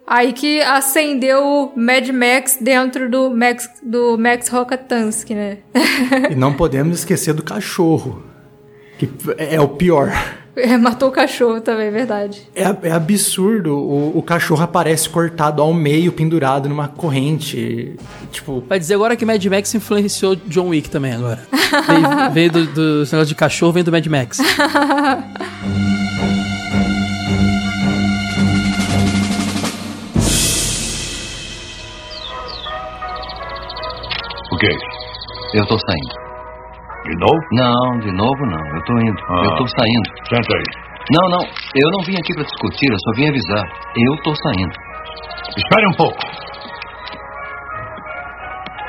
Aí 0.09 0.33
que 0.33 0.59
acendeu 0.61 1.45
o 1.45 1.79
Mad 1.79 2.09
Max 2.09 2.57
dentro 2.59 3.07
do 3.11 3.29
Max, 3.29 3.69
do 3.83 4.17
Max 4.17 4.47
Rokatansky, 4.47 5.35
né? 5.35 5.59
e 6.31 6.33
não 6.33 6.51
podemos 6.51 6.97
esquecer 6.97 7.31
do 7.31 7.43
cachorro, 7.43 8.23
que 8.97 9.07
é 9.37 9.61
o 9.61 9.67
pior. 9.67 10.11
É, 10.55 10.75
matou 10.77 11.09
o 11.09 11.11
cachorro 11.11 11.61
também, 11.61 11.89
é 11.89 11.91
verdade. 11.91 12.41
É, 12.55 12.63
é 12.87 12.91
absurdo. 12.91 13.77
O, 13.77 14.17
o, 14.17 14.23
cachorro 14.23 14.63
aparece 14.63 15.07
cortado 15.07 15.61
ao 15.61 15.71
meio, 15.71 16.11
pendurado 16.11 16.67
numa 16.67 16.87
corrente. 16.87 17.95
Tipo. 18.31 18.63
Vai 18.67 18.79
dizer 18.79 18.95
agora 18.95 19.15
que 19.15 19.23
Mad 19.23 19.45
Max 19.45 19.73
influenciou 19.75 20.35
John 20.47 20.69
Wick 20.69 20.89
também 20.89 21.13
agora. 21.13 21.39
veio, 21.87 22.31
veio 22.33 22.51
do, 22.51 22.65
do 22.65 22.97
negócio 22.97 23.25
de 23.27 23.35
cachorro, 23.35 23.73
vem 23.73 23.83
do 23.83 23.91
Mad 23.91 24.07
Max. 24.07 24.39
quê? 34.59 34.73
Eu 35.55 35.65
tô 35.65 35.77
saindo. 35.79 36.29
De 37.03 37.15
novo? 37.17 37.41
Não, 37.53 37.99
de 37.99 38.11
novo 38.11 38.41
não. 38.45 38.75
Eu 38.75 38.83
tô 38.83 38.93
indo. 38.99 39.21
Ah, 39.29 39.45
eu 39.45 39.55
tô 39.55 39.65
saindo. 39.67 40.07
Senta 40.27 40.53
aí. 40.53 40.89
Não, 41.09 41.25
não. 41.39 41.43
Eu 41.47 41.89
não 41.97 42.05
vim 42.05 42.13
aqui 42.13 42.33
para 42.35 42.43
discutir, 42.43 42.91
eu 42.91 42.99
só 42.99 43.11
vim 43.15 43.27
avisar. 43.29 43.65
Eu 43.65 44.13
tô 44.21 44.35
saindo. 44.35 44.75
Espere 45.57 45.87
um 45.87 45.95
pouco. 45.97 46.19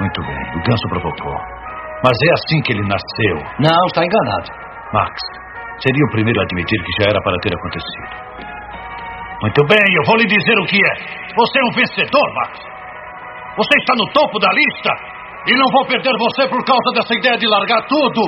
Muito 0.00 0.20
bem, 0.22 0.42
o 0.56 0.62
ganso 0.64 0.88
provocou. 0.88 1.36
Mas 2.02 2.16
é 2.16 2.32
assim 2.32 2.62
que 2.62 2.72
ele 2.72 2.82
nasceu. 2.88 3.36
Não, 3.60 3.86
está 3.86 4.04
enganado. 4.04 4.48
Max, 4.92 5.12
seria 5.80 6.04
o 6.04 6.10
primeiro 6.10 6.40
a 6.40 6.44
admitir 6.44 6.78
que 6.82 7.02
já 7.02 7.10
era 7.10 7.20
para 7.22 7.36
ter 7.40 7.52
acontecido. 7.54 8.08
Muito 9.42 9.64
bem, 9.68 9.86
eu 9.96 10.04
vou 10.06 10.16
lhe 10.16 10.26
dizer 10.26 10.58
o 10.60 10.66
que 10.66 10.76
é. 10.76 10.94
Você 11.34 11.58
é 11.58 11.64
um 11.64 11.72
vencedor, 11.72 12.34
Max. 12.34 12.58
Você 13.56 13.78
está 13.78 13.94
no 13.96 14.06
topo 14.12 14.38
da 14.38 14.48
lista. 14.52 15.09
E 15.46 15.54
não 15.54 15.66
vou 15.72 15.86
perder 15.86 16.12
você 16.18 16.48
por 16.48 16.64
causa 16.64 16.90
dessa 16.94 17.14
ideia 17.14 17.36
de 17.38 17.46
largar 17.46 17.82
tudo. 17.86 18.22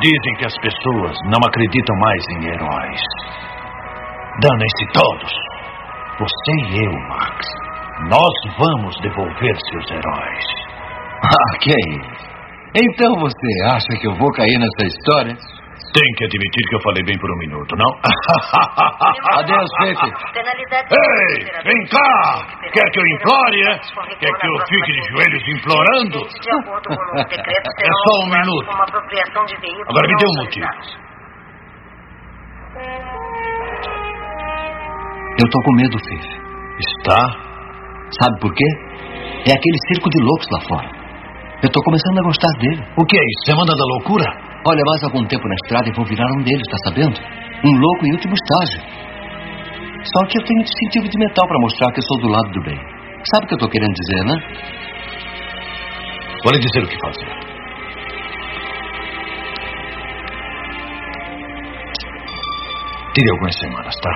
Dizem 0.00 0.34
que 0.38 0.46
as 0.46 0.56
pessoas 0.58 1.16
não 1.24 1.40
acreditam 1.46 1.96
mais 1.98 2.24
em 2.30 2.48
heróis. 2.48 3.00
Danem-se 4.42 4.86
todos. 4.92 5.32
Você 6.18 6.52
e 6.70 6.84
eu, 6.84 6.92
Max. 7.08 7.46
Nós 8.08 8.56
vamos 8.58 8.94
devolver 9.00 9.56
seus 9.70 9.90
heróis. 9.90 10.44
Ah, 11.22 11.58
que 11.60 11.70
é 11.70 11.96
isso? 11.96 12.36
Então 12.74 13.20
você 13.20 13.64
acha 13.72 13.98
que 13.98 14.06
eu 14.06 14.14
vou 14.16 14.30
cair 14.32 14.58
nessa 14.58 14.86
história? 14.86 15.36
Tem 15.96 16.12
que 16.18 16.24
admitir 16.26 16.62
que 16.68 16.76
eu 16.76 16.80
falei 16.82 17.02
bem 17.04 17.18
por 17.18 17.30
um 17.30 17.38
minuto, 17.38 17.74
não? 17.74 17.88
Adeus, 19.40 19.70
Pepe. 19.80 20.12
Ei, 20.92 21.40
vem 21.64 21.86
cá! 21.88 22.44
Quer 22.70 22.84
que 22.92 23.00
eu 23.00 23.06
implore, 23.16 23.60
é? 23.62 23.78
Quer 24.20 24.32
que 24.36 24.46
eu 24.46 24.56
fique 24.68 24.92
de 24.92 25.00
joelhos 25.08 25.48
implorando? 25.48 26.18
É 27.16 27.90
só 28.04 28.12
um 28.24 28.28
minuto. 28.28 28.68
Agora 29.88 30.06
me 30.06 30.16
dê 30.16 30.26
um 30.26 30.36
motivo. 30.42 30.66
Eu 35.40 35.50
tô 35.50 35.62
com 35.62 35.72
medo, 35.76 35.96
Pepe. 35.98 36.28
Está? 36.78 37.20
Sabe 38.20 38.40
por 38.40 38.52
quê? 38.54 38.64
É 39.48 39.52
aquele 39.52 39.78
circo 39.88 40.10
de 40.10 40.20
loucos 40.22 40.46
lá 40.52 40.60
fora. 40.68 40.90
Eu 41.62 41.70
tô 41.70 41.82
começando 41.82 42.18
a 42.18 42.22
gostar 42.22 42.52
dele. 42.58 42.82
O 42.98 43.06
que 43.06 43.16
é 43.16 43.20
isso? 43.22 43.46
Semana 43.46 43.72
da 43.74 43.84
loucura? 43.94 44.45
Olha, 44.68 44.82
mais 44.84 45.04
algum 45.04 45.24
tempo 45.28 45.46
na 45.46 45.54
estrada 45.62 45.88
e 45.88 45.92
vou 45.92 46.04
virar 46.04 46.26
um 46.38 46.42
deles, 46.42 46.66
tá 46.68 46.90
sabendo? 46.90 47.14
Um 47.64 47.78
louco 47.78 48.06
em 48.06 48.12
último 48.12 48.34
estágio. 48.34 48.82
Só 50.02 50.26
que 50.26 50.38
eu 50.38 50.44
tenho 50.44 50.62
distintivo 50.64 51.08
de 51.08 51.18
metal 51.18 51.46
para 51.46 51.60
mostrar 51.60 51.92
que 51.92 52.00
eu 52.00 52.04
sou 52.04 52.18
do 52.22 52.28
lado 52.28 52.50
do 52.50 52.62
bem. 52.62 52.78
Sabe 53.30 53.44
o 53.44 53.48
que 53.48 53.54
eu 53.54 53.58
tô 53.58 53.68
querendo 53.68 53.94
dizer, 53.94 54.24
né? 54.24 54.34
Lhe 56.50 56.58
dizer 56.58 56.82
o 56.82 56.88
que 56.88 56.98
fazer. 56.98 57.26
Tire 63.14 63.30
algumas 63.32 63.58
semanas, 63.58 63.94
tá? 63.96 64.10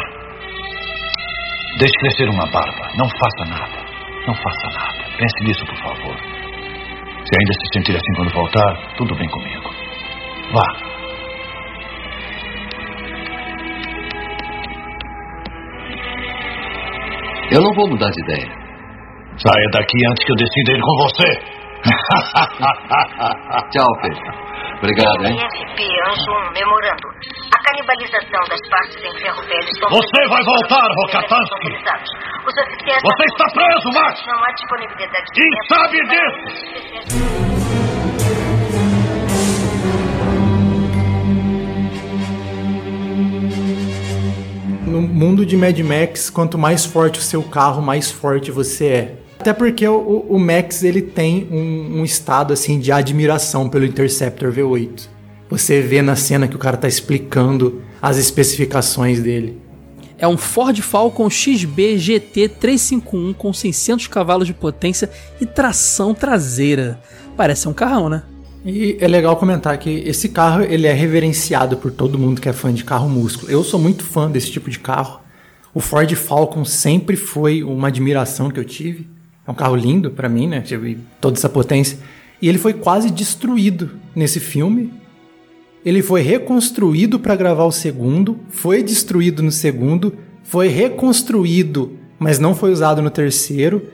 Deixe 1.79 1.95
crescer 1.95 2.29
uma 2.29 2.47
barba. 2.47 2.91
Não 2.97 3.09
faça 3.09 3.45
nada. 3.51 3.85
Não 4.27 4.35
faça 4.35 4.68
nada. 4.79 5.16
Pense 5.16 5.45
nisso, 5.45 5.64
por 5.66 5.77
favor. 5.77 6.16
Se 6.16 7.37
ainda 7.39 7.53
se 7.53 7.72
sentir 7.72 7.97
assim 7.97 8.12
quando 8.16 8.33
voltar, 8.33 8.95
tudo 8.97 9.14
bem 9.14 9.29
comigo. 9.29 9.80
Vá. 10.53 10.66
Eu 17.53 17.62
não 17.62 17.72
vou 17.74 17.88
mudar 17.88 18.11
de 18.11 18.20
ideia. 18.22 18.51
Saia 19.38 19.68
daqui 19.72 19.96
antes 20.11 20.24
que 20.24 20.32
eu 20.32 20.36
decida 20.36 20.72
ir 20.72 20.80
com 20.80 20.96
você. 21.03 21.28
Tchau, 23.70 23.90
Pedro. 24.03 24.51
Obrigado, 24.78 25.24
hein? 25.26 25.36
MFP 25.36 25.82
Anjo 26.09 26.30
1, 26.30 26.53
memorando. 26.53 27.07
A 27.53 27.59
canibalização 27.62 28.42
das 28.48 28.61
partes 28.70 28.96
em 29.05 29.14
ferro 29.20 29.42
velho. 29.42 29.70
Você 29.90 30.28
vai 30.28 30.42
voltar, 30.42 30.88
oficiais... 32.59 33.03
Você 33.03 33.24
está 33.24 33.46
preso, 33.53 33.88
Max! 33.92 34.26
Não 34.26 34.42
há 34.42 34.53
disponibilidade 34.53 35.26
de... 35.34 35.42
E 35.42 35.66
sabe 35.68 35.96
disso! 36.09 37.60
Mundo 45.31 45.47
de 45.47 45.57
Mad 45.57 45.78
Max, 45.78 46.28
quanto 46.28 46.59
mais 46.59 46.85
forte 46.85 47.20
o 47.20 47.22
seu 47.22 47.41
carro, 47.41 47.81
mais 47.81 48.11
forte 48.11 48.51
você 48.51 48.87
é. 48.87 49.14
Até 49.39 49.53
porque 49.53 49.87
o, 49.87 50.26
o 50.28 50.41
Max 50.41 50.83
ele 50.83 51.01
tem 51.01 51.47
um, 51.53 52.01
um, 52.01 52.05
estado 52.05 52.53
assim 52.53 52.81
de 52.81 52.91
admiração 52.91 53.68
pelo 53.68 53.85
Interceptor 53.85 54.53
V8. 54.53 55.09
Você 55.49 55.81
vê 55.81 56.03
na 56.03 56.16
cena 56.16 56.49
que 56.49 56.57
o 56.57 56.59
cara 56.59 56.76
tá 56.76 56.89
explicando 56.89 57.81
as 58.03 58.18
especificações 58.18 59.20
dele. 59.20 59.57
É 60.18 60.26
um 60.26 60.37
Ford 60.37 60.76
Falcon 60.81 61.31
XB 61.31 61.97
GT 61.97 62.49
351 62.49 63.33
com 63.33 63.53
600 63.53 64.09
cavalos 64.09 64.49
de 64.49 64.53
potência 64.53 65.09
e 65.41 65.47
tração 65.47 66.12
traseira. 66.12 67.01
Parece 67.37 67.68
um 67.68 67.72
carrão, 67.72 68.09
né? 68.09 68.24
E 68.65 68.99
é 69.01 69.09
legal 69.09 69.37
comentar 69.37 69.77
que 69.79 69.91
esse 69.91 70.29
carro 70.29 70.63
ele 70.63 70.87
é 70.87 70.93
reverenciado 70.93 71.79
por 71.79 71.91
todo 71.91 72.19
mundo 72.19 72.41
que 72.41 72.49
é 72.49 72.53
fã 72.53 72.73
de 72.73 72.85
carro 72.85 73.09
músculo. 73.09 73.51
Eu 73.51 73.65
sou 73.65 73.81
muito 73.81 74.05
fã 74.05 74.31
desse 74.31 74.51
tipo 74.51 74.69
de 74.69 74.79
carro. 74.79 75.21
O 75.73 75.81
Ford 75.81 76.13
Falcon 76.15 76.65
sempre 76.65 77.17
foi 77.17 77.63
uma 77.63 77.89
admiração 77.89 78.51
que 78.51 78.61
eu 78.61 78.65
tive. 78.65 79.09
É 79.47 79.51
um 79.51 79.55
carro 79.55 79.77
lindo 79.77 80.11
para 80.11 80.29
mim, 80.29 80.47
né? 80.47 80.61
Tive 80.61 80.99
toda 81.21 81.39
essa 81.39 81.49
potência. 81.49 81.99
E 82.43 82.49
ele 82.49 82.59
foi 82.59 82.75
quase 82.75 83.11
destruído 83.11 83.93
nesse 84.15 84.39
filme. 84.39 84.93
Ele 85.83 86.03
foi 86.03 86.21
reconstruído 86.21 87.19
para 87.19 87.37
gravar 87.37 87.65
o 87.65 87.73
segundo, 87.73 88.39
foi 88.51 88.83
destruído 88.83 89.43
no 89.43 89.51
segundo, 89.51 90.15
foi 90.45 90.69
reconstruído, 90.69 91.97
mas 92.19 92.39
não 92.39 92.55
foi 92.55 92.71
usado 92.71 93.01
no 93.01 93.09
terceiro. 93.09 93.89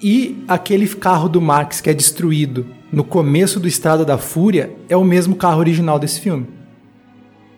E 0.00 0.44
aquele 0.46 0.86
carro 0.86 1.28
do 1.28 1.40
Max 1.40 1.80
que 1.80 1.90
é 1.90 1.94
destruído 1.94 2.64
no 2.92 3.02
começo 3.02 3.58
do 3.58 3.66
Estrada 3.66 4.04
da 4.04 4.18
Fúria 4.18 4.70
é 4.86 4.94
o 4.94 5.02
mesmo 5.02 5.34
carro 5.34 5.58
original 5.58 5.98
desse 5.98 6.20
filme. 6.20 6.46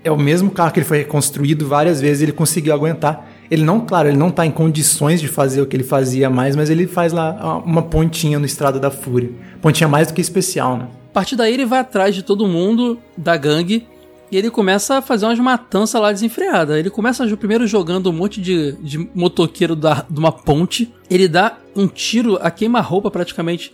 É 0.05 0.11
o 0.11 0.17
mesmo 0.17 0.51
carro 0.51 0.71
que 0.71 0.79
ele 0.79 0.87
foi 0.87 0.99
reconstruído 0.99 1.67
várias 1.67 2.01
vezes 2.01 2.23
ele 2.23 2.31
conseguiu 2.33 2.73
aguentar. 2.73 3.27
Ele 3.51 3.65
não, 3.65 3.81
claro, 3.81 4.09
ele 4.09 4.17
não 4.17 4.29
está 4.29 4.47
em 4.47 4.51
condições 4.51 5.21
de 5.21 5.27
fazer 5.27 5.61
o 5.61 5.67
que 5.67 5.77
ele 5.77 5.83
fazia 5.83 6.31
mais, 6.31 6.55
mas 6.55 6.71
ele 6.71 6.87
faz 6.87 7.13
lá 7.13 7.63
uma 7.67 7.83
pontinha 7.83 8.39
no 8.39 8.47
Estrada 8.47 8.79
da 8.79 8.93
Fúria. 8.93 9.31
Pontinha 9.61 9.89
mais 9.89 10.07
do 10.07 10.15
que 10.15 10.21
especial, 10.21 10.77
né? 10.77 10.89
A 11.11 11.13
partir 11.15 11.35
daí 11.35 11.53
ele 11.53 11.67
vai 11.67 11.81
atrás 11.81 12.15
de 12.15 12.23
todo 12.23 12.47
mundo 12.47 12.99
da 13.17 13.37
gangue 13.37 13.89
e 14.31 14.37
ele 14.37 14.51
começa 14.51 14.99
a 14.99 15.03
fazer 15.03 15.27
umas 15.27 15.39
matanças 15.39 16.01
lá 16.01 16.13
desenfreadas. 16.13 16.77
Ele 16.77 16.91
começa 16.91 17.27
primeiro 17.37 17.67
jogando 17.67 18.09
um 18.09 18.13
monte 18.13 18.41
de, 18.41 18.73
de 18.81 19.09
motoqueiro 19.15 19.75
da, 19.75 20.05
de 20.09 20.19
uma 20.19 20.33
ponte. 20.33 20.93
Ele 21.11 21.27
dá 21.27 21.59
um 21.75 21.89
tiro 21.89 22.39
a 22.41 22.51
queima-roupa 22.51 23.11
praticamente 23.11 23.73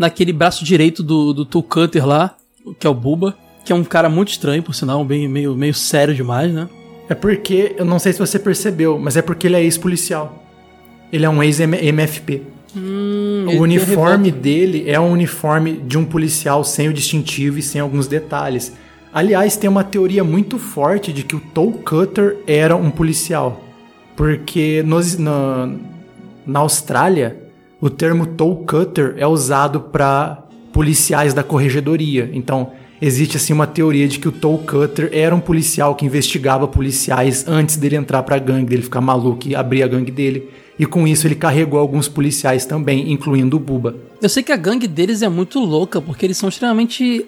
naquele 0.00 0.32
braço 0.32 0.64
direito 0.64 1.02
do, 1.02 1.34
do 1.34 1.44
Tool 1.44 1.62
Cutter 1.62 2.06
lá, 2.06 2.34
que 2.78 2.86
é 2.86 2.90
o 2.90 2.94
Buba, 2.94 3.36
que 3.62 3.70
é 3.70 3.76
um 3.76 3.84
cara 3.84 4.08
muito 4.08 4.30
estranho, 4.30 4.62
por 4.62 4.74
sinal, 4.74 5.04
bem, 5.04 5.28
meio, 5.28 5.54
meio 5.54 5.74
sério 5.74 6.14
demais, 6.14 6.50
né? 6.50 6.70
É 7.06 7.14
porque, 7.14 7.74
eu 7.76 7.84
não 7.84 7.98
sei 7.98 8.14
se 8.14 8.18
você 8.18 8.38
percebeu, 8.38 8.98
mas 8.98 9.18
é 9.18 9.22
porque 9.22 9.46
ele 9.46 9.56
é 9.56 9.62
ex-policial. 9.62 10.42
Ele 11.12 11.26
é 11.26 11.28
um 11.28 11.42
ex-MFP. 11.42 12.40
Hum, 12.74 13.44
o 13.48 13.60
uniforme 13.60 14.30
dele 14.30 14.84
é 14.86 14.98
um 14.98 15.12
uniforme 15.12 15.72
de 15.72 15.98
um 15.98 16.04
policial 16.06 16.64
sem 16.64 16.88
o 16.88 16.94
distintivo 16.94 17.58
e 17.58 17.62
sem 17.62 17.78
alguns 17.78 18.06
detalhes. 18.06 18.72
Aliás, 19.12 19.58
tem 19.58 19.68
uma 19.68 19.84
teoria 19.84 20.24
muito 20.24 20.56
forte 20.58 21.12
de 21.12 21.24
que 21.24 21.36
o 21.36 21.40
Toe 21.40 21.74
Cutter 21.84 22.38
era 22.46 22.74
um 22.74 22.90
policial. 22.90 23.60
Porque 24.16 24.82
nos, 24.82 25.18
na, 25.18 25.74
na 26.46 26.60
Austrália, 26.60 27.49
o 27.80 27.88
termo 27.88 28.26
toe 28.26 28.64
cutter 28.66 29.14
é 29.16 29.26
usado 29.26 29.80
para 29.80 30.44
policiais 30.72 31.32
da 31.32 31.42
corregedoria. 31.42 32.30
Então, 32.32 32.72
existe 33.00 33.36
assim 33.36 33.52
uma 33.52 33.66
teoria 33.66 34.06
de 34.06 34.18
que 34.18 34.28
o 34.28 34.32
toe 34.32 34.58
cutter 34.58 35.08
era 35.12 35.34
um 35.34 35.40
policial 35.40 35.94
que 35.94 36.04
investigava 36.04 36.68
policiais 36.68 37.46
antes 37.48 37.76
dele 37.76 37.96
entrar 37.96 38.22
para 38.22 38.36
a 38.36 38.38
gangue, 38.38 38.70
dele 38.70 38.82
ficar 38.82 39.00
maluco 39.00 39.48
e 39.48 39.54
abrir 39.54 39.82
a 39.82 39.88
gangue 39.88 40.10
dele. 40.10 40.50
E 40.78 40.86
com 40.86 41.06
isso 41.06 41.26
ele 41.26 41.34
carregou 41.34 41.78
alguns 41.78 42.08
policiais 42.08 42.64
também, 42.64 43.12
incluindo 43.12 43.56
o 43.56 43.60
Buba. 43.60 43.96
Eu 44.20 44.28
sei 44.28 44.42
que 44.42 44.52
a 44.52 44.56
gangue 44.56 44.86
deles 44.86 45.22
é 45.22 45.28
muito 45.28 45.58
louca, 45.58 46.00
porque 46.00 46.24
eles 46.24 46.36
são 46.36 46.48
extremamente 46.48 47.26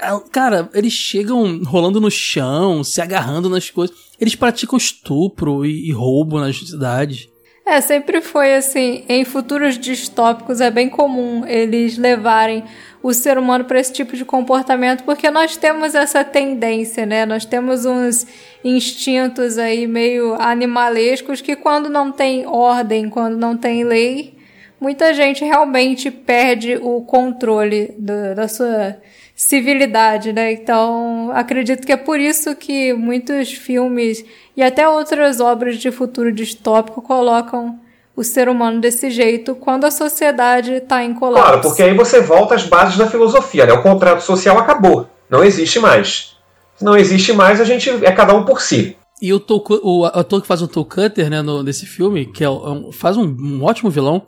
é, 0.00 0.18
Cara, 0.30 0.68
eles 0.74 0.92
chegam 0.92 1.62
rolando 1.64 2.00
no 2.00 2.10
chão, 2.10 2.82
se 2.84 3.00
agarrando 3.00 3.48
nas 3.50 3.70
coisas. 3.70 3.96
Eles 4.18 4.34
praticam 4.34 4.76
estupro 4.76 5.64
e, 5.64 5.88
e 5.88 5.92
roubo 5.92 6.38
nas 6.38 6.58
cidades. 6.58 7.29
É, 7.70 7.80
sempre 7.80 8.20
foi 8.20 8.56
assim. 8.56 9.04
Em 9.08 9.24
futuros 9.24 9.78
distópicos 9.78 10.60
é 10.60 10.72
bem 10.72 10.88
comum 10.88 11.46
eles 11.46 11.96
levarem 11.96 12.64
o 13.00 13.14
ser 13.14 13.38
humano 13.38 13.64
para 13.64 13.78
esse 13.78 13.92
tipo 13.92 14.16
de 14.16 14.24
comportamento, 14.24 15.04
porque 15.04 15.30
nós 15.30 15.56
temos 15.56 15.94
essa 15.94 16.24
tendência, 16.24 17.06
né? 17.06 17.24
Nós 17.24 17.44
temos 17.44 17.86
uns 17.86 18.26
instintos 18.64 19.56
aí 19.56 19.86
meio 19.86 20.34
animalescos 20.34 21.40
que, 21.40 21.54
quando 21.54 21.88
não 21.88 22.10
tem 22.10 22.44
ordem, 22.44 23.08
quando 23.08 23.36
não 23.36 23.56
tem 23.56 23.84
lei, 23.84 24.34
muita 24.80 25.14
gente 25.14 25.44
realmente 25.44 26.10
perde 26.10 26.76
o 26.82 27.02
controle 27.02 27.94
do, 27.96 28.34
da 28.34 28.48
sua 28.48 28.96
civilidade, 29.40 30.34
né? 30.34 30.52
Então, 30.52 31.30
acredito 31.32 31.86
que 31.86 31.92
é 31.92 31.96
por 31.96 32.20
isso 32.20 32.54
que 32.54 32.92
muitos 32.92 33.50
filmes 33.50 34.22
e 34.54 34.62
até 34.62 34.86
outras 34.86 35.40
obras 35.40 35.78
de 35.78 35.90
futuro 35.90 36.30
distópico 36.30 37.00
colocam 37.00 37.80
o 38.14 38.22
ser 38.22 38.50
humano 38.50 38.82
desse 38.82 39.08
jeito 39.08 39.54
quando 39.54 39.86
a 39.86 39.90
sociedade 39.90 40.74
está 40.74 41.02
em 41.02 41.14
colapso. 41.14 41.42
Claro, 41.42 41.62
porque 41.62 41.82
aí 41.82 41.94
você 41.94 42.20
volta 42.20 42.54
às 42.54 42.64
bases 42.64 42.98
da 42.98 43.06
filosofia, 43.06 43.64
né? 43.64 43.72
O 43.72 43.82
contrato 43.82 44.20
social 44.20 44.58
acabou, 44.58 45.08
não 45.30 45.42
existe 45.42 45.78
mais. 45.78 46.36
Se 46.76 46.84
não 46.84 46.94
existe 46.94 47.32
mais, 47.32 47.62
a 47.62 47.64
gente 47.64 47.88
é 48.04 48.12
cada 48.12 48.34
um 48.34 48.44
por 48.44 48.60
si. 48.60 48.94
E 49.22 49.32
o, 49.32 49.42
o 49.82 50.04
ator 50.04 50.42
que 50.42 50.46
faz 50.46 50.60
o 50.60 50.68
Toe 50.68 50.84
Cutter, 50.84 51.30
né, 51.30 51.40
no, 51.40 51.62
nesse 51.62 51.86
filme, 51.86 52.26
que 52.26 52.44
é 52.44 52.50
um, 52.50 52.92
faz 52.92 53.16
um, 53.16 53.24
um, 53.24 53.64
ótimo 53.64 53.88
vilão, 53.88 54.26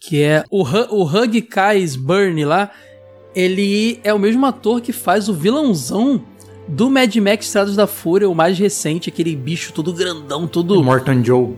que 0.00 0.22
é 0.22 0.42
o, 0.50 0.62
o 0.62 1.04
Hug 1.04 1.42
Kais 1.42 1.96
Burn 1.96 2.46
lá, 2.46 2.70
ele 3.34 3.98
é 4.04 4.12
o 4.14 4.18
mesmo 4.18 4.44
ator 4.46 4.80
que 4.80 4.92
faz 4.92 5.28
o 5.28 5.34
vilãozão 5.34 6.22
do 6.68 6.88
Mad 6.88 7.14
Max 7.16 7.46
Estradas 7.46 7.76
da 7.76 7.86
Fúria, 7.86 8.28
o 8.28 8.34
mais 8.34 8.58
recente, 8.58 9.08
aquele 9.08 9.34
bicho 9.36 9.72
todo 9.72 9.92
grandão, 9.92 10.46
todo. 10.46 10.82
Morton 10.82 11.22
Joe. 11.22 11.54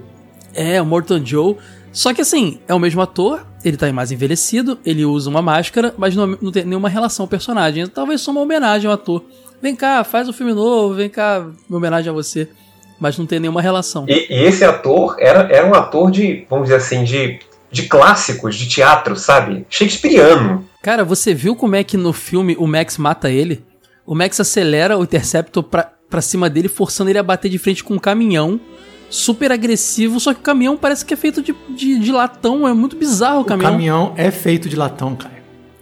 É, 0.54 0.80
o 0.80 0.86
Morton 0.86 1.24
Joe. 1.24 1.56
Só 1.92 2.12
que 2.12 2.20
assim, 2.20 2.58
é 2.66 2.74
o 2.74 2.78
mesmo 2.78 3.00
ator, 3.00 3.46
ele 3.64 3.76
tá 3.76 3.90
mais 3.92 4.12
envelhecido, 4.12 4.78
ele 4.84 5.04
usa 5.04 5.30
uma 5.30 5.40
máscara, 5.40 5.94
mas 5.96 6.14
não, 6.14 6.26
não 6.40 6.52
tem 6.52 6.64
nenhuma 6.64 6.88
relação 6.88 7.24
ao 7.24 7.28
personagem. 7.28 7.86
Talvez 7.86 8.20
só 8.20 8.30
uma 8.30 8.40
homenagem 8.40 8.86
ao 8.86 8.94
ator. 8.94 9.24
Vem 9.62 9.74
cá, 9.74 10.04
faz 10.04 10.28
um 10.28 10.32
filme 10.32 10.52
novo, 10.52 10.94
vem 10.94 11.08
cá, 11.08 11.46
uma 11.68 11.78
homenagem 11.78 12.10
a 12.10 12.12
você. 12.12 12.48
Mas 12.98 13.18
não 13.18 13.26
tem 13.26 13.40
nenhuma 13.40 13.60
relação. 13.62 14.06
E, 14.08 14.26
e 14.30 14.44
esse 14.44 14.64
ator 14.64 15.16
era, 15.18 15.50
era 15.52 15.66
um 15.66 15.74
ator 15.74 16.10
de, 16.10 16.46
vamos 16.48 16.64
dizer 16.64 16.76
assim, 16.76 17.04
de, 17.04 17.38
de 17.70 17.84
clássicos, 17.84 18.56
de 18.56 18.68
teatro, 18.68 19.16
sabe? 19.16 19.66
Shakespeareano. 19.68 20.64
Cara, 20.82 21.04
você 21.04 21.34
viu 21.34 21.56
como 21.56 21.76
é 21.76 21.84
que 21.84 21.96
no 21.96 22.12
filme 22.12 22.56
o 22.58 22.66
Max 22.66 22.96
mata 22.98 23.30
ele? 23.30 23.64
O 24.04 24.14
Max 24.14 24.38
acelera 24.38 24.96
o 24.96 25.02
Interceptor 25.02 25.62
pra, 25.64 25.90
pra 26.08 26.20
cima 26.20 26.48
dele, 26.48 26.68
forçando 26.68 27.10
ele 27.10 27.18
a 27.18 27.22
bater 27.22 27.48
de 27.48 27.58
frente 27.58 27.82
com 27.82 27.94
um 27.94 27.98
caminhão 27.98 28.60
super 29.08 29.52
agressivo, 29.52 30.18
só 30.18 30.34
que 30.34 30.40
o 30.40 30.42
caminhão 30.42 30.76
parece 30.76 31.04
que 31.04 31.14
é 31.14 31.16
feito 31.16 31.42
de, 31.42 31.54
de, 31.70 31.98
de 31.98 32.12
latão, 32.12 32.66
é 32.66 32.72
muito 32.72 32.96
bizarro 32.96 33.40
o, 33.40 33.44
caminhão. 33.44 33.70
O 33.70 33.72
caminhão 33.72 34.14
é 34.16 34.30
feito 34.30 34.68
de 34.68 34.76
latão, 34.76 35.14
cara. 35.14 35.36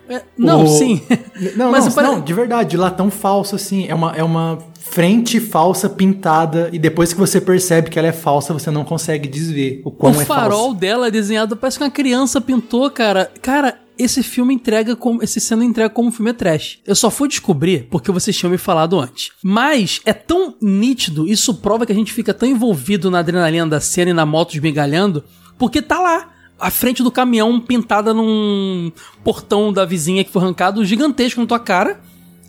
É, 0.09 0.23
não, 0.37 0.65
o... 0.65 0.69
sim. 0.69 1.03
Não, 1.57 1.71
Mas 1.71 1.87
não, 1.87 1.93
pare... 1.93 2.07
não, 2.07 2.21
de 2.21 2.33
verdade, 2.33 2.71
de 2.71 2.77
latão 2.77 3.11
falso, 3.11 3.57
assim. 3.57 3.87
É 3.89 3.95
uma, 3.95 4.13
é 4.13 4.23
uma 4.23 4.59
frente 4.91 5.41
falsa 5.41 5.89
pintada 5.89 6.69
e 6.73 6.79
depois 6.79 7.13
que 7.13 7.19
você 7.19 7.41
percebe 7.41 7.91
que 7.91 7.99
ela 7.99 8.09
é 8.09 8.13
falsa, 8.13 8.53
você 8.53 8.71
não 8.71 8.85
consegue 8.85 9.27
desver 9.27 9.81
o 9.85 9.91
quão 9.91 10.13
o 10.13 10.21
é 10.21 10.25
falsa. 10.25 10.33
O 10.33 10.51
farol 10.51 10.75
dela 10.75 11.09
é 11.09 11.11
desenhado, 11.11 11.57
parece 11.57 11.79
que 11.79 11.85
uma 11.85 11.91
criança 11.91 12.41
pintou, 12.41 12.89
cara. 12.91 13.33
Cara, 13.41 13.79
esse 13.99 14.23
filme 14.23 14.55
entrega 14.55 14.95
como. 14.95 15.23
Esse 15.23 15.41
cena 15.41 15.65
entrega 15.65 15.89
como 15.89 16.09
um 16.09 16.13
filme 16.13 16.33
trash. 16.33 16.81
Eu 16.87 16.95
só 16.95 17.11
fui 17.11 17.29
descobrir 17.29 17.89
porque 17.91 18.13
vocês 18.13 18.37
tinham 18.37 18.51
me 18.51 18.59
falado 18.59 19.01
antes. 19.01 19.33
Mas 19.43 20.01
é 20.05 20.13
tão 20.13 20.55
nítido, 20.61 21.27
isso 21.27 21.55
prova 21.55 21.87
que 21.87 21.93
a 21.93 21.97
gente 21.97 22.13
fica 22.13 22.35
tão 22.35 22.49
envolvido 22.49 23.11
na 23.11 23.21
adrenalina 23.21 23.67
da 23.67 23.81
cena 23.81 24.11
e 24.11 24.15
na 24.15 24.27
moto 24.27 24.55
esmigalhando, 24.55 25.25
porque 25.59 25.81
tá 25.81 25.99
lá. 25.99 26.31
A 26.57 26.71
frente 26.71 27.03
do 27.03 27.11
caminhão 27.11 27.61
pintada 27.61 28.15
num 28.15 28.93
portão 29.25 29.73
da 29.73 29.85
vizinha 29.85 30.23
que 30.23 30.31
foi 30.31 30.41
arrancado 30.41 30.85
gigantesco 30.85 31.41
na 31.41 31.47
tua 31.47 31.59
cara. 31.59 32.01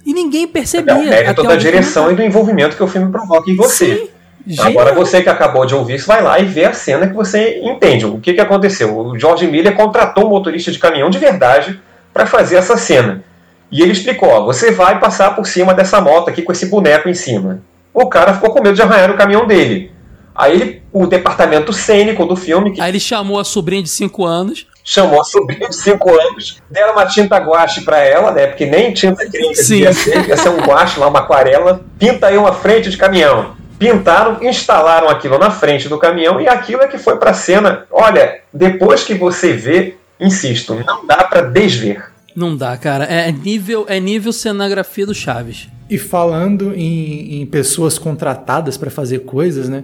E 0.05 0.13
ninguém 0.13 0.47
percebia. 0.47 0.93
É 0.93 0.97
o 0.97 1.03
mérito 1.03 1.43
da 1.43 1.55
direção 1.55 2.11
e 2.11 2.15
do 2.15 2.21
envolvimento 2.21 2.75
que 2.77 2.83
o 2.83 2.87
filme 2.87 3.11
provoca 3.11 3.49
em 3.49 3.55
você. 3.55 3.95
Sim. 3.95 4.09
Genial. 4.47 4.67
Agora 4.67 4.93
você 4.93 5.23
que 5.23 5.29
acabou 5.29 5.65
de 5.65 5.73
ouvir 5.73 5.95
isso, 5.95 6.05
vai 6.05 6.21
lá 6.21 6.39
e 6.39 6.45
vê 6.45 6.65
a 6.65 6.73
cena 6.73 7.07
que 7.07 7.15
você 7.15 7.59
entende. 7.63 8.05
O 8.05 8.19
que, 8.19 8.33
que 8.33 8.41
aconteceu? 8.41 8.95
O 8.95 9.17
George 9.17 9.47
Miller 9.47 9.75
contratou 9.75 10.27
um 10.27 10.29
motorista 10.29 10.71
de 10.71 10.77
caminhão 10.77 11.09
de 11.09 11.17
verdade 11.17 11.81
para 12.13 12.27
fazer 12.27 12.57
essa 12.57 12.77
cena. 12.77 13.23
E 13.71 13.81
ele 13.81 13.91
explicou: 13.91 14.29
ó, 14.29 14.45
você 14.45 14.71
vai 14.71 14.99
passar 14.99 15.35
por 15.35 15.47
cima 15.47 15.73
dessa 15.73 15.99
moto 15.99 16.29
aqui 16.29 16.43
com 16.43 16.51
esse 16.51 16.67
boneco 16.67 17.09
em 17.09 17.15
cima. 17.15 17.61
O 17.91 18.07
cara 18.07 18.35
ficou 18.35 18.51
com 18.51 18.61
medo 18.61 18.75
de 18.75 18.81
arranhar 18.83 19.09
o 19.09 19.17
caminhão 19.17 19.47
dele. 19.47 19.91
Aí 20.35 20.53
ele, 20.53 20.83
o 20.91 21.07
departamento 21.07 21.73
cênico 21.73 22.25
do 22.25 22.35
filme. 22.35 22.73
Que 22.73 22.81
Aí 22.81 22.91
ele 22.91 22.99
chamou 22.99 23.39
a 23.39 23.43
sobrinha 23.43 23.81
de 23.81 23.89
5 23.89 24.25
anos. 24.25 24.67
Chamou 24.87 25.19
a 25.19 25.23
sobrinha 25.23 25.67
de 25.67 25.75
5 25.75 26.21
anos, 26.21 26.61
deram 26.69 26.93
uma 26.93 27.07
tinta 27.07 27.37
guache 27.37 27.81
pra 27.81 27.97
ela, 27.97 28.31
né? 28.31 28.45
Porque 28.45 28.67
nem 28.67 28.93
tinta 28.93 29.23
Sim. 29.23 29.31
devia 29.31 29.91
ser, 29.91 30.27
ia 30.27 30.37
ser 30.37 30.49
um 30.49 30.61
guache 30.61 30.99
lá, 30.99 31.07
uma 31.07 31.19
aquarela. 31.19 31.83
Pinta 31.97 32.27
aí 32.27 32.37
uma 32.37 32.53
frente 32.53 32.91
de 32.91 32.95
caminhão. 32.95 33.55
Pintaram, 33.79 34.43
instalaram 34.43 35.09
aquilo 35.09 35.39
na 35.39 35.49
frente 35.49 35.89
do 35.89 35.97
caminhão 35.97 36.39
e 36.39 36.47
aquilo 36.47 36.83
é 36.83 36.87
que 36.87 36.99
foi 36.99 37.17
pra 37.17 37.33
cena. 37.33 37.87
Olha, 37.91 38.41
depois 38.53 39.03
que 39.03 39.15
você 39.15 39.53
vê, 39.53 39.97
insisto, 40.19 40.75
não 40.85 41.03
dá 41.03 41.23
pra 41.23 41.41
desver. 41.41 42.05
Não 42.35 42.55
dá, 42.55 42.77
cara. 42.77 43.05
É 43.05 43.31
nível, 43.31 43.85
é 43.89 43.99
nível 43.99 44.31
cenografia 44.31 45.07
do 45.07 45.15
Chaves. 45.15 45.67
E 45.89 45.97
falando 45.97 46.73
em, 46.75 47.41
em 47.41 47.45
pessoas 47.47 47.97
contratadas 47.97 48.77
para 48.77 48.91
fazer 48.91 49.19
coisas, 49.19 49.67
né? 49.67 49.83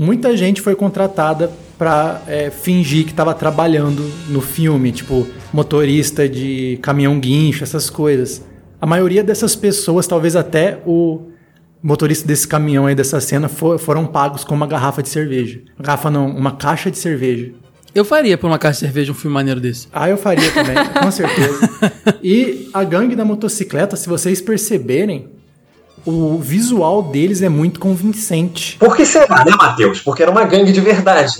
Muita 0.00 0.36
gente 0.36 0.60
foi 0.60 0.76
contratada 0.76 1.50
para 1.76 2.22
fingir 2.62 3.02
que 3.04 3.10
estava 3.10 3.34
trabalhando 3.34 4.08
no 4.28 4.40
filme, 4.40 4.92
tipo 4.92 5.26
motorista 5.52 6.28
de 6.28 6.78
caminhão 6.80 7.18
guincho, 7.18 7.64
essas 7.64 7.90
coisas. 7.90 8.46
A 8.80 8.86
maioria 8.86 9.24
dessas 9.24 9.56
pessoas, 9.56 10.06
talvez 10.06 10.36
até 10.36 10.80
o 10.86 11.22
motorista 11.82 12.28
desse 12.28 12.46
caminhão 12.46 12.86
aí 12.86 12.94
dessa 12.94 13.20
cena, 13.20 13.48
for, 13.48 13.76
foram 13.76 14.06
pagos 14.06 14.44
com 14.44 14.54
uma 14.54 14.68
garrafa 14.68 15.02
de 15.02 15.08
cerveja. 15.08 15.62
Garrafa 15.80 16.08
não, 16.08 16.28
uma 16.28 16.52
caixa 16.52 16.92
de 16.92 16.98
cerveja. 16.98 17.50
Eu 17.92 18.04
faria 18.04 18.38
por 18.38 18.46
uma 18.46 18.58
caixa 18.58 18.78
de 18.78 18.86
cerveja 18.86 19.10
um 19.10 19.16
filme 19.16 19.34
maneiro 19.34 19.58
desse. 19.58 19.88
Ah, 19.92 20.08
eu 20.08 20.16
faria 20.16 20.48
também, 20.52 20.76
com 21.02 21.10
certeza. 21.10 21.68
E 22.22 22.70
a 22.72 22.84
gangue 22.84 23.16
da 23.16 23.24
motocicleta, 23.24 23.96
se 23.96 24.08
vocês 24.08 24.40
perceberem, 24.40 25.28
o 26.06 26.38
visual 26.38 27.02
deles 27.02 27.42
é 27.42 27.48
muito 27.48 27.78
convincente. 27.80 28.76
Por 28.78 28.96
que 28.96 29.04
será, 29.04 29.44
né, 29.44 29.52
Matheus? 29.56 30.00
Porque 30.00 30.22
era 30.22 30.30
uma 30.30 30.44
gangue 30.44 30.72
de 30.72 30.80
verdade. 30.80 31.32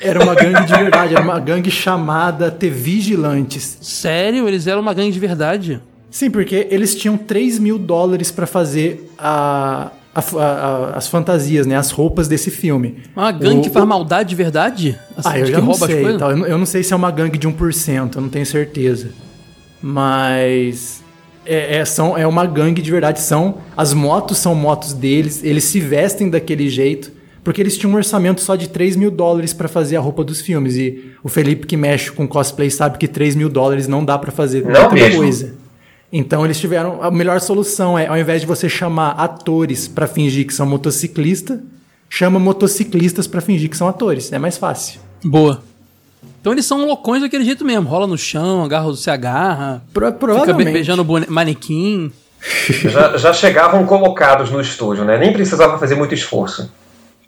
Era 0.00 0.22
uma 0.22 0.34
gangue 0.34 0.64
de 0.64 0.72
verdade, 0.72 1.14
era 1.14 1.22
uma 1.22 1.38
gangue 1.40 1.70
chamada 1.70 2.50
The 2.50 2.68
Vigilantes. 2.68 3.78
Sério? 3.80 4.46
Eles 4.48 4.66
eram 4.66 4.80
uma 4.80 4.94
gangue 4.94 5.12
de 5.12 5.18
verdade? 5.20 5.80
Sim, 6.10 6.30
porque 6.30 6.66
eles 6.70 6.94
tinham 6.94 7.16
3 7.16 7.58
mil 7.58 7.78
dólares 7.78 8.30
para 8.30 8.46
fazer 8.46 9.10
a, 9.18 9.90
a, 10.14 10.20
a, 10.20 10.90
as 10.96 11.08
fantasias, 11.08 11.66
né? 11.66 11.76
As 11.76 11.90
roupas 11.90 12.28
desse 12.28 12.50
filme. 12.50 12.98
Uma 13.16 13.32
gangue 13.32 13.58
O- 13.58 13.62
que 13.62 13.70
faz 13.70 13.84
maldade 13.84 14.28
de 14.28 14.34
verdade? 14.36 14.98
Assim, 15.16 15.28
Ah, 15.28 15.38
eu 15.40 15.44
que 15.46 15.52
já 15.52 15.60
não 15.60 15.74
sei. 15.74 16.16
tal. 16.18 16.30
Eu, 16.30 16.36
não- 16.36 16.46
eu 16.46 16.58
não 16.58 16.66
sei 16.66 16.82
se 16.82 16.92
é 16.92 16.96
uma 16.96 17.10
gangue 17.10 17.36
de 17.36 17.48
1%, 17.48 18.14
eu 18.16 18.22
não 18.22 18.28
tenho 18.28 18.46
certeza. 18.46 19.08
Mas 19.82 21.03
é, 21.46 21.78
é, 21.78 21.84
são, 21.84 22.16
é 22.16 22.26
uma 22.26 22.46
gangue 22.46 22.80
de 22.82 22.90
verdade. 22.90 23.20
São 23.20 23.58
As 23.76 23.92
motos 23.92 24.38
são 24.38 24.54
motos 24.54 24.92
deles, 24.92 25.42
eles 25.44 25.64
se 25.64 25.80
vestem 25.80 26.28
daquele 26.30 26.68
jeito. 26.68 27.12
Porque 27.42 27.60
eles 27.60 27.76
tinham 27.76 27.92
um 27.92 27.96
orçamento 27.96 28.40
só 28.40 28.56
de 28.56 28.70
3 28.70 28.96
mil 28.96 29.10
dólares 29.10 29.52
pra 29.52 29.68
fazer 29.68 29.96
a 29.96 30.00
roupa 30.00 30.24
dos 30.24 30.40
filmes. 30.40 30.76
E 30.76 31.12
o 31.22 31.28
Felipe 31.28 31.66
que 31.66 31.76
mexe 31.76 32.10
com 32.10 32.26
cosplay 32.26 32.70
sabe 32.70 32.96
que 32.96 33.06
3 33.06 33.36
mil 33.36 33.50
dólares 33.50 33.86
não 33.86 34.02
dá 34.02 34.18
pra 34.18 34.32
fazer 34.32 34.64
Não 34.64 34.90
mesmo. 34.90 35.18
coisa. 35.18 35.54
Então 36.10 36.42
eles 36.42 36.58
tiveram. 36.58 37.02
A 37.02 37.10
melhor 37.10 37.38
solução 37.40 37.98
é, 37.98 38.06
ao 38.06 38.16
invés 38.16 38.40
de 38.40 38.46
você 38.46 38.66
chamar 38.66 39.10
atores 39.10 39.86
pra 39.86 40.06
fingir 40.06 40.46
que 40.46 40.54
são 40.54 40.64
motociclistas, 40.64 41.58
chama 42.08 42.38
motociclistas 42.38 43.26
pra 43.26 43.42
fingir 43.42 43.68
que 43.68 43.76
são 43.76 43.88
atores. 43.88 44.32
É 44.32 44.38
mais 44.38 44.56
fácil. 44.56 45.00
Boa. 45.22 45.62
Então 46.40 46.52
eles 46.52 46.64
são 46.66 46.84
loucões 46.86 47.22
daquele 47.22 47.44
jeito 47.44 47.64
mesmo. 47.64 47.88
Rola 47.88 48.06
no 48.06 48.18
chão, 48.18 48.62
agarra, 48.64 48.94
se 48.94 49.10
agarra. 49.10 49.82
Pro- 49.92 50.06
Fica 50.06 50.18
provavelmente. 50.18 50.66
be- 50.66 50.72
beijando 50.72 51.04
manequim. 51.28 52.12
Já, 52.68 53.16
já 53.16 53.32
chegavam 53.32 53.86
colocados 53.86 54.50
no 54.50 54.60
estúdio, 54.60 55.04
né? 55.04 55.16
Nem 55.16 55.32
precisava 55.32 55.78
fazer 55.78 55.94
muito 55.94 56.12
esforço. 56.14 56.70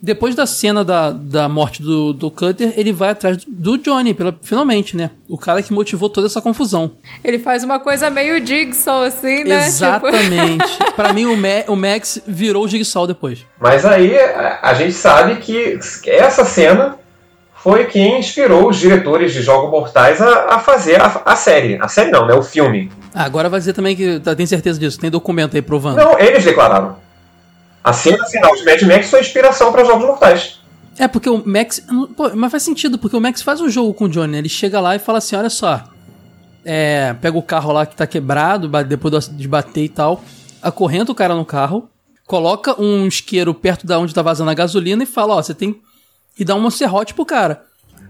Depois 0.03 0.35
da 0.35 0.45
cena 0.45 0.85
da, 0.85 1.11
da 1.11 1.49
morte 1.49 1.83
do, 1.83 2.13
do 2.13 2.31
Cutter, 2.31 2.75
ele 2.77 2.93
vai 2.93 3.09
atrás 3.09 3.39
do, 3.49 3.79
Johnny, 3.79 4.13
pela, 4.13 4.37
finalmente, 4.43 4.95
né? 4.95 5.11
O 5.27 5.39
cara 5.39 5.63
que 5.63 5.73
motivou 5.73 6.11
toda 6.11 6.27
essa 6.27 6.43
confusão. 6.43 6.93
Ele 7.25 7.39
faz 7.39 7.65
uma 7.65 7.81
coisa 7.81 8.11
meio 8.11 8.47
Jigsaw, 8.47 9.05
assim, 9.05 9.43
né? 9.45 9.57
Tipo, 9.61 9.67
Exatamente. 9.69 10.79
pra 10.95 11.15
mim, 11.15 11.25
o, 11.25 11.35
Ma- 11.41 11.65
o 11.69 11.75
Max 11.77 12.21
virou 12.27 12.67
o 12.67 12.69
Jigsaw 12.69 13.07
depois. 13.07 13.47
Mas 13.59 13.87
aí 13.87 14.15
a, 14.19 14.59
a 14.65 14.75
gente 14.75 14.93
sabe 14.93 15.37
que 15.37 15.79
essa 16.07 16.45
cena 16.45 16.97
foi 17.63 17.87
quem 17.87 18.19
inspirou 18.19 18.69
os 18.69 18.77
diretores 18.77 19.33
de 19.33 19.43
Jogos 19.43 19.71
Mortais 19.71 20.21
a, 20.21 20.55
a 20.55 20.59
fazer 20.59 21.01
a, 21.01 21.23
a 21.25 21.37
série. 21.37 21.79
A 21.81 21.89
série 21.89 22.11
não, 22.11 22.27
né? 22.27 22.35
O 22.35 22.43
filme. 22.43 22.91
Ah, 23.15 23.25
agora 23.25 23.49
vai 23.49 23.59
dizer 23.59 23.73
também 23.73 23.97
que 23.97 24.21
tá, 24.21 24.35
tem 24.35 24.47
certeza 24.47 24.79
disso. 24.79 24.99
Tem 24.99 25.11
documento 25.11 25.57
aí 25.57 25.63
provando. 25.63 25.97
Não, 25.97 26.19
eles 26.19 26.45
declararam. 26.45 26.97
A 27.83 27.93
cena 27.93 28.25
final 28.27 28.55
de 28.57 28.65
Mad 28.65 28.83
Max 28.83 29.11
foi 29.11 29.21
inspiração 29.21 29.73
para 29.73 29.85
Jogos 29.85 30.07
Mortais. 30.07 30.61
É, 30.99 31.07
porque 31.07 31.29
o 31.29 31.43
Max. 31.47 31.85
Pô, 32.17 32.31
mas 32.35 32.51
faz 32.51 32.63
sentido, 32.63 32.99
porque 32.99 33.17
o 33.17 33.21
Max 33.21 33.43
faz 33.43 33.61
um 33.61 33.69
jogo 33.69 33.93
com 33.95 34.07
o 34.07 34.09
Johnny. 34.09 34.33
né? 34.33 34.39
Ele 34.39 34.49
chega 34.49 34.81
lá 34.81 34.97
e 34.97 34.99
fala 34.99 35.19
assim: 35.19 35.37
olha 35.37 35.51
só. 35.51 35.85
É, 36.65 37.15
pega 37.21 37.39
o 37.39 37.43
carro 37.43 37.73
lá 37.73 37.87
que 37.87 37.95
tá 37.95 38.09
quebrado, 38.09 38.69
depois 38.85 39.29
de 39.29 39.47
bater 39.47 39.85
e 39.85 39.89
tal. 39.89 40.23
Acorrenta 40.61 41.13
o 41.13 41.15
cara 41.15 41.35
no 41.35 41.45
carro. 41.45 41.89
Coloca 42.27 42.81
um 42.81 43.07
isqueiro 43.07 43.55
perto 43.55 43.87
da 43.87 44.01
onde 44.01 44.13
tá 44.13 44.21
vazando 44.21 44.51
a 44.51 44.55
gasolina 44.55 45.03
e 45.03 45.07
fala: 45.07 45.35
ó, 45.35 45.43
você 45.43 45.55
tem. 45.55 45.81
E 46.39 46.45
dá 46.45 46.55
um 46.55 46.71
serrote 46.71 47.15
pro 47.15 47.25
cara. 47.25 47.65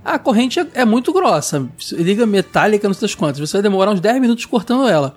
A 0.05 0.19
corrente 0.19 0.61
é, 0.61 0.67
é 0.75 0.85
muito 0.85 1.13
grossa. 1.13 1.69
Liga 1.93 2.27
metálica, 2.27 2.87
não 2.87 2.95
sei 2.95 3.03
das 3.09 3.15
quantas. 3.15 3.39
Você 3.41 3.57
vai 3.57 3.63
demorar 3.63 3.91
uns 3.91 4.01
10 4.01 4.21
minutos 4.21 4.45
cortando 4.45 4.87
ela. 4.89 5.17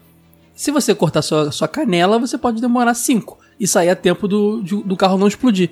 Se 0.55 0.71
você 0.71 0.93
cortar 0.93 1.21
sua, 1.21 1.51
sua 1.51 1.67
canela, 1.67 2.19
você 2.19 2.37
pode 2.37 2.59
demorar 2.59 2.93
5 2.93 3.37
e 3.59 3.67
sair 3.67 3.89
a 3.89 3.95
tempo 3.95 4.27
do, 4.27 4.61
de- 4.61 4.83
do 4.83 4.97
carro 4.97 5.17
não 5.17 5.27
explodir. 5.27 5.71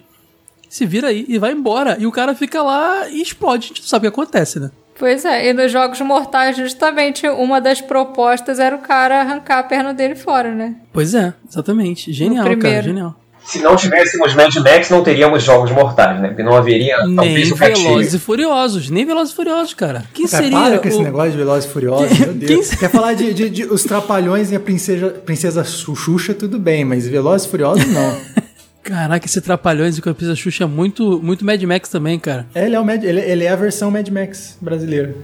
Se 0.70 0.86
vira 0.86 1.08
aí 1.08 1.26
e 1.28 1.38
vai 1.40 1.52
embora. 1.52 1.98
E 2.00 2.06
o 2.06 2.12
cara 2.12 2.36
fica 2.36 2.62
lá 2.62 3.08
e 3.10 3.22
explode. 3.22 3.66
A 3.66 3.68
gente 3.70 3.82
não 3.82 3.88
sabe 3.88 4.08
o 4.08 4.12
que 4.12 4.20
acontece, 4.20 4.60
né? 4.60 4.72
Pois 5.00 5.26
é, 5.26 5.50
e 5.50 5.54
nos 5.54 5.72
Jogos 5.72 6.02
Mortais, 6.02 6.58
justamente, 6.58 7.28
uma 7.28 7.62
das 7.62 7.80
propostas 7.82 8.60
era 8.60 8.76
o 8.76 8.80
cara 8.80 9.20
arrancar 9.22 9.60
a 9.60 9.64
perna 9.64 9.94
dele 9.94 10.16
fora, 10.16 10.54
né? 10.56 10.76
Pois 10.92 11.14
é, 11.14 11.34
exatamente. 11.48 12.12
Genial, 12.12 12.46
cara, 12.58 12.82
genial. 12.82 13.16
Se 13.48 13.60
não 13.60 13.76
tivéssemos 13.78 14.34
Mad 14.36 14.54
Max, 14.58 14.90
não 14.90 15.02
teríamos 15.02 15.42
Jogos 15.42 15.72
Mortais, 15.72 16.20
né? 16.20 16.28
Porque 16.28 16.44
não 16.44 16.54
haveria 16.56 16.98
Nem 17.06 17.16
talvez 17.16 17.52
o 17.52 17.56
Velozes 17.56 18.14
e 18.14 18.20
Furiosos. 18.20 18.90
Nem 18.90 19.06
Velozes 19.06 19.32
e 19.34 19.36
Furiosos, 19.38 19.74
cara. 19.74 20.04
Quem 20.14 20.28
Cara, 20.28 20.44
seria 20.44 20.60
para 20.60 20.80
com 20.80 20.88
esse 20.90 20.98
o- 20.98 21.04
negócio 21.04 21.32
de 21.32 21.38
Velozes 21.38 21.70
e 21.70 21.74
Furiosos, 21.74 22.20
meu 22.20 22.34
Deus. 22.34 22.70
Quer 22.72 22.90
falar 22.90 23.14
de, 23.14 23.34
de- 23.34 23.50
de 23.50 23.64
os 23.66 23.84
Trapalhões 23.84 24.52
e 24.52 24.56
a 24.56 24.60
Princesa, 24.60 25.10
princesa 25.10 25.64
Xuxa, 25.64 26.34
tudo 26.34 26.60
bem, 26.60 26.84
mas 26.84 27.08
Velozes 27.08 27.48
e 27.48 27.50
Furiosos 27.50 27.88
não. 27.88 28.18
Caraca, 28.84 29.26
esse 29.26 29.40
Trapalhões 29.42 29.98
e 29.98 30.02
Campisa 30.02 30.36
Xuxa 30.36 30.66
é 30.66 30.68
muito, 30.68 31.22
muito 31.24 31.46
Mad 31.46 31.62
Max 31.64 31.88
também, 31.90 32.20
cara. 32.20 32.46
ele, 32.56 32.76
é 32.76 32.80
o 32.80 32.86
Mad, 32.86 33.04
ele, 33.04 33.20
ele 33.22 33.44
é 33.46 33.50
a 33.50 33.56
versão 33.56 33.90
Mad 33.92 34.08
Max 34.10 34.58
brasileira. 34.62 35.16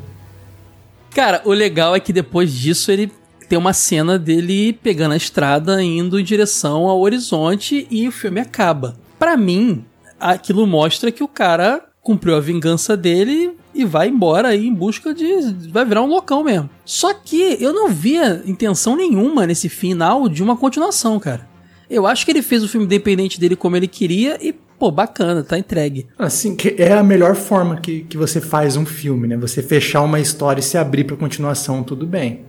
Cara, 1.14 1.42
o 1.46 1.52
legal 1.52 1.96
é 1.96 2.00
que 2.00 2.12
depois 2.12 2.52
disso 2.54 2.92
ele 2.92 3.12
tem 3.48 3.58
uma 3.58 3.74
cena 3.74 4.18
dele 4.18 4.74
pegando 4.74 5.14
a 5.14 5.18
estrada, 5.18 5.82
indo 5.84 6.20
em 6.20 6.24
direção 6.24 6.88
ao 6.88 7.00
horizonte 7.02 7.88
e 7.90 8.08
o 8.08 8.12
filme 8.12 8.40
acaba. 8.40 8.96
Pra 9.18 9.38
mim, 9.38 9.86
aquilo 10.20 10.66
mostra 10.68 11.12
que 11.12 11.24
o 11.24 11.28
cara 11.28 11.84
cumpriu 12.02 12.36
a 12.36 12.40
vingança 12.40 12.98
dele 12.98 13.56
e 13.74 13.86
vai 13.86 14.10
embora 14.10 14.50
aí 14.50 14.68
em 14.68 14.74
busca 14.74 15.14
de. 15.14 15.26
vai 15.70 15.86
virar 15.86 16.04
um 16.04 16.08
loucão 16.08 16.44
mesmo. 16.44 16.70
Só 16.86 17.14
que 17.14 17.58
eu 17.60 17.74
não 17.74 17.90
via 17.90 18.44
intenção 18.46 18.96
nenhuma 18.96 19.48
nesse 19.48 19.70
final 19.70 20.28
de 20.30 20.44
uma 20.44 20.56
continuação, 20.56 21.20
cara. 21.20 21.48
Eu 21.90 22.06
acho 22.06 22.26
que 22.26 22.32
ele 22.32 22.42
fez 22.42 22.64
o 22.64 22.68
filme 22.68 22.86
independente 22.86 23.40
dele 23.40 23.56
como 23.56 23.76
ele 23.76 23.88
queria 23.88 24.38
e, 24.42 24.54
pô, 24.54 24.92
bacana, 24.92 25.44
tá 25.44 25.58
entregue. 25.58 26.08
Assim, 26.18 26.56
que 26.56 26.76
é 26.78 26.94
a 26.94 27.04
melhor 27.04 27.36
forma 27.36 27.78
que, 27.78 28.02
que 28.02 28.18
você 28.18 28.42
faz 28.42 28.76
um 28.76 28.86
filme, 28.86 29.28
né? 29.28 29.38
Você 29.38 29.62
fechar 29.62 30.02
uma 30.02 30.20
história 30.20 30.60
e 30.60 30.64
se 30.64 30.78
abrir 30.78 31.04
pra 31.04 31.16
continuação, 31.16 31.84
tudo 31.84 32.06
bem. 32.06 32.46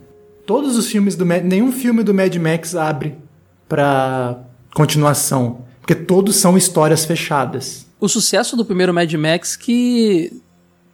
Todos 0.46 0.76
os 0.76 0.86
filmes 0.88 1.16
do 1.16 1.24
Mad, 1.24 1.42
nenhum 1.44 1.72
filme 1.72 2.02
do 2.02 2.12
Mad 2.12 2.34
Max 2.36 2.74
abre 2.74 3.14
pra 3.68 4.38
continuação, 4.74 5.62
porque 5.80 5.94
todos 5.94 6.36
são 6.36 6.56
histórias 6.56 7.04
fechadas. 7.04 7.84
o 8.00 8.08
sucesso 8.08 8.54
do 8.54 8.64
primeiro 8.66 8.92
Mad 8.92 9.10
Max 9.14 9.56
que 9.56 10.30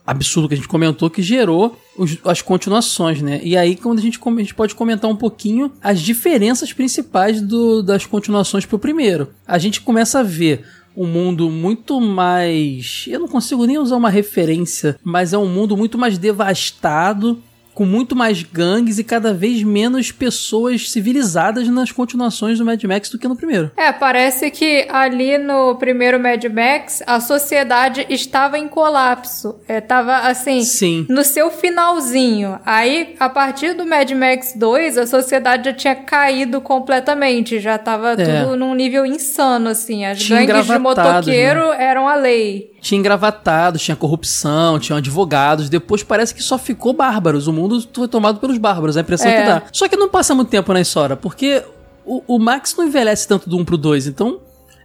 absurdo 0.06 0.46
que 0.48 0.54
a 0.54 0.56
gente 0.56 0.68
comentou 0.68 1.10
que 1.10 1.20
gerou 1.22 1.76
os- 1.98 2.18
as 2.24 2.40
continuações, 2.40 3.20
né? 3.20 3.40
E 3.42 3.56
aí 3.56 3.74
quando 3.74 3.98
a 3.98 4.02
gente, 4.02 4.20
a 4.24 4.30
gente 4.38 4.54
pode 4.54 4.74
comentar 4.76 5.10
um 5.10 5.16
pouquinho 5.16 5.72
as 5.82 6.00
diferenças 6.00 6.72
principais 6.72 7.40
do- 7.42 7.82
das 7.82 8.06
continuações 8.06 8.64
pro 8.64 8.78
primeiro. 8.78 9.28
A 9.46 9.58
gente 9.58 9.80
começa 9.80 10.20
a 10.20 10.22
ver 10.22 10.64
um 10.96 11.06
mundo 11.06 11.50
muito 11.50 12.00
mais, 12.00 13.04
eu 13.08 13.18
não 13.18 13.28
consigo 13.28 13.64
nem 13.66 13.78
usar 13.78 13.96
uma 13.96 14.10
referência, 14.10 14.96
mas 15.02 15.32
é 15.32 15.38
um 15.38 15.48
mundo 15.48 15.76
muito 15.76 15.98
mais 15.98 16.16
devastado 16.16 17.42
com 17.74 17.86
muito 17.86 18.14
mais 18.16 18.42
gangues 18.42 18.98
e 18.98 19.04
cada 19.04 19.32
vez 19.32 19.62
menos 19.62 20.12
pessoas 20.12 20.90
civilizadas 20.90 21.68
nas 21.68 21.90
continuações 21.92 22.58
do 22.58 22.64
Mad 22.64 22.82
Max 22.84 23.08
do 23.10 23.18
que 23.18 23.26
no 23.28 23.36
primeiro. 23.36 23.70
É, 23.76 23.90
parece 23.92 24.50
que 24.50 24.86
ali 24.90 25.38
no 25.38 25.76
primeiro 25.76 26.18
Mad 26.20 26.44
Max 26.44 27.02
a 27.06 27.20
sociedade 27.20 28.04
estava 28.10 28.58
em 28.58 28.68
colapso. 28.68 29.60
É, 29.66 29.80
tava 29.80 30.16
assim, 30.18 30.62
Sim. 30.62 31.06
no 31.08 31.24
seu 31.24 31.50
finalzinho. 31.50 32.58
Aí, 32.64 33.14
a 33.18 33.28
partir 33.28 33.72
do 33.74 33.86
Mad 33.86 34.10
Max 34.12 34.52
2, 34.56 34.98
a 34.98 35.06
sociedade 35.06 35.64
já 35.70 35.72
tinha 35.72 35.94
caído 35.94 36.60
completamente. 36.60 37.58
Já 37.60 37.78
tava 37.78 38.12
É. 38.12 38.42
tudo 38.42 38.56
num 38.56 38.74
nível 38.74 39.06
insano, 39.06 39.70
assim. 39.70 40.04
As 40.04 40.18
Tinha 40.18 40.40
gangues 40.44 40.66
de 40.66 40.72
engravatados, 40.72 41.26
motoqueiro 41.26 41.72
eram 41.72 42.08
a 42.08 42.14
lei. 42.16 42.70
Tinha 42.80 42.98
engravatados, 42.98 43.82
tinha 43.82 43.96
corrupção, 43.96 44.78
tinha 44.78 44.96
advogados. 44.98 45.68
Depois 45.68 46.02
parece 46.02 46.34
que 46.34 46.42
só 46.42 46.56
ficou 46.58 46.92
bárbaros. 46.92 47.46
O 47.46 47.52
mundo 47.52 47.84
foi 47.92 48.08
tomado 48.08 48.40
pelos 48.40 48.58
bárbaros, 48.58 48.96
a 48.96 49.00
impressão 49.02 49.28
É. 49.30 49.40
que 49.40 49.46
dá. 49.46 49.62
Só 49.72 49.88
que 49.88 49.96
não 49.96 50.08
passa 50.08 50.34
muito 50.34 50.48
tempo 50.48 50.72
na 50.72 50.80
história, 50.80 51.16
porque 51.16 51.62
o, 52.04 52.22
o 52.26 52.38
Max 52.38 52.74
não 52.76 52.86
envelhece 52.86 53.28
tanto 53.28 53.48
do 53.50 53.58
1 53.58 53.64
pro 53.64 53.76
2, 53.76 54.06
então 54.06 54.38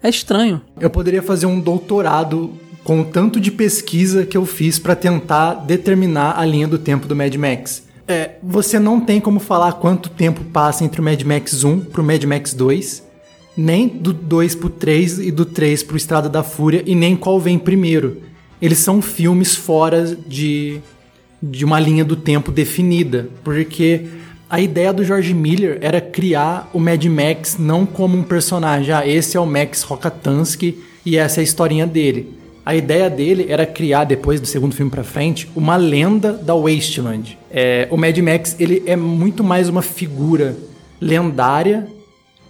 é 0.03 0.09
estranho. 0.09 0.61
Eu 0.79 0.89
poderia 0.89 1.23
fazer 1.23 1.45
um 1.45 1.59
doutorado 1.59 2.53
com 2.83 3.01
o 3.01 3.05
tanto 3.05 3.39
de 3.39 3.49
pesquisa 3.49 4.25
que 4.25 4.37
eu 4.37 4.45
fiz 4.45 4.77
pra 4.77 4.95
tentar 4.95 5.53
determinar 5.55 6.37
a 6.37 6.45
linha 6.45 6.67
do 6.67 6.77
tempo 6.77 7.07
do 7.07 7.15
Mad 7.15 7.33
Max. 7.35 7.83
É, 8.07 8.35
você 8.43 8.77
não 8.77 8.99
tem 8.99 9.19
como 9.19 9.39
falar 9.39 9.71
quanto 9.73 10.09
tempo 10.11 10.43
passa 10.43 10.83
entre 10.83 11.01
o 11.01 11.03
Mad 11.03 11.19
Max 11.23 11.63
1 11.63 11.79
pro 11.85 12.03
Mad 12.03 12.23
Max 12.25 12.53
2, 12.53 13.03
nem 13.57 13.87
do 13.87 14.11
2 14.11 14.55
pro 14.55 14.69
3 14.69 15.19
e 15.19 15.31
do 15.31 15.45
3 15.45 15.83
pro 15.83 15.97
Estrada 15.97 16.27
da 16.27 16.43
Fúria, 16.43 16.83
e 16.85 16.95
nem 16.95 17.15
qual 17.15 17.39
vem 17.39 17.57
primeiro. 17.57 18.21
Eles 18.61 18.79
são 18.79 19.01
filmes 19.01 19.55
fora 19.55 20.17
de, 20.27 20.79
de 21.41 21.63
uma 21.63 21.79
linha 21.79 22.03
do 22.03 22.15
tempo 22.15 22.51
definida, 22.51 23.29
porque 23.43 24.05
a 24.49 24.59
ideia 24.59 24.93
do 24.93 25.03
George 25.03 25.33
Miller 25.33 25.77
era 25.81 25.99
criar 25.99 26.69
o 26.73 26.79
Mad 26.79 27.03
Max 27.05 27.57
não 27.57 27.85
como 27.85 28.17
um 28.17 28.23
personagem, 28.23 28.93
ah, 28.93 29.07
esse 29.07 29.35
é 29.35 29.39
o 29.39 29.45
Max 29.45 29.81
Rokatansky 29.83 30.77
e 31.05 31.17
essa 31.17 31.39
é 31.39 31.41
a 31.41 31.43
historinha 31.43 31.87
dele. 31.87 32.33
A 32.65 32.75
ideia 32.75 33.09
dele 33.09 33.45
era 33.47 33.65
criar, 33.65 34.05
depois 34.05 34.41
do 34.41 34.47
segundo 34.47 34.73
filme 34.73 34.89
pra 34.89 35.03
frente, 35.03 35.47
uma 35.55 35.75
lenda 35.75 36.33
da 36.33 36.55
Wasteland. 36.55 37.37
É, 37.51 37.87
o 37.91 37.97
Mad 37.97 38.17
Max 38.17 38.55
ele 38.59 38.81
é 38.87 38.95
muito 38.95 39.43
mais 39.43 39.69
uma 39.69 39.83
figura 39.83 40.57
lendária 40.99 41.87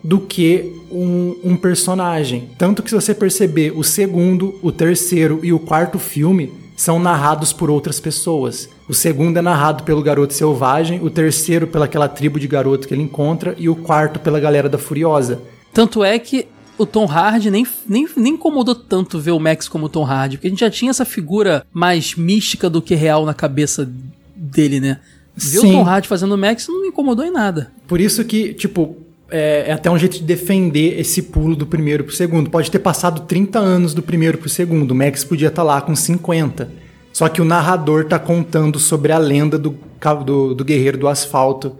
do 0.05 0.19
que 0.19 0.71
um, 0.91 1.35
um 1.43 1.57
personagem. 1.57 2.49
Tanto 2.59 2.83
que 2.83 2.89
se 2.89 2.95
você 2.95 3.13
perceber, 3.13 3.73
o 3.75 3.83
segundo, 3.83 4.53
o 4.61 4.71
terceiro 4.71 5.39
e 5.41 5.51
o 5.51 5.57
quarto 5.57 5.97
filme 5.97 6.53
são 6.75 6.99
narrados 6.99 7.51
por 7.51 7.71
outras 7.71 7.99
pessoas. 7.99 8.69
O 8.87 8.93
segundo 8.93 9.37
é 9.37 9.41
narrado 9.41 9.83
pelo 9.83 10.03
garoto 10.03 10.31
selvagem, 10.31 11.01
o 11.01 11.09
terceiro 11.09 11.65
pelaquela 11.65 12.07
tribo 12.07 12.39
de 12.39 12.47
garoto 12.47 12.87
que 12.87 12.93
ele 12.93 13.01
encontra 13.01 13.55
e 13.57 13.67
o 13.67 13.75
quarto 13.75 14.19
pela 14.19 14.39
galera 14.39 14.69
da 14.69 14.77
Furiosa. 14.77 15.41
Tanto 15.73 16.03
é 16.03 16.19
que 16.19 16.47
o 16.77 16.85
Tom 16.85 17.05
Hardy 17.05 17.49
nem, 17.49 17.65
nem, 17.89 18.07
nem 18.15 18.33
incomodou 18.33 18.75
tanto 18.75 19.17
ver 19.17 19.31
o 19.31 19.39
Max 19.39 19.67
como 19.67 19.87
o 19.87 19.89
Tom 19.89 20.05
Hardy, 20.05 20.37
porque 20.37 20.47
a 20.47 20.49
gente 20.51 20.59
já 20.59 20.69
tinha 20.69 20.91
essa 20.91 21.05
figura 21.05 21.65
mais 21.73 22.13
mística 22.13 22.69
do 22.69 22.79
que 22.79 22.93
real 22.93 23.25
na 23.25 23.33
cabeça 23.33 23.89
dele, 24.35 24.79
né? 24.79 24.99
Ver 25.35 25.61
Sim. 25.61 25.69
o 25.69 25.71
Tom 25.71 25.89
Hardy 25.89 26.07
fazendo 26.07 26.35
o 26.35 26.37
Max 26.37 26.67
não 26.67 26.81
me 26.81 26.89
incomodou 26.89 27.25
em 27.25 27.31
nada. 27.31 27.71
Por 27.87 27.99
isso 27.99 28.23
que, 28.23 28.53
tipo, 28.53 28.97
é, 29.29 29.65
é 29.67 29.71
até 29.71 29.89
um 29.89 29.97
jeito 29.97 30.17
de 30.17 30.23
defender 30.23 30.99
esse 30.99 31.21
pulo 31.21 31.55
do 31.55 31.65
primeiro 31.65 32.03
pro 32.03 32.15
segundo. 32.15 32.49
Pode 32.49 32.69
ter 32.69 32.79
passado 32.79 33.21
30 33.21 33.59
anos 33.59 33.93
do 33.93 34.01
primeiro 34.01 34.37
pro 34.37 34.49
segundo. 34.49 34.91
O 34.91 34.95
Max 34.95 35.23
podia 35.23 35.47
estar 35.47 35.63
lá 35.63 35.81
com 35.81 35.95
50. 35.95 36.69
Só 37.11 37.29
que 37.29 37.41
o 37.41 37.45
narrador 37.45 38.05
tá 38.05 38.19
contando 38.19 38.77
sobre 38.77 39.11
a 39.11 39.17
lenda 39.17 39.57
do, 39.57 39.77
do, 40.25 40.53
do 40.53 40.65
guerreiro 40.65 40.97
do 40.97 41.07
asfalto. 41.07 41.77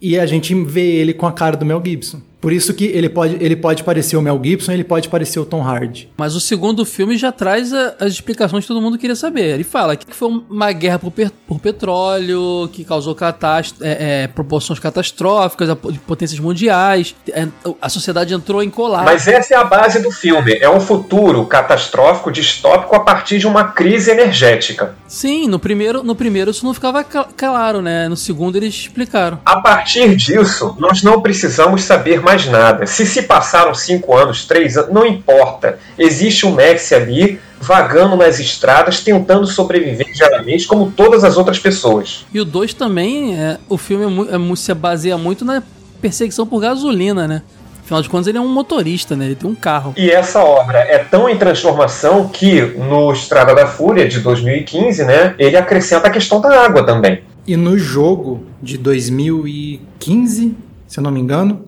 E 0.00 0.18
a 0.18 0.26
gente 0.26 0.54
vê 0.64 0.86
ele 0.96 1.12
com 1.12 1.26
a 1.26 1.32
cara 1.32 1.56
do 1.56 1.66
Mel 1.66 1.82
Gibson. 1.84 2.20
Por 2.40 2.52
isso 2.52 2.72
que 2.72 2.84
ele 2.84 3.08
pode, 3.08 3.36
ele 3.40 3.56
pode 3.56 3.82
parecer 3.82 4.16
o 4.16 4.22
Mel 4.22 4.40
Gibson, 4.42 4.70
ele 4.72 4.84
pode 4.84 5.08
parecer 5.08 5.40
o 5.40 5.44
Tom 5.44 5.60
Hardy. 5.60 6.08
Mas 6.16 6.36
o 6.36 6.40
segundo 6.40 6.84
filme 6.84 7.16
já 7.16 7.32
traz 7.32 7.72
a- 7.72 7.96
as 7.98 8.12
explicações 8.12 8.62
que 8.64 8.68
todo 8.68 8.80
mundo 8.80 8.96
queria 8.96 9.16
saber. 9.16 9.54
Ele 9.54 9.64
fala 9.64 9.96
que 9.96 10.14
foi 10.14 10.28
uma 10.48 10.70
guerra 10.70 11.00
por, 11.00 11.10
per- 11.10 11.32
por 11.48 11.58
petróleo, 11.58 12.68
que 12.72 12.84
causou 12.84 13.14
catast 13.14 13.74
é, 13.82 14.22
é, 14.24 14.26
proporções 14.28 14.78
catastróficas, 14.78 15.68
a- 15.70 15.76
de 15.90 15.98
potências 15.98 16.38
mundiais. 16.38 17.14
É, 17.32 17.48
a 17.82 17.88
sociedade 17.88 18.32
entrou 18.34 18.62
em 18.62 18.70
colapso. 18.70 19.04
Mas 19.06 19.26
essa 19.26 19.54
é 19.54 19.56
a 19.56 19.64
base 19.64 20.00
do 20.00 20.10
filme. 20.12 20.56
É 20.60 20.70
um 20.70 20.80
futuro 20.80 21.44
catastrófico, 21.46 22.30
distópico 22.30 22.94
a 22.94 23.00
partir 23.00 23.38
de 23.38 23.46
uma 23.46 23.64
crise 23.64 24.10
energética. 24.10 24.94
Sim, 25.08 25.48
no 25.48 25.58
primeiro, 25.58 26.02
no 26.02 26.14
primeiro 26.14 26.50
isso 26.50 26.64
não 26.64 26.72
ficava 26.74 27.02
cl- 27.02 27.26
claro, 27.36 27.82
né? 27.82 28.08
No 28.08 28.16
segundo 28.16 28.56
eles 28.56 28.74
explicaram. 28.74 29.40
A 29.44 29.60
partir 29.60 30.14
disso, 30.14 30.76
nós 30.78 31.02
não 31.02 31.20
precisamos 31.20 31.82
saber 31.82 32.20
mais 32.20 32.27
nada. 32.46 32.86
Se 32.86 33.06
se 33.06 33.22
passaram 33.22 33.74
cinco 33.74 34.16
anos, 34.16 34.44
três 34.44 34.76
anos, 34.76 34.92
não 34.92 35.06
importa. 35.06 35.78
Existe 35.98 36.46
um 36.46 36.50
Max 36.50 36.92
ali 36.92 37.40
vagando 37.60 38.16
nas 38.16 38.38
estradas, 38.38 39.00
tentando 39.00 39.46
sobreviver 39.46 40.12
diariamente, 40.12 40.66
como 40.66 40.90
todas 40.90 41.24
as 41.24 41.36
outras 41.36 41.58
pessoas. 41.58 42.24
E 42.32 42.40
o 42.40 42.44
2 42.44 42.74
também, 42.74 43.36
é, 43.36 43.58
o 43.68 43.76
filme 43.76 44.28
é 44.30 44.34
é 44.36 44.56
se 44.56 44.72
baseia 44.74 45.18
muito 45.18 45.44
na 45.44 45.62
perseguição 46.00 46.46
por 46.46 46.60
gasolina, 46.60 47.26
né? 47.26 47.42
Afinal 47.88 48.02
de 48.02 48.08
contas, 48.10 48.26
ele 48.26 48.36
é 48.36 48.40
um 48.40 48.52
motorista, 48.52 49.16
né? 49.16 49.26
Ele 49.26 49.34
tem 49.34 49.50
um 49.50 49.54
carro. 49.54 49.94
E 49.96 50.10
essa 50.10 50.44
obra 50.44 50.78
é 50.78 50.98
tão 50.98 51.28
em 51.28 51.38
transformação 51.38 52.28
que 52.28 52.60
no 52.60 53.10
Estrada 53.12 53.54
da 53.54 53.66
Fúria 53.66 54.06
de 54.06 54.20
2015, 54.20 55.04
né, 55.04 55.34
ele 55.38 55.56
acrescenta 55.56 56.08
a 56.08 56.10
questão 56.10 56.40
da 56.40 56.64
água 56.64 56.84
também. 56.84 57.22
E 57.46 57.56
no 57.56 57.78
jogo 57.78 58.44
de 58.62 58.76
2015, 58.76 60.54
se 60.86 61.00
eu 61.00 61.02
não 61.02 61.10
me 61.10 61.18
engano, 61.18 61.64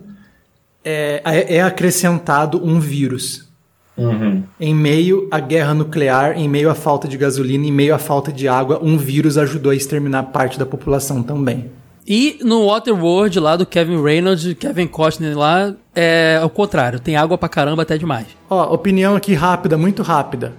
é, 0.83 1.21
é 1.57 1.61
acrescentado 1.61 2.63
um 2.63 2.79
vírus. 2.79 3.49
Uhum. 3.97 4.43
Em 4.59 4.73
meio 4.73 5.27
à 5.29 5.39
guerra 5.39 5.73
nuclear, 5.73 6.37
em 6.37 6.47
meio 6.47 6.69
à 6.69 6.75
falta 6.75 7.07
de 7.07 7.17
gasolina, 7.17 7.65
em 7.65 7.71
meio 7.71 7.93
à 7.93 7.99
falta 7.99 8.31
de 8.31 8.47
água, 8.47 8.79
um 8.81 8.97
vírus 8.97 9.37
ajudou 9.37 9.71
a 9.71 9.75
exterminar 9.75 10.23
parte 10.23 10.57
da 10.57 10.65
população 10.65 11.21
também. 11.21 11.69
E 12.07 12.39
no 12.41 12.65
Waterworld 12.67 13.39
lá 13.39 13.55
do 13.55 13.65
Kevin 13.65 14.01
Reynolds, 14.01 14.53
Kevin 14.55 14.87
Costner 14.87 15.37
lá, 15.37 15.73
é 15.95 16.41
o 16.43 16.49
contrário. 16.49 16.99
Tem 16.99 17.15
água 17.15 17.37
pra 17.37 17.47
caramba 17.47 17.83
até 17.83 17.97
demais. 17.97 18.25
Ó, 18.49 18.73
opinião 18.73 19.15
aqui 19.15 19.33
rápida, 19.33 19.77
muito 19.77 20.01
rápida. 20.01 20.53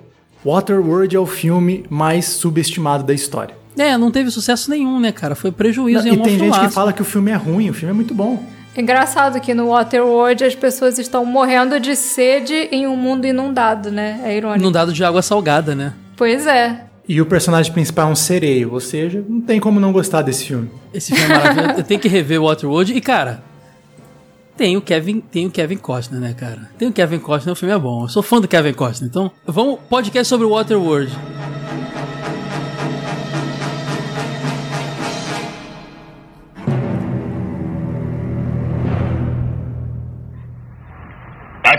Waterworld 0.45 1.17
é 1.17 1.19
o 1.19 1.27
filme 1.27 1.85
mais 1.91 2.27
subestimado 2.27 3.03
da 3.03 3.13
história. 3.13 3.57
É, 3.77 3.97
não 3.97 4.11
teve 4.11 4.31
sucesso 4.31 4.71
nenhum, 4.71 5.01
né, 5.01 5.11
cara? 5.11 5.35
Foi 5.35 5.51
prejuízo 5.51 6.07
Não, 6.07 6.15
e 6.15 6.17
e 6.17 6.21
um 6.21 6.23
tem 6.23 6.33
gente 6.39 6.49
que 6.49 6.55
filmaço. 6.55 6.75
fala 6.75 6.93
que 6.93 7.01
o 7.03 7.05
filme 7.05 7.31
é 7.31 7.35
ruim, 7.35 7.71
o 7.71 7.75
filme 7.75 7.91
é 7.91 7.95
muito 7.95 8.15
bom. 8.15 8.43
Engraçado 8.77 9.41
que 9.41 9.53
no 9.53 9.69
Waterworld 9.69 10.45
as 10.45 10.55
pessoas 10.55 10.99
estão 10.99 11.27
morrendo 11.27 11.79
de 11.79 11.95
sede 11.95 12.55
em 12.73 12.87
um 12.87 12.97
mundo 12.97 13.27
inundado, 13.27 13.91
né? 13.91 14.21
É 14.25 14.37
irônico. 14.37 14.61
Inundado 14.61 14.93
de 14.93 15.05
água 15.05 15.21
salgada, 15.21 15.75
né? 15.75 15.93
Pois 16.17 16.47
é. 16.47 16.87
E 17.07 17.21
o 17.21 17.27
personagem 17.27 17.73
principal 17.73 18.09
é 18.09 18.13
um 18.13 18.17
sereio, 18.17 18.73
ou 18.73 18.81
seja, 18.81 19.23
não 19.29 19.41
tem 19.41 19.61
como 19.61 19.79
não 19.79 19.93
gostar 19.93 20.23
desse 20.23 20.47
filme. 20.47 20.71
Esse 20.95 21.15
filme 21.15 21.33
é 21.33 21.39
maravilhoso. 21.39 21.81
Eu 21.81 21.85
tenho 21.85 22.01
que 22.01 22.09
rever 22.09 22.41
o 22.41 22.47
Waterworld. 22.47 22.95
E, 22.95 23.01
cara, 23.01 23.43
tem 24.57 24.77
o 24.77 24.81
Kevin, 24.81 25.21
tem 25.21 25.47
o 25.47 25.51
Kevin 25.51 25.77
Costner, 25.77 26.21
né, 26.21 26.33
cara? 26.33 26.71
Tem 26.79 26.89
o 26.89 26.93
Kevin 26.93 27.19
Costner, 27.19 27.53
o 27.53 27.57
filme 27.57 27.75
é 27.75 27.79
bom. 27.79 28.05
Eu 28.05 28.09
sou 28.09 28.23
fã 28.23 28.41
do 28.41 28.47
Kevin 28.47 28.73
Costner. 28.73 29.11
Então, 29.11 29.31
vamos 29.45 29.81
podcast 29.91 30.29
sobre 30.29 30.47
o 30.47 30.51
Waterworld. 30.51 31.13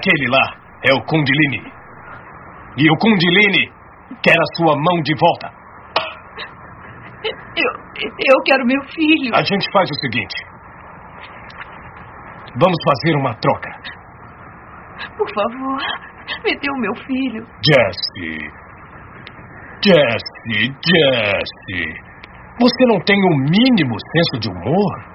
Aquele 0.03 0.29
lá 0.29 0.45
é 0.83 0.93
o 0.93 1.01
Kundalini. 1.05 1.63
E 2.75 2.91
o 2.91 2.97
Kundalini 2.97 3.71
quer 4.21 4.35
a 4.35 4.55
sua 4.57 4.75
mão 4.75 5.01
de 5.01 5.15
volta. 5.15 5.47
Eu, 7.55 7.71
eu 8.03 8.43
quero 8.45 8.65
meu 8.65 8.83
filho. 8.89 9.33
A 9.33 9.43
gente 9.43 9.71
faz 9.71 9.89
o 9.89 9.95
seguinte: 10.01 10.35
vamos 12.59 12.77
fazer 12.83 13.15
uma 13.15 13.33
troca. 13.35 13.69
Por 15.17 15.29
favor, 15.33 15.79
me 16.43 16.51
dê 16.59 16.69
o 16.69 16.81
meu 16.81 16.95
filho. 16.95 17.47
Jesse. 17.65 18.51
Jesse, 19.85 20.75
Jesse. 20.85 21.93
Você 22.59 22.85
não 22.87 22.99
tem 23.05 23.17
o 23.23 23.37
mínimo 23.37 23.95
senso 24.11 24.41
de 24.41 24.49
humor? 24.49 25.13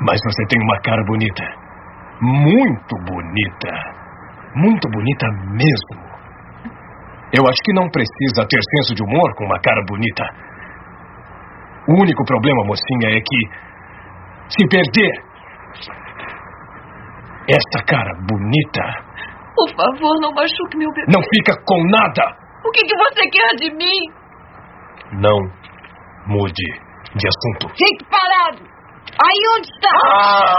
Mas 0.00 0.18
você 0.24 0.46
tem 0.48 0.62
uma 0.62 0.80
cara 0.80 1.04
bonita. 1.04 1.63
Muito 2.20 2.94
bonita. 3.06 3.72
Muito 4.54 4.88
bonita 4.88 5.26
mesmo. 5.50 6.14
Eu 7.32 7.42
acho 7.48 7.60
que 7.64 7.72
não 7.74 7.88
precisa 7.90 8.46
ter 8.48 8.60
senso 8.76 8.94
de 8.94 9.02
humor 9.02 9.34
com 9.36 9.44
uma 9.44 9.60
cara 9.60 9.82
bonita. 9.88 10.24
O 11.88 12.00
único 12.00 12.24
problema, 12.24 12.64
mocinha, 12.64 13.10
é 13.16 13.20
que 13.20 13.40
se 14.48 14.68
perder 14.68 15.12
esta 17.48 17.84
cara 17.86 18.12
bonita, 18.28 18.82
Por 19.54 19.68
favor, 19.76 20.14
não 20.20 20.32
machuque 20.32 20.76
meu 20.78 20.90
bebê. 20.92 21.12
não 21.12 21.22
fica 21.22 21.52
com 21.66 21.84
nada. 21.90 22.36
O 22.64 22.70
que, 22.70 22.82
que 22.82 22.96
você 22.96 23.28
quer 23.28 23.56
de 23.56 23.74
mim? 23.76 24.00
Não 25.20 25.38
mude 26.26 26.64
de 27.14 27.28
assunto. 27.28 27.68
Fique 27.76 28.04
parado! 28.10 28.73
Aí 29.16 29.40
onde 29.56 29.68
está? 29.68 29.90
Ah, 30.06 30.56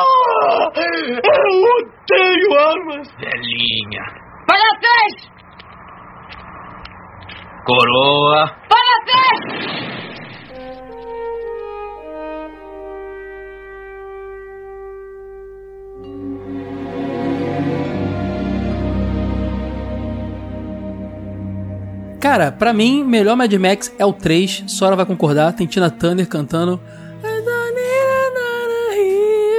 eu 0.76 1.52
odeio 1.76 2.58
armas! 2.58 3.08
Velhinha. 3.20 4.04
Para 4.48 4.70
trás! 4.80 5.14
Coroa. 7.66 8.42
Para 8.70 8.94
trás! 9.06 9.86
Cara, 22.22 22.52
pra 22.52 22.74
mim, 22.74 23.04
melhor 23.04 23.36
Mad 23.36 23.54
Max 23.54 23.94
é 24.00 24.06
o 24.06 24.14
3. 24.14 24.64
Sora 24.68 24.96
vai 24.96 25.06
concordar. 25.06 25.54
Tem 25.54 25.68
Tina 25.68 25.92
Turner 25.92 26.28
cantando. 26.28 26.80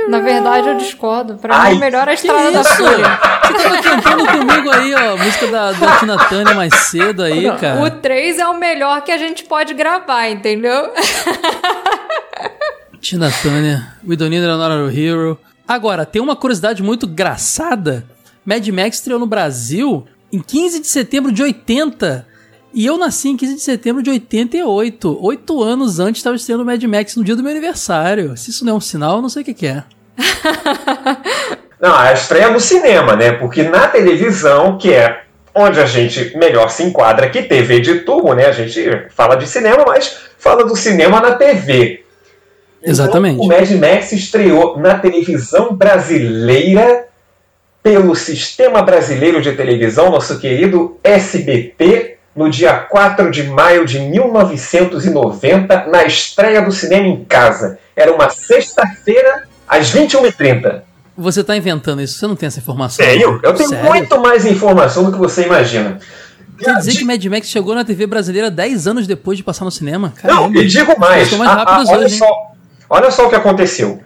Na 0.09 0.21
verdade, 0.21 0.69
eu 0.69 0.77
discordo. 0.77 1.37
Pra 1.37 1.57
Ai, 1.57 1.71
mim, 1.73 1.77
o 1.77 1.81
melhor 1.81 2.07
é 2.07 2.13
a 2.13 2.15
Estrada 2.15 2.51
da 2.53 2.61
isso? 2.61 2.75
Fúria. 2.75 3.19
Você 3.47 3.63
tava 3.63 3.83
cantando 3.83 4.27
comigo 4.27 4.71
aí, 4.71 4.95
ó. 4.95 5.15
A 5.15 5.17
música 5.17 5.47
da, 5.49 5.73
da 5.73 5.99
Tina 5.99 6.19
Turner 6.29 6.55
mais 6.55 6.75
cedo 6.75 7.23
aí, 7.23 7.45
cara. 7.59 7.83
O 7.83 7.91
3 7.91 8.39
é 8.39 8.47
o 8.47 8.59
melhor 8.59 9.03
que 9.03 9.13
a 9.13 9.19
gente 9.19 9.45
pode 9.45 9.75
gravar, 9.75 10.29
entendeu? 10.29 10.93
Tina 13.01 13.31
Turner, 13.43 13.87
We 14.07 14.17
Don't 14.17 14.31
Need 14.31 14.45
Another 14.45 14.97
Hero. 14.97 15.39
Agora, 15.67 16.07
tem 16.07 16.21
uma 16.23 16.37
curiosidade 16.37 16.83
muito 16.83 17.07
engraçada. 17.07 18.07
Mad 18.45 18.67
Max 18.69 18.97
estreou 18.97 19.19
no 19.19 19.27
Brasil 19.27 20.07
em 20.33 20.41
15 20.41 20.81
de 20.81 20.87
setembro 20.87 21.33
de 21.33 21.43
80. 21.43 22.27
E 22.73 22.85
eu 22.85 22.99
nasci 22.99 23.29
em 23.29 23.37
15 23.37 23.55
de 23.55 23.61
setembro 23.61 24.03
de 24.03 24.11
88. 24.11 25.19
Oito 25.25 25.63
anos 25.63 25.99
antes 25.99 26.21
estava 26.21 26.37
estreando 26.37 26.65
Mad 26.65 26.83
Max 26.85 27.17
no 27.17 27.25
dia 27.25 27.35
do 27.35 27.43
meu 27.43 27.51
aniversário. 27.51 28.37
Se 28.37 28.51
isso 28.51 28.65
não 28.65 28.75
é 28.75 28.77
um 28.77 28.81
sinal, 28.81 29.17
eu 29.17 29.23
não 29.23 29.29
sei 29.29 29.43
o 29.43 29.45
que, 29.45 29.55
que 29.55 29.67
é. 29.67 29.83
Não, 31.81 31.95
a 31.95 32.13
estreia 32.13 32.51
no 32.51 32.59
cinema, 32.59 33.15
né? 33.15 33.33
Porque 33.33 33.63
na 33.63 33.87
televisão, 33.89 34.79
que 34.79 34.93
é 34.93 35.23
onde 35.55 35.81
a 35.81 35.87
gente 35.87 36.37
melhor 36.37 36.69
se 36.71 36.83
enquadra, 36.83 37.29
que 37.29 37.43
TV 37.43 37.81
de 37.81 38.01
tubo, 38.01 38.35
né? 38.35 38.47
A 38.47 38.53
gente 38.53 39.07
fala 39.11 39.37
de 39.37 39.47
cinema, 39.47 39.85
mas 39.87 40.17
fala 40.39 40.65
do 40.65 40.77
cinema 40.77 41.21
na 41.21 41.33
TV. 41.33 42.05
Exatamente. 42.83 43.35
Então, 43.35 43.47
o 43.47 43.49
Mad 43.49 43.71
Max 43.73 44.13
estreou 44.13 44.79
na 44.79 44.99
televisão 44.99 45.75
brasileira 45.75 47.07
pelo 47.83 48.15
Sistema 48.15 48.83
Brasileiro 48.83 49.41
de 49.41 49.53
Televisão, 49.53 50.11
nosso 50.11 50.39
querido 50.39 50.99
SBT, 51.05 52.17
no 52.35 52.51
dia 52.51 52.75
4 52.75 53.31
de 53.31 53.45
maio 53.45 53.85
de 53.85 54.01
1990, 54.01 55.87
na 55.87 56.05
estreia 56.05 56.61
do 56.61 56.73
Cinema 56.73 57.07
em 57.07 57.25
Casa. 57.25 57.79
Era 57.95 58.13
uma 58.13 58.29
sexta-feira, 58.29 59.45
às 59.69 59.93
21h30. 59.93 60.83
Você 61.17 61.43
tá 61.43 61.57
inventando 61.57 62.03
isso, 62.03 62.19
você 62.19 62.27
não 62.27 62.37
tem 62.37 62.47
essa 62.47 62.59
informação. 62.59 63.05
Tenho, 63.05 63.41
eu 63.43 63.55
tenho 63.55 63.69
Sério? 63.71 63.85
muito 63.87 64.21
mais 64.21 64.45
informação 64.45 65.05
do 65.05 65.13
que 65.13 65.19
você 65.19 65.45
imagina. 65.47 65.99
Quer 66.59 66.75
dizer 66.77 66.93
que 66.97 67.05
Mad 67.05 67.23
Max 67.27 67.49
chegou 67.49 67.75
na 67.75 67.85
TV 67.85 68.07
brasileira 68.07 68.51
10 68.51 68.87
anos 68.87 69.07
depois 69.07 69.37
de 69.39 69.45
passar 69.45 69.65
no 69.65 69.71
cinema? 69.71 70.13
Não, 70.23 70.35
Caramba. 70.37 70.59
e 70.59 70.67
digo 70.67 70.99
mais. 70.99 71.31
Mais 71.33 71.51
a- 71.51 71.63
a- 71.63 71.85
olha, 71.87 72.05
hoje, 72.07 72.19
só, 72.19 72.29
olha 72.89 73.11
só 73.11 73.27
o 73.27 73.29
que 73.31 73.35
aconteceu. 73.35 74.01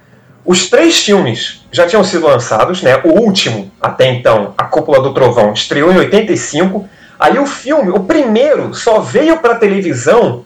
Os 0.44 0.68
três 0.70 0.98
filmes 1.00 1.64
já 1.70 1.86
tinham 1.86 2.02
sido 2.02 2.26
lançados, 2.26 2.82
né? 2.82 2.96
O 3.04 3.20
último, 3.20 3.70
até 3.80 4.10
então, 4.12 4.54
A 4.56 4.64
Cúpula 4.64 5.00
do 5.02 5.12
Trovão, 5.12 5.52
estreou 5.52 5.92
em 5.92 5.96
85. 5.98 6.88
Aí 7.18 7.38
o 7.38 7.46
filme, 7.46 7.90
o 7.90 8.00
primeiro, 8.00 8.72
só 8.74 9.00
veio 9.00 9.36
para 9.38 9.54
televisão 9.56 10.44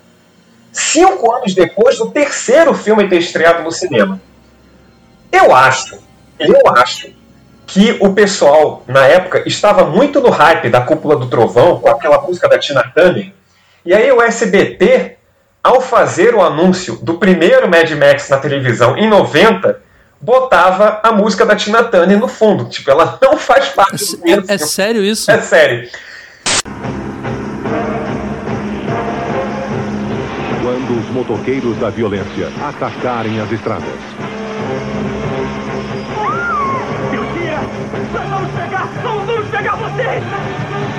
cinco 0.73 1.31
anos 1.33 1.55
depois 1.55 1.99
do 1.99 2.11
terceiro 2.11 2.75
filme 2.75 3.09
ter 3.09 3.19
estreado 3.19 3.62
no 3.62 3.71
cinema. 3.71 4.21
Eu 5.37 5.55
acho, 5.55 5.99
eu 6.39 6.61
acho 6.76 7.09
que 7.66 7.97
o 8.01 8.12
pessoal, 8.12 8.85
na 8.87 9.05
época, 9.07 9.43
estava 9.47 9.85
muito 9.85 10.20
no 10.20 10.30
hype 10.30 10.68
da 10.68 10.80
Cúpula 10.82 11.16
do 11.16 11.26
Trovão, 11.26 11.80
com 11.80 11.89
aquela 11.89 12.20
música 12.20 12.49
da 12.49 12.59
Tina 12.59 12.85
Turner. 12.95 13.32
E 13.85 13.93
aí 13.93 14.11
o 14.12 14.22
SBT, 14.22 15.16
ao 15.62 15.80
fazer 15.80 16.35
o 16.35 16.43
anúncio 16.43 16.97
do 17.03 17.14
primeiro 17.14 17.68
Mad 17.68 17.91
Max 17.93 18.28
na 18.28 18.37
televisão 18.39 18.97
em 18.97 19.09
90, 19.09 19.80
botava 20.20 21.01
a 21.03 21.11
música 21.12 21.45
da 21.45 21.57
Tina 21.57 21.82
Turner 21.82 22.18
no 22.18 22.28
fundo. 22.28 22.66
Tipo, 22.66 22.91
ela 22.91 23.18
não 23.22 23.37
faz 23.37 23.68
parte 23.70 24.05
do 24.12 24.18
primeiro 24.18 24.43
É 24.47 24.57
filme. 24.59 24.70
sério 24.72 25.03
isso? 25.05 25.30
É 25.30 25.41
sério. 25.41 25.89
Quando 30.62 30.99
os 31.01 31.09
motoqueiros 31.11 31.76
da 31.78 31.91
violência 31.91 32.49
atacarem 32.62 33.41
as 33.41 33.51
estradas. 33.53 33.85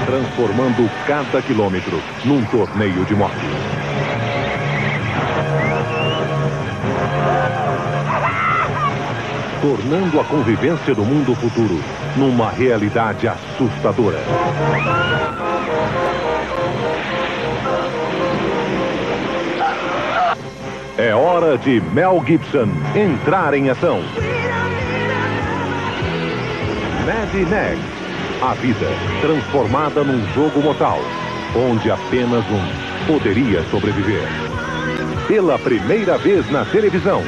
Transformando 0.05 0.89
cada 1.05 1.41
quilômetro 1.41 2.01
num 2.23 2.43
torneio 2.45 3.03
de 3.05 3.15
morte. 3.15 3.45
Tornando 9.61 10.19
a 10.19 10.23
convivência 10.25 10.93
do 10.93 11.03
mundo 11.03 11.35
futuro 11.35 11.81
numa 12.15 12.51
realidade 12.51 13.27
assustadora. 13.27 14.19
É 20.97 21.13
hora 21.13 21.57
de 21.57 21.81
Mel 21.93 22.23
Gibson 22.25 22.69
entrar 22.95 23.53
em 23.53 23.69
ação. 23.69 24.01
Mad 27.05 27.31
Max. 27.51 27.77
A 28.41 28.55
vida 28.55 28.87
transformada 29.21 30.03
num 30.03 30.25
jogo 30.33 30.59
mortal, 30.59 30.97
onde 31.55 31.91
apenas 31.91 32.43
um 32.49 33.05
poderia 33.05 33.61
sobreviver. 33.69 34.27
Pela 35.27 35.59
primeira 35.59 36.17
vez 36.17 36.49
na 36.49 36.65
televisão. 36.65 37.21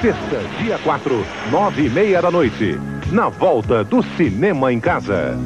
Sexta, 0.00 0.40
dia 0.62 0.78
4, 0.78 1.26
nove 1.50 1.86
e 1.86 1.90
meia 1.90 2.22
da 2.22 2.30
noite. 2.30 2.78
Na 3.10 3.28
volta 3.28 3.82
do 3.82 4.04
Cinema 4.16 4.72
em 4.72 4.78
Casa. 4.78 5.36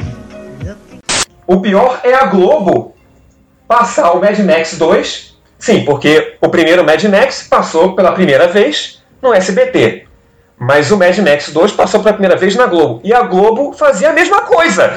O 1.46 1.62
pior 1.62 1.98
é 2.04 2.12
a 2.12 2.26
Globo 2.26 2.94
passar 3.66 4.12
o 4.12 4.20
Mad 4.20 4.38
Max 4.40 4.76
2. 4.76 5.38
Sim, 5.58 5.86
porque 5.86 6.36
o 6.42 6.50
primeiro 6.50 6.84
Mad 6.84 7.02
Max 7.04 7.46
passou 7.48 7.94
pela 7.94 8.12
primeira 8.12 8.48
vez 8.48 9.02
no 9.22 9.32
SBT. 9.32 10.09
Mas 10.62 10.90
o 10.90 10.98
Mad 10.98 11.16
Max 11.20 11.48
2 11.48 11.72
passou 11.72 12.00
pela 12.00 12.12
primeira 12.12 12.36
vez 12.36 12.54
na 12.54 12.66
Globo. 12.66 13.00
E 13.02 13.14
a 13.14 13.22
Globo 13.22 13.72
fazia 13.72 14.10
a 14.10 14.12
mesma 14.12 14.42
coisa. 14.42 14.92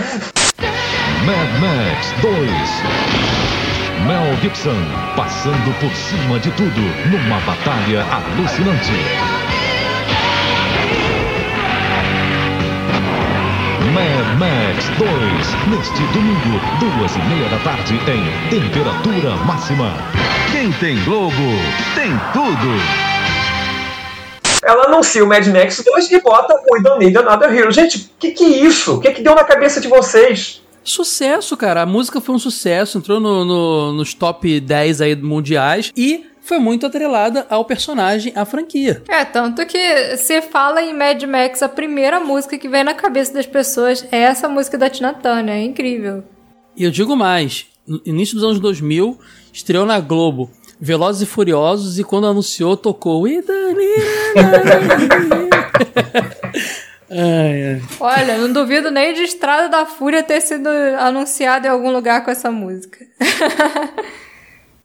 Mad 1.25 1.49
Max 1.61 2.11
2. 2.21 2.33
Mel 4.05 4.35
Gibson 4.41 4.75
passando 5.15 5.73
por 5.79 5.89
cima 5.95 6.37
de 6.41 6.51
tudo 6.51 6.81
numa 7.09 7.39
batalha 7.45 8.03
alucinante. 8.11 8.91
Mad 13.93 14.37
Max 14.37 14.89
2, 14.97 15.77
neste 15.77 16.03
domingo, 16.11 16.59
duas 16.81 17.15
e 17.15 17.19
meia 17.19 17.47
da 17.47 17.59
tarde, 17.59 17.93
em 18.11 18.49
temperatura 18.49 19.37
máxima. 19.45 19.93
Quem 20.51 20.73
tem 20.73 21.01
Globo, 21.05 21.31
tem 21.95 22.11
tudo. 22.33 23.12
Ela 24.65 24.85
anuncia 24.85 25.23
o 25.23 25.27
Mad 25.27 25.45
Max 25.47 25.83
2 25.85 26.11
e 26.11 26.21
bota 26.21 26.53
o 26.55 26.73
We 26.75 26.81
Don't 26.81 26.99
Need 27.03 27.17
Another 27.17 27.53
Hero. 27.53 27.71
Gente, 27.71 27.97
o 27.97 28.09
que, 28.19 28.31
que 28.31 28.43
é 28.43 28.47
isso? 28.65 28.95
O 28.95 28.99
que, 28.99 29.11
que 29.11 29.21
deu 29.21 29.35
na 29.35 29.43
cabeça 29.43 29.79
de 29.81 29.87
vocês? 29.87 30.61
Sucesso, 30.83 31.55
cara. 31.55 31.81
A 31.81 31.85
música 31.85 32.19
foi 32.19 32.35
um 32.35 32.39
sucesso, 32.39 32.97
entrou 32.97 33.19
no, 33.19 33.45
no- 33.45 33.93
nos 33.93 34.13
top 34.13 34.59
10 34.59 35.01
aí 35.01 35.15
mundiais 35.15 35.91
e 35.95 36.25
foi 36.41 36.59
muito 36.59 36.85
atrelada 36.85 37.47
ao 37.49 37.63
personagem, 37.63 38.33
à 38.35 38.43
franquia. 38.43 39.01
É, 39.07 39.23
tanto 39.23 39.65
que 39.65 40.17
se 40.17 40.41
fala 40.41 40.81
em 40.81 40.93
Mad 40.93 41.23
Max, 41.23 41.63
a 41.63 41.69
primeira 41.69 42.19
música 42.19 42.57
que 42.57 42.67
vem 42.67 42.83
na 42.83 42.93
cabeça 42.93 43.33
das 43.33 43.45
pessoas 43.45 44.05
é 44.11 44.19
essa 44.23 44.49
música 44.49 44.77
da 44.77 44.89
Tina 44.89 45.13
Turner. 45.13 45.55
É 45.55 45.61
incrível. 45.63 46.23
E 46.75 46.83
eu 46.83 46.91
digo 46.91 47.15
mais, 47.15 47.65
no 47.87 48.01
início 48.05 48.35
dos 48.35 48.43
anos 48.43 48.59
2000, 48.59 49.17
estreou 49.53 49.85
na 49.85 50.01
Globo 50.01 50.51
Velozes 50.83 51.21
e 51.21 51.25
Furiosos 51.25 51.97
e 51.97 52.03
quando 52.03 52.27
anunciou, 52.27 52.75
tocou 52.75 53.23
Ai, 57.15 57.75
ai. 57.75 57.81
Olha, 57.99 58.37
não 58.39 58.51
duvido 58.51 58.91
nem 58.91 59.13
de 59.13 59.21
Estrada 59.21 59.69
da 59.69 59.85
Fúria 59.85 60.23
ter 60.23 60.41
sido 60.41 60.67
anunciado 60.99 61.67
em 61.67 61.69
algum 61.69 61.89
lugar 61.91 62.25
com 62.25 62.31
essa 62.31 62.51
música. 62.51 62.97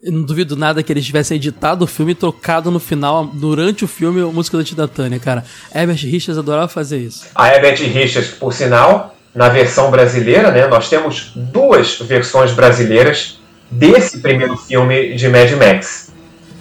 Eu 0.01 0.13
não 0.13 0.23
duvido 0.23 0.55
nada 0.55 0.83
que 0.83 0.93
eles 0.93 1.05
tivessem 1.05 1.37
editado 1.37 1.85
o 1.85 1.89
filme 1.89 2.13
e 2.13 2.15
trocado 2.15 2.71
no 2.71 2.79
final, 2.79 3.27
durante 3.27 3.85
o 3.85 3.89
filme, 3.89 4.21
a 4.21 4.27
música 4.27 4.57
da 4.57 4.63
Tina 4.63 4.87
Turner, 4.87 5.19
cara. 5.19 5.45
Herbert 5.75 6.05
Richards 6.05 6.39
adorava 6.39 6.69
fazer 6.69 6.99
isso. 6.99 7.27
A 7.35 7.49
Herbert 7.49 7.81
Richards, 7.81 8.31
por 8.31 8.53
sinal, 8.53 9.17
na 9.35 9.49
versão 9.49 9.91
brasileira, 9.91 10.53
né, 10.53 10.69
nós 10.69 10.89
temos 10.89 11.33
duas 11.35 11.99
versões 11.99 12.53
brasileiras 12.53 13.39
desse 13.71 14.19
primeiro 14.19 14.57
filme 14.57 15.15
de 15.15 15.29
Mad 15.29 15.51
Max. 15.53 16.13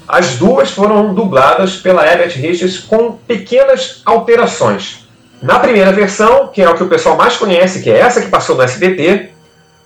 As 0.07 0.37
duas 0.37 0.71
foram 0.71 1.13
dubladas 1.13 1.75
pela 1.75 2.05
Herbert 2.05 2.37
Richards 2.37 2.79
com 2.79 3.13
pequenas 3.13 4.01
alterações. 4.05 5.07
Na 5.41 5.59
primeira 5.59 5.91
versão, 5.91 6.47
que 6.47 6.61
é 6.61 6.69
o 6.69 6.75
que 6.75 6.83
o 6.83 6.87
pessoal 6.87 7.15
mais 7.15 7.35
conhece, 7.35 7.81
que 7.81 7.89
é 7.89 7.99
essa 7.99 8.21
que 8.21 8.29
passou 8.29 8.55
no 8.55 8.63
SBT, 8.63 9.29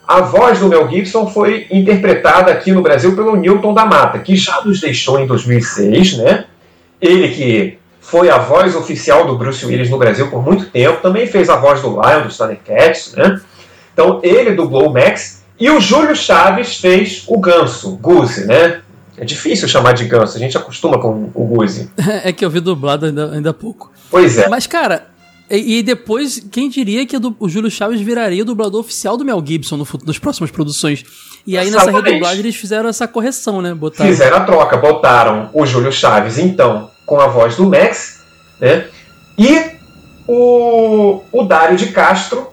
a 0.07 0.22
voz 0.22 0.59
do 0.59 0.67
Mel 0.67 0.89
Gibson 0.89 1.28
foi 1.28 1.67
interpretada 1.72 2.51
aqui 2.51 2.72
no 2.72 2.82
Brasil 2.82 3.15
pelo 3.15 3.36
Newton 3.36 3.74
da 3.74 3.86
Mata, 3.86 4.19
que 4.19 4.36
já 4.36 4.61
nos 4.61 4.80
deixou 4.80 5.19
em 5.19 5.26
2006, 5.26 6.17
né? 6.17 6.45
Ele 7.01 7.30
que 7.30 7.78
foi 7.99 8.30
a 8.30 8.38
voz 8.38 8.76
oficial 8.76 9.26
do 9.26 9.38
Bruce 9.38 9.65
Willis 9.65 9.89
no 9.89 9.97
Brasil 9.97 10.30
por 10.30 10.43
muito 10.43 10.65
tempo, 10.65 11.01
também 11.01 11.28
fez 11.28 11.49
a 11.49 11.55
voz 11.55 11.82
do 11.82 11.89
Lion, 11.89 12.28
do 12.28 12.36
Thundercats, 12.36 13.13
né? 13.13 13.39
Então 13.93 14.19
ele 14.24 14.51
dublou 14.51 14.89
o 14.89 14.93
Max 14.93 15.40
e 15.62 15.70
o 15.70 15.80
Júlio 15.80 16.16
Chaves 16.16 16.78
fez 16.78 17.24
o 17.28 17.39
Ganso, 17.39 17.95
Goose, 17.97 18.45
né? 18.45 18.82
É 19.16 19.24
difícil 19.24 19.68
chamar 19.68 19.93
de 19.93 20.05
Ganso, 20.05 20.36
a 20.36 20.39
gente 20.39 20.57
acostuma 20.57 20.99
com 20.99 21.30
o 21.36 21.45
Goose. 21.45 21.91
é 22.24 22.34
que 22.34 22.43
eu 22.43 22.49
vi 22.49 22.59
dublado 22.59 23.05
ainda, 23.05 23.32
ainda 23.32 23.51
há 23.51 23.53
pouco. 23.53 23.91
Pois 24.09 24.39
é. 24.39 24.49
Mas, 24.49 24.66
cara, 24.66 25.07
e, 25.51 25.78
e 25.78 25.84
depois, 25.84 26.43
quem 26.51 26.68
diria 26.68 27.05
que 27.05 27.16
o 27.16 27.47
Júlio 27.47 27.70
Chaves 27.70 28.01
viraria 28.01 28.41
o 28.41 28.45
dublador 28.45 28.80
oficial 28.80 29.16
do 29.16 29.24
Mel 29.24 29.43
Gibson 29.45 29.78
no, 29.78 29.88
nas 30.05 30.18
próximas 30.18 30.49
produções? 30.49 31.03
E 31.45 31.57
aí 31.57 31.68
Exatamente. 31.68 31.93
nessa 31.93 32.07
redublagem 32.07 32.39
eles 32.39 32.55
fizeram 32.55 32.89
essa 32.89 33.07
correção, 33.07 33.62
né? 33.62 33.74
Botaram... 33.74 34.09
Fizeram 34.09 34.38
a 34.38 34.39
troca, 34.41 34.78
botaram 34.78 35.49
o 35.53 35.66
Júlio 35.66 35.91
Chaves, 35.91 36.39
então, 36.39 36.89
com 37.05 37.20
a 37.20 37.28
voz 37.28 37.55
do 37.55 37.66
Max, 37.66 38.24
né? 38.59 38.86
E 39.38 39.72
o, 40.28 41.22
o 41.32 41.43
Dário 41.43 41.78
de 41.78 41.88
Castro 41.88 42.50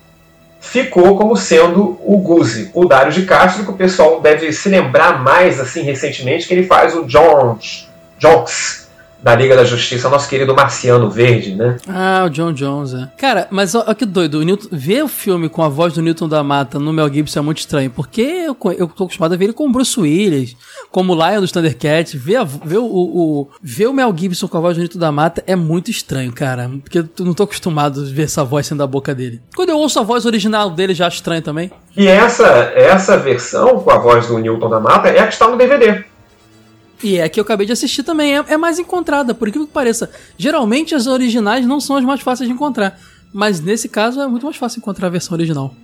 ficou 0.61 1.17
como 1.17 1.37
sendo 1.37 1.99
o 2.05 2.19
Guzi. 2.19 2.71
O 2.75 2.85
Dário 2.85 3.13
de 3.13 3.25
Castro, 3.25 3.65
que 3.65 3.71
o 3.71 3.77
pessoal 3.77 4.21
deve 4.21 4.53
se 4.53 4.69
lembrar 4.69 5.23
mais 5.23 5.61
assim 5.61 5.83
recentemente, 5.83 6.47
que 6.47 6.55
ele 6.55 6.67
faz 6.67 6.95
o 6.95 7.05
Jones, 7.05 7.89
Jones 8.19 8.88
da 9.23 9.35
Liga 9.35 9.57
da 9.57 9.65
Justiça, 9.65 10.09
nosso 10.09 10.29
querido 10.29 10.55
Marciano 10.55 11.11
Verde, 11.11 11.55
né? 11.55 11.77
Ah, 11.89 12.25
o 12.27 12.31
John 12.31 12.53
Jones, 12.53 12.95
é. 12.95 13.11
Cara, 13.17 13.49
mas 13.51 13.75
olha 13.75 13.95
que 13.95 14.07
doido, 14.07 14.39
o 14.39 14.43
Newton, 14.43 14.69
ver 14.71 15.03
o 15.03 15.09
filme 15.09 15.49
com 15.49 15.63
a 15.63 15.69
voz 15.69 15.93
do 15.93 16.03
Newton 16.03 16.29
da 16.29 16.43
Mata 16.43 16.79
no 16.79 16.93
Mel 16.93 17.13
Gibson 17.13 17.41
é 17.41 17.43
muito 17.43 17.59
estranho, 17.59 17.91
porque 17.91 18.21
eu, 18.21 18.57
eu 18.77 18.87
tô 18.87 19.05
acostumado 19.05 19.35
a 19.35 19.37
ver 19.37 19.47
ele 19.47 19.53
com 19.53 19.67
o 19.67 19.73
Bruce 19.73 19.99
Willis, 19.99 20.57
como 20.91 21.13
o 21.13 21.17
Lion 21.17 21.41
dos 21.41 21.53
Thundercats, 21.53 22.15
ver, 22.15 22.37
a, 22.37 22.45
ver, 22.45 22.79
o, 22.79 22.85
o, 22.85 23.51
ver 23.63 23.89
o 23.89 23.93
Mel 23.93 24.15
Gibson 24.17 24.47
com 24.47 24.57
a 24.57 24.61
voz 24.61 24.77
do 24.77 24.81
Newton 24.81 24.99
da 24.99 25.11
Mata 25.11 25.43
é 25.47 25.57
muito 25.57 25.91
estranho, 25.91 26.33
cara, 26.33 26.71
porque 26.83 26.99
eu 26.99 27.09
não 27.21 27.35
tô 27.35 27.43
acostumado 27.43 28.01
a 28.01 28.05
ver 28.05 28.23
essa 28.23 28.45
voz 28.45 28.67
sendo 28.67 28.79
da 28.79 28.87
boca 28.87 29.15
dele. 29.15 29.43
Quando 29.55 29.71
eu 29.71 29.79
ouço 29.79 29.99
a 29.99 30.03
voz 30.03 30.27
original 30.27 30.71
dele, 30.71 30.95
já 30.95 31.07
acho 31.07 31.17
estranho 31.17 31.43
também. 31.43 31.71
E 31.97 32.07
essa, 32.07 32.47
essa 32.75 33.17
versão 33.17 33.81
com 33.81 33.91
a 33.91 33.99
voz 33.99 34.29
do 34.29 34.39
Newton 34.39 34.71
da 34.71 34.79
Mata 34.79 35.09
é 35.09 35.21
a 35.21 35.27
que 35.27 35.33
está 35.33 35.49
no 35.49 35.57
DVD. 35.57 36.05
E 37.03 37.17
é 37.17 37.29
que 37.29 37.39
eu 37.39 37.45
acabei 37.45 37.67
de 37.67 37.73
assistir 37.73 38.03
também. 38.03 38.37
É, 38.37 38.45
é 38.49 38.57
mais 38.57 38.79
encontrada, 38.79 39.35
por 39.35 39.49
incrível 39.49 39.67
que 39.67 39.73
pareça. 39.73 40.11
Geralmente 40.37 40.95
as 40.95 41.07
originais 41.07 41.67
não 41.67 41.81
são 41.81 41.97
as 41.97 42.05
mais 42.05 42.21
fáceis 42.21 42.49
de 42.49 42.55
encontrar. 42.55 42.99
Mas 43.33 43.61
nesse 43.61 43.89
caso 43.89 44.21
é 44.21 44.27
muito 44.27 44.45
mais 44.45 44.57
fácil 44.57 44.79
encontrar 44.79 45.07
a 45.07 45.11
versão 45.11 45.35
original. 45.37 45.75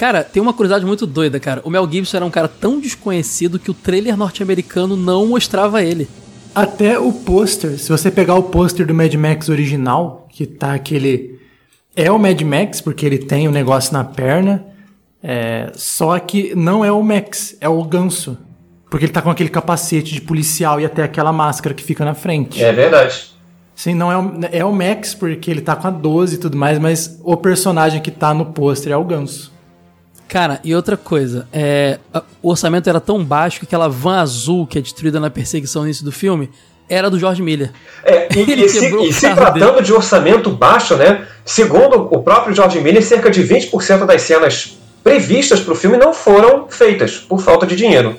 Cara, 0.00 0.24
tem 0.24 0.42
uma 0.42 0.54
curiosidade 0.54 0.86
muito 0.86 1.06
doida, 1.06 1.38
cara. 1.38 1.60
O 1.62 1.68
Mel 1.68 1.86
Gibson 1.90 2.16
era 2.16 2.24
um 2.24 2.30
cara 2.30 2.48
tão 2.48 2.80
desconhecido 2.80 3.58
que 3.58 3.70
o 3.70 3.74
trailer 3.74 4.16
norte-americano 4.16 4.96
não 4.96 5.26
mostrava 5.26 5.82
ele. 5.82 6.08
Até 6.54 6.98
o 6.98 7.12
pôster, 7.12 7.78
se 7.78 7.90
você 7.90 8.10
pegar 8.10 8.34
o 8.34 8.44
pôster 8.44 8.86
do 8.86 8.94
Mad 8.94 9.12
Max 9.14 9.48
original, 9.48 10.26
que 10.30 10.46
tá 10.46 10.72
aquele. 10.72 11.38
É 11.94 12.10
o 12.10 12.18
Mad 12.18 12.40
Max, 12.40 12.80
porque 12.80 13.04
ele 13.04 13.18
tem 13.18 13.46
o 13.46 13.50
um 13.50 13.52
negócio 13.52 13.92
na 13.92 14.02
perna. 14.02 14.64
É... 15.22 15.70
Só 15.74 16.18
que 16.18 16.54
não 16.54 16.82
é 16.82 16.90
o 16.90 17.02
Max, 17.02 17.56
é 17.60 17.68
o 17.68 17.84
ganso. 17.84 18.38
Porque 18.90 19.04
ele 19.04 19.12
tá 19.12 19.22
com 19.22 19.30
aquele 19.30 19.48
capacete 19.48 20.12
de 20.12 20.20
policial 20.20 20.80
e 20.80 20.84
até 20.84 21.04
aquela 21.04 21.32
máscara 21.32 21.72
que 21.72 21.84
fica 21.84 22.04
na 22.04 22.12
frente. 22.12 22.62
É 22.62 22.72
verdade. 22.72 23.30
Sim, 23.80 23.94
não 23.94 24.12
é 24.12 24.18
o, 24.18 24.40
é 24.52 24.64
o 24.64 24.72
Max, 24.72 25.14
porque 25.14 25.48
ele 25.48 25.60
tá 25.60 25.76
com 25.76 25.86
a 25.86 25.90
12 25.90 26.34
e 26.34 26.38
tudo 26.38 26.58
mais, 26.58 26.78
mas 26.78 27.18
o 27.22 27.36
personagem 27.36 28.02
que 28.02 28.10
tá 28.10 28.34
no 28.34 28.46
pôster 28.46 28.92
é 28.92 28.96
o 28.96 29.04
Ganso. 29.04 29.52
Cara, 30.28 30.60
e 30.62 30.74
outra 30.74 30.96
coisa, 30.96 31.48
é, 31.52 31.98
o 32.42 32.50
orçamento 32.50 32.90
era 32.90 33.00
tão 33.00 33.24
baixo 33.24 33.60
que 33.60 33.64
aquela 33.64 33.88
van 33.88 34.20
azul 34.20 34.66
que 34.66 34.78
é 34.78 34.82
destruída 34.82 35.18
na 35.18 35.30
perseguição 35.30 35.82
no 35.82 35.88
início 35.88 36.04
do 36.04 36.12
filme 36.12 36.50
era 36.88 37.08
do 37.08 37.18
George 37.18 37.40
Miller. 37.40 37.70
É, 38.04 38.28
e, 38.36 38.64
e, 38.64 38.68
se, 38.68 38.94
e 39.04 39.12
se, 39.12 39.34
tratando 39.34 39.74
dele. 39.74 39.82
de 39.82 39.92
orçamento 39.92 40.50
baixo, 40.50 40.96
né? 40.96 41.24
Segundo 41.44 42.08
o 42.12 42.22
próprio 42.22 42.54
George 42.54 42.80
Miller, 42.80 43.02
cerca 43.02 43.30
de 43.30 43.42
20% 43.42 44.04
das 44.04 44.22
cenas 44.22 44.76
previstas 45.02 45.60
para 45.60 45.72
o 45.72 45.76
filme 45.76 45.96
não 45.96 46.12
foram 46.12 46.68
feitas 46.68 47.16
por 47.16 47.40
falta 47.40 47.64
de 47.66 47.76
dinheiro 47.76 48.18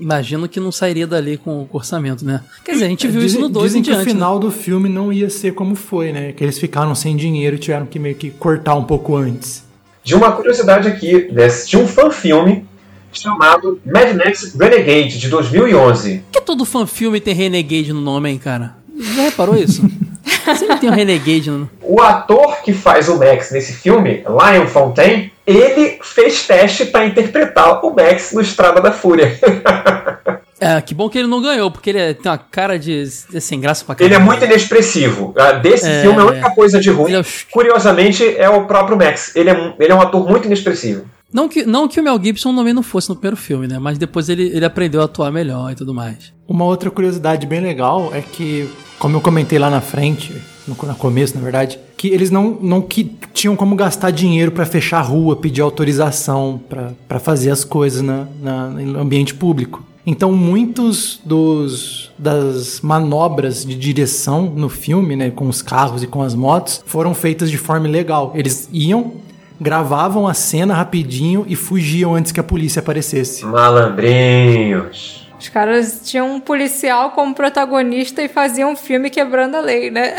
imagino 0.00 0.48
que 0.48 0.60
não 0.60 0.72
sairia 0.72 1.06
dali 1.06 1.36
com 1.36 1.62
o 1.62 1.68
orçamento, 1.72 2.24
né? 2.24 2.42
Quer 2.64 2.72
dizer, 2.72 2.84
a 2.86 2.88
gente 2.88 3.08
viu 3.08 3.20
dizem, 3.20 3.40
isso 3.40 3.48
no 3.48 3.48
2 3.48 3.64
Dizem 3.64 3.82
que 3.82 3.90
diante, 3.90 4.08
o 4.08 4.10
final 4.10 4.34
né? 4.34 4.40
do 4.40 4.50
filme 4.50 4.88
não 4.88 5.12
ia 5.12 5.28
ser 5.28 5.54
como 5.54 5.74
foi, 5.74 6.12
né? 6.12 6.32
Que 6.32 6.44
eles 6.44 6.58
ficaram 6.58 6.94
sem 6.94 7.16
dinheiro 7.16 7.56
e 7.56 7.58
tiveram 7.58 7.86
que 7.86 7.98
meio 7.98 8.14
que 8.14 8.30
cortar 8.30 8.74
um 8.74 8.84
pouco 8.84 9.16
antes. 9.16 9.64
De 10.02 10.14
uma 10.14 10.32
curiosidade 10.32 10.88
aqui, 10.88 11.30
de 11.66 11.76
um 11.76 11.86
fã-filme 11.86 12.64
chamado 13.12 13.80
Mad 13.84 14.14
Max 14.16 14.54
Renegade, 14.54 15.18
de 15.18 15.28
2011. 15.28 16.18
Por 16.18 16.32
que 16.32 16.40
todo 16.40 16.64
fã-filme 16.64 17.20
tem 17.20 17.34
Renegade 17.34 17.92
no 17.92 18.00
nome, 18.00 18.30
hein, 18.30 18.38
cara? 18.38 18.76
Já 18.96 19.22
reparou 19.22 19.56
isso? 19.56 19.82
Sempre 20.58 20.78
tem 20.78 20.90
um 20.90 20.94
Renegade 20.94 21.50
no 21.50 21.68
O 21.82 22.00
ator 22.00 22.62
que 22.62 22.72
faz 22.72 23.08
o 23.08 23.18
Max 23.18 23.50
nesse 23.50 23.72
filme, 23.72 24.24
Lion 24.26 24.66
Fontaine, 24.66 25.32
ele 25.56 25.98
fez 26.02 26.46
teste 26.46 26.84
para 26.84 27.06
interpretar 27.06 27.84
o 27.84 27.94
Max 27.94 28.32
no 28.32 28.40
Estrada 28.40 28.80
da 28.80 28.92
Fúria. 28.92 29.38
É, 30.60 30.80
que 30.80 30.92
bom 30.92 31.08
que 31.08 31.16
ele 31.16 31.28
não 31.28 31.40
ganhou, 31.40 31.70
porque 31.70 31.90
ele 31.90 32.14
tem 32.14 32.32
uma 32.32 32.36
cara 32.36 32.76
de, 32.76 33.04
de 33.04 33.40
sem 33.40 33.60
graça 33.60 33.84
pra 33.84 33.94
caramba. 33.94 34.12
Ele 34.12 34.20
é 34.20 34.24
muito 34.24 34.44
inexpressivo. 34.44 35.32
Ah, 35.38 35.52
desse 35.52 35.88
é, 35.88 36.02
filme, 36.02 36.18
a 36.18 36.24
única 36.24 36.48
é. 36.48 36.50
coisa 36.50 36.80
de 36.80 36.90
ruim, 36.90 37.12
é 37.12 37.20
o... 37.20 37.24
curiosamente, 37.52 38.24
é 38.36 38.50
o 38.50 38.66
próprio 38.66 38.96
Max. 38.96 39.36
Ele 39.36 39.50
é, 39.50 39.74
ele 39.78 39.92
é 39.92 39.94
um 39.94 40.00
ator 40.00 40.28
muito 40.28 40.46
inexpressivo. 40.46 41.04
Não 41.32 41.48
que, 41.48 41.64
não 41.64 41.86
que 41.86 42.00
o 42.00 42.02
Mel 42.02 42.20
Gibson 42.20 42.56
também 42.56 42.74
não 42.74 42.82
fosse 42.82 43.08
no 43.08 43.14
primeiro 43.14 43.36
filme, 43.36 43.68
né? 43.68 43.78
Mas 43.78 43.98
depois 43.98 44.28
ele, 44.28 44.48
ele 44.48 44.64
aprendeu 44.64 45.00
a 45.00 45.04
atuar 45.04 45.30
melhor 45.30 45.70
e 45.70 45.76
tudo 45.76 45.94
mais. 45.94 46.32
Uma 46.48 46.64
outra 46.64 46.90
curiosidade 46.90 47.46
bem 47.46 47.60
legal 47.60 48.10
é 48.12 48.20
que, 48.20 48.68
como 48.98 49.16
eu 49.18 49.20
comentei 49.20 49.60
lá 49.60 49.70
na 49.70 49.80
frente, 49.80 50.42
no, 50.68 50.88
no 50.88 50.94
começo, 50.94 51.34
na 51.36 51.42
verdade, 51.42 51.78
que 51.96 52.08
eles 52.08 52.30
não, 52.30 52.58
não 52.60 52.82
que 52.82 53.04
tinham 53.32 53.56
como 53.56 53.74
gastar 53.74 54.10
dinheiro 54.10 54.52
para 54.52 54.66
fechar 54.66 54.98
a 54.98 55.02
rua, 55.02 55.36
pedir 55.36 55.62
autorização 55.62 56.60
para 57.08 57.18
fazer 57.18 57.50
as 57.50 57.64
coisas 57.64 58.02
na, 58.02 58.26
na, 58.40 58.68
no 58.68 59.00
ambiente 59.00 59.34
público. 59.34 59.82
Então, 60.06 60.32
muitos 60.32 61.20
dos 61.22 62.10
das 62.18 62.80
manobras 62.80 63.64
de 63.64 63.74
direção 63.74 64.42
no 64.42 64.68
filme, 64.68 65.14
né, 65.14 65.30
com 65.30 65.48
os 65.48 65.60
carros 65.60 66.02
e 66.02 66.06
com 66.06 66.22
as 66.22 66.34
motos, 66.34 66.82
foram 66.86 67.12
feitas 67.14 67.50
de 67.50 67.58
forma 67.58 67.86
ilegal. 67.86 68.32
Eles 68.34 68.68
iam, 68.72 69.12
gravavam 69.60 70.26
a 70.26 70.32
cena 70.32 70.72
rapidinho 70.74 71.44
e 71.46 71.54
fugiam 71.54 72.14
antes 72.14 72.32
que 72.32 72.40
a 72.40 72.42
polícia 72.42 72.80
aparecesse. 72.80 73.44
Malandrinhos. 73.44 75.17
Os 75.38 75.48
caras 75.48 76.00
tinham 76.04 76.34
um 76.34 76.40
policial 76.40 77.12
como 77.12 77.34
protagonista 77.34 78.22
e 78.22 78.28
faziam 78.28 78.72
um 78.72 78.76
filme 78.76 79.08
quebrando 79.08 79.54
a 79.54 79.60
lei, 79.60 79.90
né? 79.90 80.14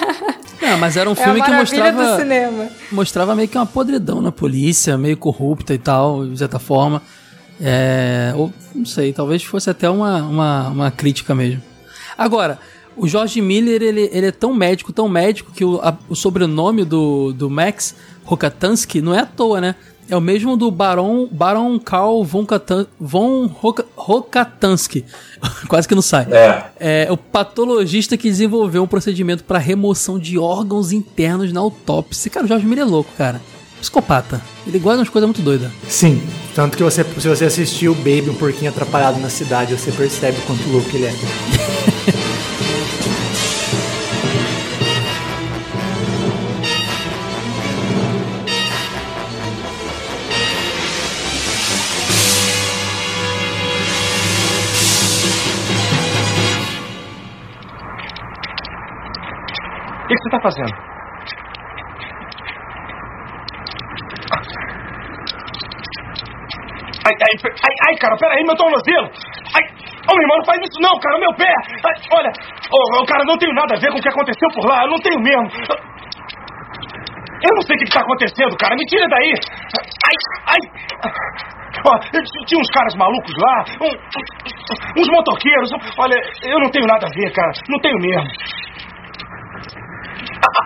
Não, 0.60 0.76
mas 0.78 0.96
era 0.96 1.08
um 1.08 1.14
é 1.14 1.16
filme 1.16 1.40
é 1.40 1.44
que 1.44 1.50
mostrava. 1.50 2.18
Mostrava 2.92 3.34
meio 3.34 3.48
que 3.48 3.56
uma 3.56 3.64
podridão 3.64 4.20
na 4.20 4.30
polícia, 4.30 4.98
meio 4.98 5.16
corrupta 5.16 5.72
e 5.72 5.78
tal, 5.78 6.26
de 6.26 6.36
certa 6.36 6.58
forma. 6.58 7.02
É, 7.58 8.32
ou 8.36 8.52
não 8.74 8.86
sei, 8.86 9.12
talvez 9.12 9.42
fosse 9.42 9.68
até 9.68 9.88
uma, 9.88 10.22
uma, 10.22 10.68
uma 10.68 10.90
crítica 10.90 11.34
mesmo. 11.34 11.62
Agora, 12.16 12.58
o 12.96 13.08
George 13.08 13.40
Miller, 13.40 13.82
ele, 13.82 14.08
ele 14.12 14.26
é 14.26 14.32
tão 14.32 14.54
médico, 14.54 14.92
tão 14.92 15.08
médico, 15.08 15.52
que 15.52 15.64
o, 15.64 15.80
a, 15.82 15.96
o 16.08 16.14
sobrenome 16.14 16.84
do, 16.84 17.32
do 17.32 17.48
Max 17.48 17.94
Rokatansky 18.24 19.00
não 19.00 19.14
é 19.14 19.20
à 19.20 19.26
toa, 19.26 19.60
né? 19.60 19.74
É 20.10 20.16
o 20.16 20.20
mesmo 20.20 20.56
do 20.56 20.70
Baron, 20.70 21.28
Baron 21.30 21.78
Karl 21.78 22.24
von, 22.24 22.44
Katan, 22.44 22.86
von 22.98 23.46
Rokatansky. 23.96 25.04
Quase 25.68 25.86
que 25.86 25.94
não 25.94 26.02
sai. 26.02 26.26
É. 26.30 27.06
é 27.06 27.12
o 27.12 27.16
patologista 27.16 28.16
que 28.16 28.28
desenvolveu 28.28 28.82
um 28.82 28.86
procedimento 28.86 29.44
para 29.44 29.58
remoção 29.58 30.18
de 30.18 30.36
órgãos 30.36 30.92
internos 30.92 31.52
na 31.52 31.60
autópsia. 31.60 32.30
Cara, 32.30 32.44
o 32.44 32.48
Jorge 32.48 32.66
Miller 32.66 32.84
é 32.84 32.88
louco, 32.88 33.10
cara. 33.16 33.40
Psicopata. 33.80 34.42
Ele 34.66 34.78
gosta 34.78 34.96
de 34.96 35.00
umas 35.00 35.08
coisas 35.08 35.26
muito 35.26 35.42
doidas. 35.42 35.70
Sim. 35.88 36.20
Tanto 36.54 36.76
que 36.76 36.82
você, 36.82 37.04
se 37.04 37.28
você 37.28 37.44
assistiu 37.46 37.94
Baby, 37.94 38.30
um 38.30 38.34
porquinho 38.34 38.70
atrapalhado 38.70 39.18
na 39.20 39.30
cidade, 39.30 39.72
você 39.74 39.90
percebe 39.92 40.38
quanto 40.46 40.68
louco 40.68 40.90
ele 40.92 41.06
é. 41.06 41.14
que, 60.20 60.28
você 60.28 60.36
está 60.36 60.40
fazendo? 60.40 60.74
Ai, 67.00 67.14
ai, 67.16 67.34
ai, 67.44 67.74
ai, 67.88 67.94
cara, 67.96 68.16
peraí, 68.16 68.44
meu 68.44 68.56
tornozelo! 68.56 69.10
Ai, 69.56 69.80
Ô, 70.10 70.14
meu 70.14 70.22
irmão, 70.22 70.38
não 70.38 70.44
faz 70.44 70.60
isso 70.62 70.80
não, 70.80 70.98
cara, 70.98 71.18
meu 71.18 71.32
pé! 71.34 71.52
Ai, 71.84 71.94
olha, 72.12 72.30
ô, 72.72 73.04
cara, 73.06 73.24
não 73.26 73.36
tenho 73.38 73.52
nada 73.54 73.76
a 73.76 73.80
ver 73.80 73.90
com 73.90 73.98
o 73.98 74.02
que 74.02 74.08
aconteceu 74.08 74.48
por 74.54 74.66
lá, 74.66 74.82
eu 74.84 74.90
não 74.90 74.98
tenho 74.98 75.20
mesmo. 75.20 75.50
Eu 77.40 77.54
não 77.54 77.62
sei 77.62 77.76
o 77.76 77.78
que 77.78 77.84
está 77.84 78.00
acontecendo, 78.00 78.56
cara, 78.56 78.74
me 78.76 78.84
tira 78.86 79.06
daí! 79.08 79.32
Ai, 80.06 80.16
ai! 80.46 80.60
Ó, 81.86 81.98
tinha 82.46 82.60
uns 82.60 82.70
caras 82.70 82.94
malucos 82.96 83.32
lá, 83.38 83.64
um, 83.80 85.00
uns 85.00 85.08
motoqueiros. 85.08 85.70
Olha, 85.98 86.16
eu 86.42 86.58
não 86.60 86.70
tenho 86.70 86.86
nada 86.86 87.06
a 87.06 87.10
ver, 87.10 87.32
cara, 87.32 87.52
não 87.68 87.78
tenho 87.80 87.98
mesmo. 88.00 88.28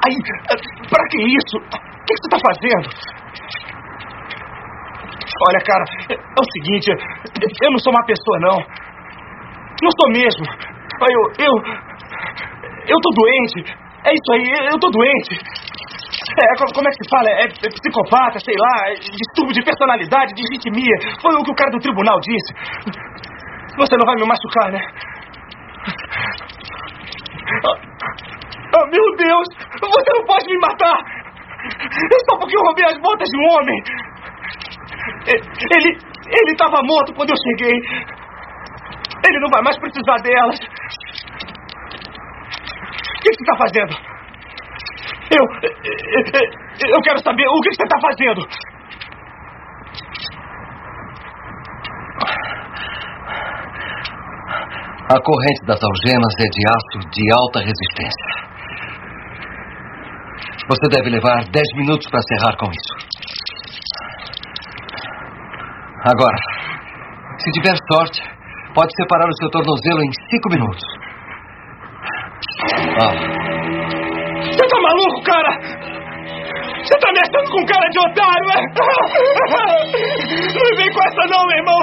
Ai, 0.05 0.13
pra 0.89 1.03
que 1.09 1.19
isso? 1.23 1.57
O 1.57 2.05
que 2.05 2.13
você 2.13 2.27
está 2.29 2.39
fazendo? 2.45 2.87
Olha, 5.49 5.61
cara, 5.65 5.85
é 6.11 6.41
o 6.41 6.47
seguinte, 6.53 6.91
eu 7.65 7.71
não 7.71 7.79
sou 7.79 7.93
uma 7.93 8.05
pessoa, 8.05 8.39
não. 8.41 8.59
Não 9.83 9.91
sou 9.99 10.09
mesmo. 10.13 10.45
Eu, 11.01 11.23
eu, 11.45 11.55
eu 12.87 12.97
tô 13.01 13.11
doente. 13.17 13.73
É 14.05 14.13
isso 14.13 14.31
aí, 14.33 14.69
eu 14.71 14.79
tô 14.79 14.91
doente. 14.91 15.41
É, 16.35 16.47
como 16.75 16.89
é 16.89 16.91
que 16.91 17.05
se 17.05 17.11
fala? 17.11 17.29
É, 17.31 17.45
é 17.45 17.69
psicopata, 17.69 18.39
sei 18.41 18.55
lá, 18.59 18.91
é 18.91 18.95
distúrbio 18.95 19.55
de 19.55 19.63
personalidade, 19.63 20.35
de 20.35 20.43
ritmia. 20.53 20.97
Foi 21.21 21.35
o 21.35 21.43
que 21.43 21.51
o 21.51 21.55
cara 21.55 21.71
do 21.71 21.81
tribunal 21.81 22.21
disse. 22.21 22.53
Você 23.77 23.97
não 23.97 24.07
vai 24.07 24.15
me 24.17 24.27
machucar, 24.27 24.71
né? 24.71 24.81
Oh, 28.77 28.87
meu 28.87 29.17
Deus! 29.17 29.47
Você 29.81 30.13
não 30.19 30.25
pode 30.27 30.47
me 30.47 30.59
matar! 30.59 30.99
Só 32.29 32.39
porque 32.39 32.57
eu 32.57 32.63
roubei 32.63 32.85
as 32.87 32.99
botas 32.99 33.29
de 33.29 33.37
um 33.39 33.47
homem! 33.53 33.83
Ele. 35.27 36.15
Ele 36.27 36.53
estava 36.53 36.81
morto 36.85 37.15
quando 37.15 37.31
eu 37.31 37.37
cheguei. 37.37 37.77
Ele 39.29 39.41
não 39.41 39.51
vai 39.51 39.63
mais 39.63 39.79
precisar 39.79 40.17
delas. 40.23 40.59
O 40.59 40.69
que 43.21 43.33
você 43.33 43.43
está 43.43 43.57
fazendo? 43.59 43.95
Eu. 45.31 45.45
Eu 46.89 47.01
quero 47.03 47.19
saber 47.23 47.47
o 47.47 47.61
que 47.61 47.75
você 47.75 47.83
está 47.83 48.01
fazendo. 48.01 48.41
A 55.11 55.21
corrente 55.21 55.67
das 55.67 55.81
algemas 55.83 56.35
é 56.41 56.49
de 56.49 56.67
aço 56.67 56.99
de 57.11 57.33
alta 57.33 57.61
resistência. 57.61 58.54
Você 60.67 60.89
deve 60.89 61.11
levar 61.11 61.45
10 61.45 61.63
minutos 61.77 62.09
para 62.11 62.21
serrar 62.23 62.57
com 62.57 62.71
isso. 62.71 62.95
Agora, 66.07 66.37
se 67.39 67.51
tiver 67.53 67.77
sorte, 67.93 68.23
pode 68.75 68.91
separar 68.97 69.29
o 69.29 69.37
seu 69.37 69.51
tornozelo 69.51 70.01
em 70.01 70.13
5 70.31 70.49
minutos. 70.51 70.85
Ah. 73.03 73.13
Você 74.43 74.67
tá 74.67 74.81
maluco, 74.81 75.23
cara? 75.25 75.53
Você 76.83 76.99
tá 76.99 77.13
me 77.13 77.19
achando 77.19 77.51
com 77.51 77.67
cara 77.67 77.89
de 77.91 77.99
otário, 77.99 78.51
é? 78.51 78.61
Não 80.55 80.77
vem 80.77 80.91
com 80.93 81.01
essa 81.03 81.25
não, 81.29 81.47
meu 81.47 81.59
irmão! 81.59 81.81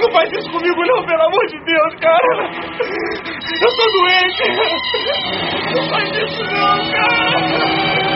Não 0.00 0.10
faz 0.12 0.32
isso 0.32 0.50
comigo 0.50 0.82
não, 0.86 1.04
pelo 1.04 1.22
amor 1.22 1.46
de 1.46 1.58
Deus, 1.64 1.94
cara. 2.00 2.50
Eu 3.60 3.68
tô 3.76 3.84
doente. 3.98 4.44
Não 5.74 5.88
faz 5.90 6.08
isso 6.10 6.42
não, 6.42 6.90
cara. 6.90 8.09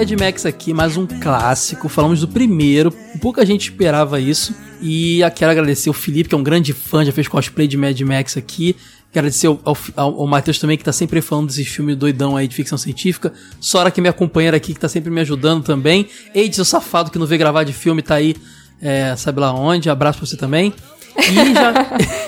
Mad 0.00 0.12
Max 0.12 0.46
aqui, 0.46 0.72
mais 0.72 0.96
um 0.96 1.06
clássico. 1.06 1.86
Falamos 1.86 2.20
do 2.20 2.28
primeiro, 2.28 2.90
pouca 3.20 3.44
gente 3.44 3.64
esperava 3.64 4.18
isso. 4.18 4.54
E 4.80 5.20
quero 5.36 5.50
agradecer 5.50 5.90
o 5.90 5.92
Felipe, 5.92 6.30
que 6.30 6.34
é 6.34 6.38
um 6.38 6.42
grande 6.42 6.72
fã, 6.72 7.04
já 7.04 7.12
fez 7.12 7.28
cosplay 7.28 7.68
de 7.68 7.76
Mad 7.76 8.00
Max 8.00 8.34
aqui. 8.34 8.74
Quero 9.12 9.26
agradecer 9.26 9.46
ao, 9.46 9.60
ao, 9.62 10.20
ao 10.22 10.26
Matheus 10.26 10.58
também, 10.58 10.78
que 10.78 10.84
tá 10.84 10.90
sempre 10.90 11.20
falando 11.20 11.48
desses 11.48 11.68
filmes 11.68 11.96
doidão 11.96 12.34
aí 12.34 12.48
de 12.48 12.54
ficção 12.54 12.78
científica. 12.78 13.30
Sora, 13.60 13.90
que 13.90 14.00
é 14.00 14.02
minha 14.02 14.12
companheira 14.14 14.56
aqui, 14.56 14.72
que 14.72 14.80
tá 14.80 14.88
sempre 14.88 15.10
me 15.10 15.20
ajudando 15.20 15.64
também. 15.64 16.08
Eide, 16.34 16.56
seu 16.56 16.64
safado 16.64 17.10
que 17.10 17.18
não 17.18 17.26
vê 17.26 17.36
gravar 17.36 17.64
de 17.64 17.74
filme, 17.74 18.00
tá 18.00 18.14
aí, 18.14 18.34
é, 18.80 19.14
sabe 19.16 19.38
lá 19.38 19.52
onde. 19.52 19.90
Abraço 19.90 20.20
pra 20.20 20.26
você 20.26 20.36
também. 20.38 20.72
E 21.18 21.52
já 21.52 21.74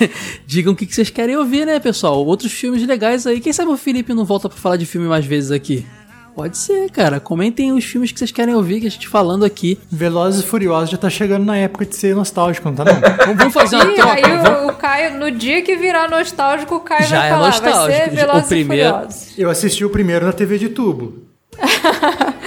digam 0.46 0.74
o 0.74 0.76
que 0.76 0.84
vocês 0.84 1.08
querem 1.08 1.38
ouvir, 1.38 1.64
né, 1.64 1.80
pessoal? 1.80 2.22
Outros 2.26 2.52
filmes 2.52 2.86
legais 2.86 3.26
aí. 3.26 3.40
Quem 3.40 3.50
sabe 3.50 3.70
o 3.70 3.78
Felipe 3.78 4.12
não 4.12 4.26
volta 4.26 4.46
pra 4.46 4.58
falar 4.58 4.76
de 4.76 4.84
filme 4.84 5.08
mais 5.08 5.24
vezes 5.24 5.50
aqui? 5.50 5.86
Pode 6.34 6.56
ser, 6.56 6.90
cara. 6.90 7.20
Comentem 7.20 7.72
os 7.72 7.84
filmes 7.84 8.10
que 8.10 8.18
vocês 8.18 8.32
querem 8.32 8.54
ouvir 8.54 8.80
que 8.80 8.86
a 8.86 8.90
gente 8.90 9.06
falando 9.06 9.44
aqui. 9.44 9.78
Velozes 9.90 10.42
e 10.42 10.46
Furiosos 10.46 10.90
já 10.90 10.96
tá 10.96 11.10
chegando 11.10 11.44
na 11.44 11.56
época 11.56 11.84
de 11.84 11.94
ser 11.94 12.14
nostálgico, 12.14 12.68
não 12.68 12.74
tá 12.76 12.84
não? 12.84 13.00
Vamos 13.36 13.52
fazer 13.52 13.76
uma 13.76 13.92
e 13.92 13.94
troca. 13.94 14.12
aí 14.14 14.64
o, 14.64 14.68
o, 14.68 14.72
Caio, 14.74 15.18
no 15.18 15.30
dia 15.30 15.62
que 15.62 15.76
virar 15.76 16.08
nostálgico, 16.08 16.76
o 16.76 16.80
Caio 16.80 17.06
já 17.06 17.18
vai 17.18 17.26
é 17.26 17.30
falar, 17.30 17.46
nostálgico. 17.46 17.86
vai 17.86 18.08
ser 18.08 18.10
Velozes 18.10 18.44
o 18.44 18.48
primeiro... 18.48 18.88
e 18.88 18.92
Furiosos. 18.92 19.38
Eu 19.38 19.50
assisti 19.50 19.84
o 19.84 19.90
primeiro 19.90 20.24
na 20.24 20.32
TV 20.32 20.58
de 20.58 20.68
tubo. 20.70 21.22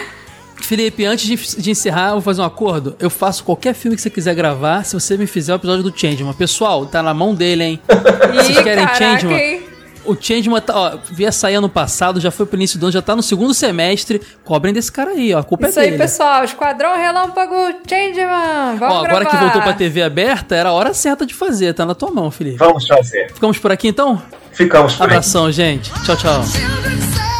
Felipe, 0.66 1.06
antes 1.06 1.28
de, 1.28 1.62
de, 1.62 1.70
encerrar, 1.70 2.08
eu 2.08 2.14
vou 2.14 2.22
fazer 2.22 2.42
um 2.42 2.46
acordo. 2.46 2.96
Eu 3.00 3.10
faço 3.10 3.44
qualquer 3.44 3.76
filme 3.76 3.96
que 3.96 4.02
você 4.02 4.10
quiser 4.10 4.34
gravar 4.34 4.84
se 4.84 4.96
você 4.96 5.16
me 5.16 5.28
fizer 5.28 5.54
o 5.54 5.58
episódio 5.58 5.84
do 5.84 5.96
Changeman. 5.96 6.34
Pessoal, 6.34 6.88
tá 6.88 7.04
na 7.04 7.14
mão 7.14 7.36
dele, 7.36 7.64
hein? 7.64 7.80
Vocês 8.34 8.60
querem 8.62 8.84
caraca, 8.84 8.96
Changeman? 8.96 9.38
hein? 9.40 9.65
O 10.06 10.16
Changeman, 10.20 10.62
tá, 10.62 10.74
ó, 10.76 10.98
via 11.12 11.32
sair 11.32 11.56
ano 11.56 11.68
passado, 11.70 12.20
já 12.20 12.30
foi 12.32 12.46
pro 12.46 12.56
início 12.56 12.80
do 12.80 12.86
ano, 12.86 12.94
já 12.94 13.02
tá 13.02 13.16
no 13.16 13.24
segundo 13.24 13.54
semestre. 13.54 14.22
Cobrem 14.44 14.74
desse 14.74 14.92
cara 14.92 15.12
aí, 15.12 15.34
ó. 15.34 15.40
A 15.40 15.44
culpa 15.44 15.68
Isso 15.68 15.80
é 15.80 15.84
aí, 15.84 15.90
dele. 15.92 16.02
pessoal. 16.04 16.44
Esquadrão 16.44 16.96
Relâmpago 16.96 17.56
Changeman. 17.90 18.78
Vamos 18.80 18.96
Ó, 18.96 19.06
agora 19.06 19.20
gravar. 19.26 19.30
que 19.30 19.38
voltou 19.38 19.62
pra 19.62 19.74
TV 19.74 20.02
aberta, 20.04 20.56
era 20.56 20.70
a 20.70 20.74
hora 20.74 20.94
certa 20.94 21.26
de 21.26 21.34
fazer. 21.34 21.74
Tá 21.74 21.86
na 21.86 21.96
tua 21.96 22.12
mão, 22.12 22.30
Felipe. 22.32 22.58
Vamos 22.58 22.88
fazer. 22.88 23.32
Ficamos 23.34 23.58
por 23.58 23.72
aqui 23.72 23.88
então? 23.88 24.22
Ficamos 24.52 24.94
por 24.94 25.04
aqui. 25.04 25.14
Abração, 25.14 25.52
gente. 25.52 25.92
Tchau, 26.04 26.16
tchau. 26.16 27.35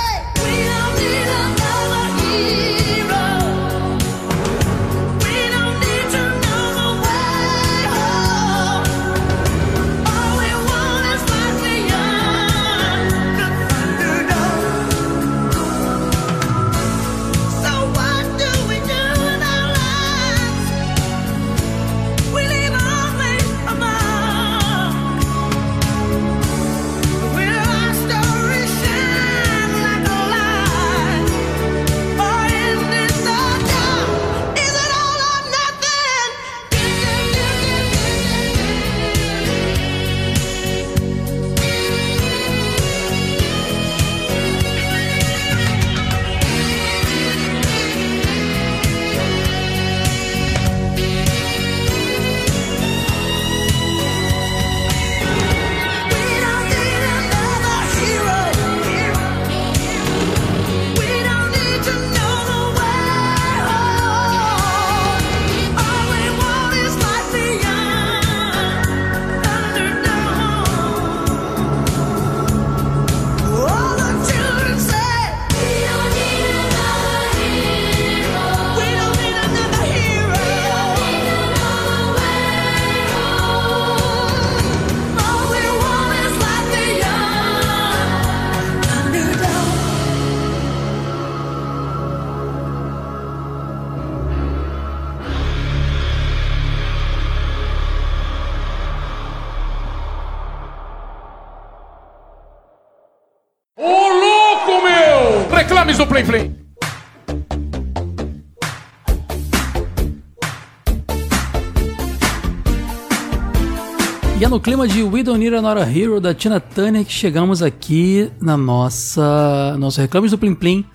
No 114.56 114.62
clima 114.62 114.88
de 114.88 115.04
We 115.04 115.22
Don't 115.22 115.38
Need 115.38 115.54
Another 115.54 115.86
Hero 115.86 116.22
da 116.22 116.34
Tina 116.34 116.62
Turner 116.62 117.04
que 117.04 117.12
chegamos 117.12 117.62
aqui 117.62 118.32
na 118.40 118.56
nossa 118.56 119.76
nosso 119.78 120.00
Reclames 120.00 120.32
do 120.32 120.38
Plim 120.38 120.56
Plim 120.56 120.86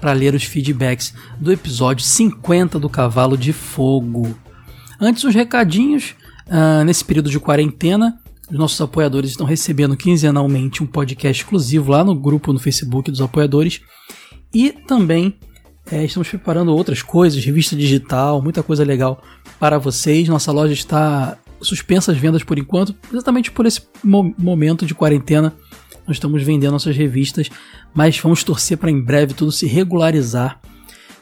para 0.00 0.12
ler 0.12 0.34
os 0.34 0.42
feedbacks 0.42 1.14
do 1.38 1.52
episódio 1.52 2.04
50 2.04 2.76
do 2.76 2.88
Cavalo 2.88 3.38
de 3.38 3.52
Fogo. 3.52 4.36
Antes, 5.00 5.24
uns 5.24 5.32
recadinhos. 5.32 6.16
Uh, 6.48 6.82
nesse 6.84 7.04
período 7.04 7.30
de 7.30 7.38
quarentena, 7.38 8.18
os 8.50 8.58
nossos 8.58 8.80
apoiadores 8.80 9.30
estão 9.30 9.46
recebendo 9.46 9.96
quinzenalmente 9.96 10.82
um 10.82 10.86
podcast 10.86 11.40
exclusivo 11.40 11.92
lá 11.92 12.02
no 12.02 12.16
grupo 12.16 12.52
no 12.52 12.58
Facebook 12.58 13.12
dos 13.12 13.20
apoiadores. 13.20 13.80
E 14.52 14.72
também 14.72 15.38
é, 15.88 16.04
estamos 16.04 16.28
preparando 16.28 16.74
outras 16.74 17.00
coisas, 17.00 17.44
revista 17.44 17.76
digital, 17.76 18.42
muita 18.42 18.60
coisa 18.60 18.82
legal 18.82 19.22
para 19.60 19.78
vocês. 19.78 20.28
Nossa 20.28 20.50
loja 20.50 20.72
está 20.72 21.38
suspensa 21.60 22.12
as 22.12 22.18
vendas 22.18 22.42
por 22.42 22.58
enquanto, 22.58 22.94
exatamente 23.12 23.50
por 23.50 23.66
esse 23.66 23.82
mo 24.02 24.34
momento 24.38 24.86
de 24.86 24.94
quarentena. 24.94 25.52
Nós 26.06 26.16
estamos 26.16 26.42
vendendo 26.42 26.72
nossas 26.72 26.96
revistas, 26.96 27.48
mas 27.94 28.18
vamos 28.18 28.44
torcer 28.44 28.76
para 28.76 28.90
em 28.90 29.00
breve 29.00 29.32
tudo 29.34 29.50
se 29.50 29.66
regularizar. 29.66 30.60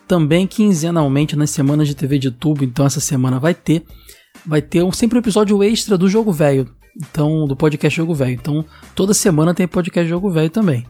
Também 0.09 0.47
quinzenalmente 0.47 1.37
nas 1.37 1.51
semanas 1.51 1.87
de 1.87 1.95
TV 1.95 2.18
de 2.18 2.30
tubo, 2.30 2.64
então 2.64 2.85
essa 2.85 3.01
semana 3.01 3.39
vai 3.39 3.55
ter, 3.55 3.85
vai 4.45 4.61
ter 4.61 4.83
um, 4.83 4.93
sempre 4.93 5.16
um 5.16 5.20
episódio 5.20 5.62
extra 5.62 5.97
do 5.97 6.09
Jogo 6.09 6.33
Velho, 6.33 6.68
então 6.97 7.47
do 7.47 7.57
podcast 7.57 7.97
Jogo 7.97 8.14
Velho. 8.14 8.33
Então 8.33 8.64
toda 8.95 9.14
semana 9.14 9.55
tem 9.55 9.68
podcast 9.68 10.09
Jogo 10.09 10.30
Velho 10.30 10.51
também. 10.51 10.85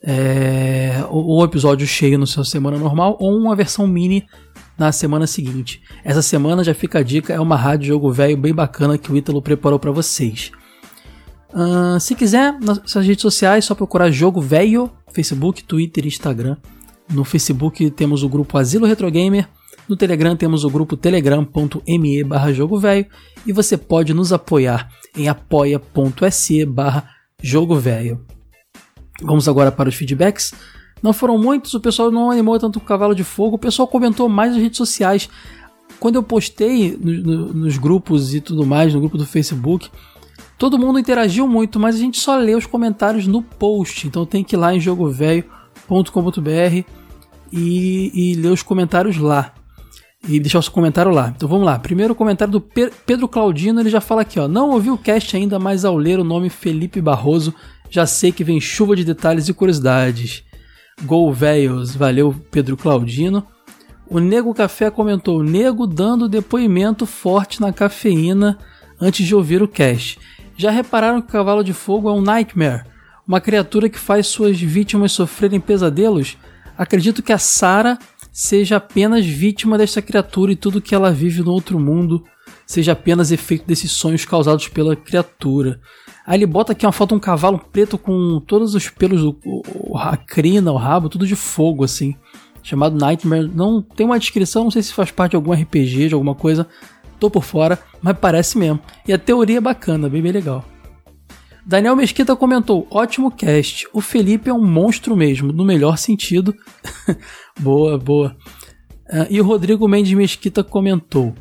É, 0.00 1.04
ou 1.10 1.44
episódio 1.44 1.86
cheio 1.86 2.18
no 2.18 2.26
seu 2.26 2.44
semana 2.44 2.78
normal, 2.78 3.16
ou 3.20 3.36
uma 3.36 3.56
versão 3.56 3.86
mini 3.86 4.26
na 4.78 4.92
semana 4.92 5.26
seguinte. 5.26 5.82
Essa 6.04 6.22
semana 6.22 6.62
já 6.62 6.72
fica 6.72 7.00
a 7.00 7.02
dica, 7.02 7.32
é 7.32 7.40
uma 7.40 7.56
rádio 7.56 7.88
jogo 7.88 8.12
velho 8.12 8.36
bem 8.36 8.54
bacana 8.54 8.96
que 8.96 9.10
o 9.10 9.16
Ítalo 9.16 9.42
preparou 9.42 9.78
para 9.78 9.90
vocês. 9.90 10.52
Uh, 11.52 11.98
se 11.98 12.14
quiser, 12.14 12.58
nas 12.60 12.94
redes 12.94 13.22
sociais, 13.22 13.64
só 13.64 13.74
procurar 13.74 14.10
Jogo 14.10 14.40
Velho, 14.40 14.90
Facebook, 15.12 15.64
Twitter 15.64 16.04
e 16.04 16.08
Instagram. 16.08 16.56
No 17.10 17.24
Facebook 17.24 17.90
temos 17.90 18.22
o 18.22 18.28
grupo 18.28 18.58
Asilo 18.58 18.86
Retro 18.86 19.10
Gamer, 19.10 19.48
no 19.88 19.96
Telegram 19.96 20.36
temos 20.36 20.64
o 20.64 20.70
grupo 20.70 20.98
telegram.me 20.98 22.22
barra 22.22 22.52
jogo 22.52 22.78
velho 22.78 23.06
e 23.46 23.52
você 23.52 23.78
pode 23.78 24.12
nos 24.12 24.34
apoiar 24.34 24.90
em 25.16 25.28
apoia.se 25.28 26.66
barra 26.66 27.08
jogo 27.42 27.74
velho. 27.76 28.22
Vamos 29.22 29.48
agora 29.48 29.72
para 29.72 29.88
os 29.88 29.94
feedbacks. 29.94 30.52
Não 31.02 31.12
foram 31.12 31.38
muitos, 31.38 31.74
o 31.74 31.80
pessoal 31.80 32.10
não 32.10 32.30
animou 32.30 32.58
tanto 32.58 32.76
o 32.76 32.82
Cavalo 32.82 33.14
de 33.14 33.24
Fogo, 33.24 33.56
o 33.56 33.58
pessoal 33.58 33.86
comentou 33.86 34.28
mais 34.28 34.52
nas 34.52 34.62
redes 34.62 34.76
sociais. 34.76 35.28
Quando 36.00 36.16
eu 36.16 36.22
postei 36.22 36.96
no, 37.00 37.12
no, 37.12 37.54
nos 37.54 37.78
grupos 37.78 38.34
e 38.34 38.40
tudo 38.40 38.66
mais, 38.66 38.94
no 38.94 39.00
grupo 39.00 39.18
do 39.18 39.26
Facebook, 39.26 39.88
todo 40.56 40.78
mundo 40.78 40.98
interagiu 40.98 41.48
muito, 41.48 41.78
mas 41.78 41.96
a 41.96 41.98
gente 41.98 42.20
só 42.20 42.36
lê 42.36 42.54
os 42.54 42.66
comentários 42.66 43.26
no 43.26 43.42
post. 43.42 44.06
Então 44.06 44.26
tem 44.26 44.44
que 44.44 44.54
ir 44.54 44.58
lá 44.58 44.74
em 44.74 44.80
jogovelho.com.br 44.80 46.84
e, 47.52 48.10
e 48.14 48.34
ler 48.34 48.52
os 48.52 48.62
comentários 48.62 49.16
lá. 49.16 49.54
E 50.28 50.40
deixar 50.40 50.58
o 50.58 50.62
seu 50.62 50.72
comentário 50.72 51.12
lá. 51.12 51.32
Então 51.34 51.48
vamos 51.48 51.64
lá. 51.64 51.78
Primeiro 51.78 52.14
comentário 52.14 52.50
do 52.50 52.60
Pedro 52.60 53.28
Claudino, 53.28 53.80
ele 53.80 53.88
já 53.88 54.00
fala 54.00 54.22
aqui, 54.22 54.38
ó. 54.38 54.48
Não 54.48 54.70
ouvi 54.70 54.90
o 54.90 54.98
cast 54.98 55.36
ainda, 55.36 55.60
mas 55.60 55.84
ao 55.84 55.96
ler 55.96 56.18
o 56.18 56.24
nome 56.24 56.50
Felipe 56.50 57.00
Barroso, 57.00 57.54
já 57.88 58.04
sei 58.04 58.32
que 58.32 58.42
vem 58.42 58.60
chuva 58.60 58.96
de 58.96 59.04
detalhes 59.04 59.48
e 59.48 59.54
curiosidades. 59.54 60.42
Gol 61.02 61.32
Véios, 61.32 61.94
valeu 61.94 62.34
Pedro 62.50 62.76
Claudino. 62.76 63.46
O 64.08 64.18
Nego 64.18 64.52
Café 64.52 64.90
comentou: 64.90 65.42
Nego 65.42 65.86
dando 65.86 66.28
depoimento 66.28 67.06
forte 67.06 67.60
na 67.60 67.72
cafeína 67.72 68.58
antes 69.00 69.26
de 69.26 69.34
ouvir 69.34 69.62
o 69.62 69.68
cast. 69.68 70.18
Já 70.56 70.70
repararam 70.70 71.20
que 71.20 71.28
o 71.28 71.32
cavalo 71.32 71.62
de 71.62 71.72
fogo 71.72 72.08
é 72.08 72.12
um 72.12 72.20
nightmare? 72.20 72.84
Uma 73.26 73.40
criatura 73.40 73.88
que 73.88 73.98
faz 73.98 74.26
suas 74.26 74.60
vítimas 74.60 75.12
sofrerem 75.12 75.60
pesadelos? 75.60 76.36
Acredito 76.76 77.22
que 77.22 77.32
a 77.32 77.38
Sara 77.38 77.98
seja 78.32 78.76
apenas 78.76 79.24
vítima 79.24 79.78
dessa 79.78 80.02
criatura 80.02 80.52
e 80.52 80.56
tudo 80.56 80.80
que 80.80 80.94
ela 80.94 81.12
vive 81.12 81.42
no 81.42 81.52
outro 81.52 81.78
mundo 81.78 82.24
seja 82.66 82.92
apenas 82.92 83.30
efeito 83.30 83.66
desses 83.66 83.90
sonhos 83.92 84.24
causados 84.24 84.68
pela 84.68 84.96
criatura. 84.96 85.80
Aí 86.28 86.36
ele 86.36 86.44
bota 86.44 86.72
aqui 86.72 86.84
uma 86.84 86.92
foto 86.92 87.08
de 87.08 87.14
um 87.14 87.18
cavalo 87.18 87.58
preto 87.58 87.96
com 87.96 88.38
todos 88.38 88.74
os 88.74 88.90
pelos, 88.90 89.22
o, 89.24 89.96
a 89.96 90.14
crina, 90.14 90.70
o 90.70 90.76
rabo, 90.76 91.08
tudo 91.08 91.26
de 91.26 91.34
fogo, 91.34 91.82
assim. 91.82 92.14
Chamado 92.62 92.98
Nightmare. 92.98 93.48
Não 93.48 93.80
tem 93.80 94.04
uma 94.04 94.18
descrição, 94.18 94.64
não 94.64 94.70
sei 94.70 94.82
se 94.82 94.92
faz 94.92 95.10
parte 95.10 95.30
de 95.30 95.36
algum 95.36 95.54
RPG, 95.54 96.08
de 96.08 96.12
alguma 96.12 96.34
coisa. 96.34 96.68
Tô 97.18 97.30
por 97.30 97.42
fora, 97.42 97.78
mas 98.02 98.18
parece 98.18 98.58
mesmo. 98.58 98.78
E 99.06 99.12
a 99.14 99.16
teoria 99.16 99.56
é 99.56 99.60
bacana, 99.60 100.06
bem, 100.06 100.20
bem 100.20 100.32
legal. 100.32 100.62
Daniel 101.64 101.96
Mesquita 101.96 102.36
comentou: 102.36 102.86
ótimo 102.90 103.30
cast. 103.30 103.88
O 103.94 104.02
Felipe 104.02 104.50
é 104.50 104.52
um 104.52 104.62
monstro 104.62 105.16
mesmo, 105.16 105.50
no 105.50 105.64
melhor 105.64 105.96
sentido. 105.96 106.54
boa, 107.58 107.96
boa. 107.96 108.36
Uh, 109.08 109.26
e 109.30 109.40
o 109.40 109.44
Rodrigo 109.44 109.88
Mendes 109.88 110.12
Mesquita 110.12 110.62
comentou: 110.62 111.34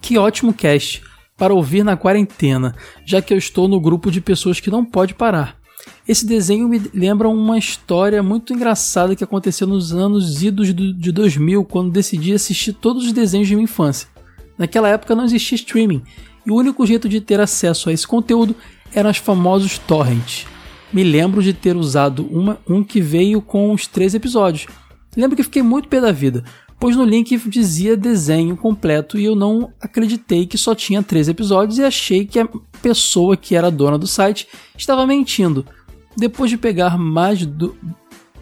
que 0.00 0.16
ótimo 0.16 0.54
cast 0.54 1.02
para 1.36 1.54
ouvir 1.54 1.84
na 1.84 1.96
quarentena, 1.96 2.74
já 3.04 3.20
que 3.20 3.32
eu 3.32 3.38
estou 3.38 3.66
no 3.68 3.80
grupo 3.80 4.10
de 4.10 4.20
pessoas 4.20 4.60
que 4.60 4.70
não 4.70 4.84
pode 4.84 5.14
parar. 5.14 5.56
Esse 6.06 6.26
desenho 6.26 6.68
me 6.68 6.80
lembra 6.92 7.28
uma 7.28 7.58
história 7.58 8.22
muito 8.22 8.52
engraçada 8.52 9.16
que 9.16 9.24
aconteceu 9.24 9.66
nos 9.66 9.92
anos 9.92 10.42
idos 10.42 10.74
de 10.74 11.12
2000, 11.12 11.64
quando 11.64 11.90
decidi 11.90 12.32
assistir 12.32 12.72
todos 12.74 13.06
os 13.06 13.12
desenhos 13.12 13.48
de 13.48 13.54
minha 13.54 13.64
infância. 13.64 14.08
Naquela 14.56 14.88
época 14.88 15.14
não 15.14 15.24
existia 15.24 15.56
streaming, 15.56 16.02
e 16.46 16.50
o 16.50 16.54
único 16.54 16.86
jeito 16.86 17.08
de 17.08 17.20
ter 17.20 17.40
acesso 17.40 17.88
a 17.88 17.92
esse 17.92 18.06
conteúdo 18.06 18.54
eram 18.94 19.10
os 19.10 19.16
famosos 19.16 19.78
torrents. 19.78 20.46
Me 20.92 21.02
lembro 21.02 21.42
de 21.42 21.52
ter 21.52 21.76
usado 21.76 22.26
uma, 22.30 22.58
um 22.68 22.84
que 22.84 23.00
veio 23.00 23.42
com 23.42 23.72
os 23.72 23.86
três 23.86 24.14
episódios. 24.14 24.66
Lembro 25.16 25.36
que 25.36 25.42
fiquei 25.42 25.62
muito 25.62 25.88
pé 25.88 26.00
da 26.00 26.12
vida, 26.12 26.44
pois 26.84 26.96
no 26.96 27.04
link 27.06 27.34
dizia 27.48 27.96
desenho 27.96 28.58
completo 28.58 29.18
e 29.18 29.24
eu 29.24 29.34
não 29.34 29.72
acreditei 29.80 30.46
que 30.46 30.58
só 30.58 30.74
tinha 30.74 31.02
três 31.02 31.30
episódios 31.30 31.78
e 31.78 31.82
achei 31.82 32.26
que 32.26 32.38
a 32.38 32.46
pessoa 32.82 33.38
que 33.38 33.56
era 33.56 33.70
dona 33.70 33.96
do 33.96 34.06
site 34.06 34.46
estava 34.76 35.06
mentindo. 35.06 35.64
Depois 36.14 36.50
de 36.50 36.58
pegar 36.58 36.98
mais 36.98 37.46
do, 37.46 37.74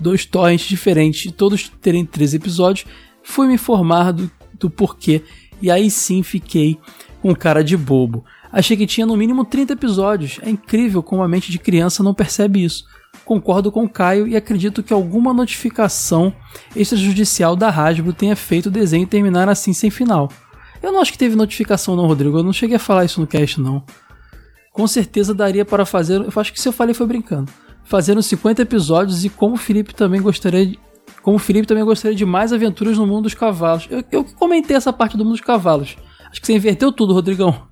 dois 0.01 0.27
torrents 0.27 0.67
diferentes 0.67 1.27
e 1.27 1.31
todos 1.31 1.69
terem 1.81 2.05
três 2.05 2.35
episódios, 2.35 2.85
fui 3.23 3.47
me 3.47 3.55
informar 3.55 4.13
do, 4.13 4.29
do 4.59 4.69
porquê 4.69 5.23
e 5.63 5.71
aí 5.71 5.89
sim 5.89 6.25
fiquei 6.25 6.81
com 7.21 7.33
cara 7.37 7.63
de 7.63 7.77
bobo. 7.77 8.25
Achei 8.51 8.77
que 8.77 8.89
tinha 8.89 9.07
no 9.07 9.17
mínimo 9.17 9.45
30 9.45 9.75
episódios. 9.75 10.41
É 10.43 10.51
incrível 10.51 11.01
como 11.01 11.23
a 11.23 11.29
mente 11.29 11.53
de 11.53 11.61
criança 11.61 12.03
não 12.03 12.13
percebe 12.13 12.65
isso 12.65 12.87
concordo 13.25 13.71
com 13.71 13.85
o 13.85 13.89
Caio 13.89 14.27
e 14.27 14.37
acredito 14.37 14.83
que 14.83 14.93
alguma 14.93 15.33
notificação 15.33 16.35
extrajudicial 16.75 17.57
da 17.57 17.69
Hasbro 17.69 18.13
tenha 18.13 18.37
feito 18.37 18.67
o 18.67 18.71
desenho 18.71 19.07
terminar 19.07 19.49
assim 19.49 19.73
sem 19.73 19.91
final. 19.91 20.29
Eu 20.83 20.93
não 20.93 21.01
acho 21.01 21.13
que 21.13 21.19
teve 21.19 21.37
notificação 21.37 21.95
não, 21.95 22.07
Rodrigo. 22.07 22.39
Eu 22.39 22.43
não 22.43 22.53
cheguei 22.53 22.77
a 22.77 22.81
falar 22.81 23.05
isso 23.05 23.21
no 23.21 23.27
cast 23.27 23.61
não. 23.61 23.83
Com 24.73 24.87
certeza 24.87 25.33
daria 25.33 25.65
para 25.65 25.87
fazer. 25.87 26.21
Eu 26.21 26.33
acho 26.35 26.53
que 26.53 26.61
se 26.61 26.69
eu 26.69 26.73
falei 26.73 26.95
foi 26.95 27.07
brincando. 27.07 27.53
Fazer 27.85 28.17
uns 28.17 28.27
50 28.27 28.63
episódios 28.63 29.25
e 29.25 29.29
como 29.29 29.55
o 29.55 29.59
Felipe 29.59 29.95
também 29.95 30.21
gostaria 30.21 30.67
de, 30.67 30.79
como 31.23 31.37
o 31.37 31.41
Felipe 31.41 31.67
também 31.67 31.85
gostaria 31.85 32.17
de 32.17 32.25
mais 32.25 32.53
aventuras 32.53 32.99
no 32.99 33.07
mundo 33.07 33.25
dos 33.25 33.35
cavalos. 33.35 33.87
Eu, 33.91 34.03
eu 34.11 34.25
comentei 34.25 34.77
essa 34.77 34.93
parte 34.93 35.17
do 35.17 35.25
mundo 35.25 35.35
dos 35.35 35.41
cavalos. 35.41 35.97
Acho 36.31 36.41
que 36.41 36.47
você 36.47 36.55
inverteu 36.55 36.91
tudo, 36.91 37.13
Rodrigão. 37.13 37.69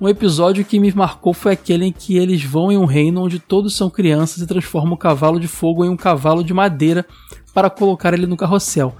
Um 0.00 0.08
episódio 0.08 0.64
que 0.64 0.80
me 0.80 0.92
marcou 0.92 1.32
foi 1.32 1.52
aquele 1.52 1.86
em 1.86 1.92
que 1.92 2.16
eles 2.16 2.42
vão 2.42 2.72
em 2.72 2.76
um 2.76 2.84
reino 2.84 3.22
onde 3.22 3.38
todos 3.38 3.76
são 3.76 3.88
crianças 3.88 4.42
e 4.42 4.46
transformam 4.46 4.94
o 4.94 4.98
cavalo 4.98 5.38
de 5.38 5.46
fogo 5.46 5.84
em 5.84 5.88
um 5.88 5.96
cavalo 5.96 6.42
de 6.42 6.52
madeira 6.52 7.06
para 7.54 7.70
colocar 7.70 8.12
ele 8.12 8.26
no 8.26 8.36
carrossel. 8.36 8.96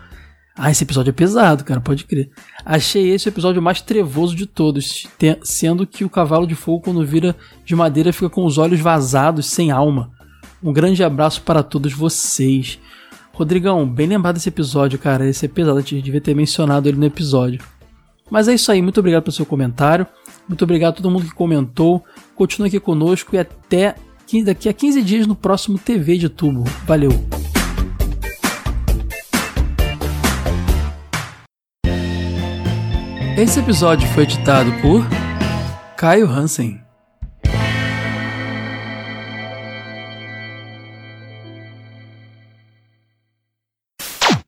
Ah, 0.54 0.70
esse 0.70 0.84
episódio 0.84 1.10
é 1.10 1.14
pesado, 1.14 1.64
cara, 1.64 1.80
pode 1.80 2.04
crer. 2.04 2.30
Achei 2.64 3.10
esse 3.10 3.28
episódio 3.28 3.62
mais 3.62 3.80
trevoso 3.80 4.36
de 4.36 4.46
todos, 4.46 5.06
sendo 5.42 5.86
que 5.86 6.04
o 6.04 6.10
cavalo 6.10 6.46
de 6.46 6.54
fogo, 6.54 6.84
quando 6.84 7.04
vira 7.06 7.34
de 7.64 7.74
madeira, 7.74 8.12
fica 8.12 8.28
com 8.28 8.44
os 8.44 8.58
olhos 8.58 8.78
vazados, 8.78 9.46
sem 9.46 9.70
alma. 9.70 10.10
Um 10.62 10.72
grande 10.72 11.02
abraço 11.02 11.40
para 11.42 11.62
todos 11.62 11.92
vocês. 11.94 12.78
Rodrigão, 13.32 13.88
bem 13.88 14.06
lembrado 14.06 14.34
desse 14.34 14.50
episódio, 14.50 14.98
cara. 14.98 15.26
Esse 15.26 15.46
é 15.46 15.48
pesado, 15.48 15.78
a 15.78 15.80
gente 15.80 16.02
devia 16.02 16.20
ter 16.20 16.34
mencionado 16.34 16.86
ele 16.86 16.98
no 16.98 17.06
episódio. 17.06 17.60
Mas 18.30 18.46
é 18.46 18.54
isso 18.54 18.70
aí, 18.70 18.82
muito 18.82 19.00
obrigado 19.00 19.22
pelo 19.22 19.32
seu 19.32 19.46
comentário. 19.46 20.06
Muito 20.52 20.64
obrigado 20.64 20.92
a 20.92 20.96
todo 20.96 21.10
mundo 21.10 21.24
que 21.24 21.34
comentou. 21.34 22.04
Continue 22.34 22.68
aqui 22.68 22.78
conosco 22.78 23.34
e 23.34 23.38
até 23.38 23.94
daqui 24.44 24.68
a 24.68 24.72
15 24.74 25.02
dias 25.02 25.26
no 25.26 25.34
próximo 25.34 25.78
TV 25.78 26.18
de 26.18 26.28
Tubo. 26.28 26.64
Valeu! 26.84 27.10
Esse 33.34 33.60
episódio 33.60 34.06
foi 34.08 34.24
editado 34.24 34.70
por 34.82 35.06
Caio 35.96 36.26
Hansen. 36.26 36.81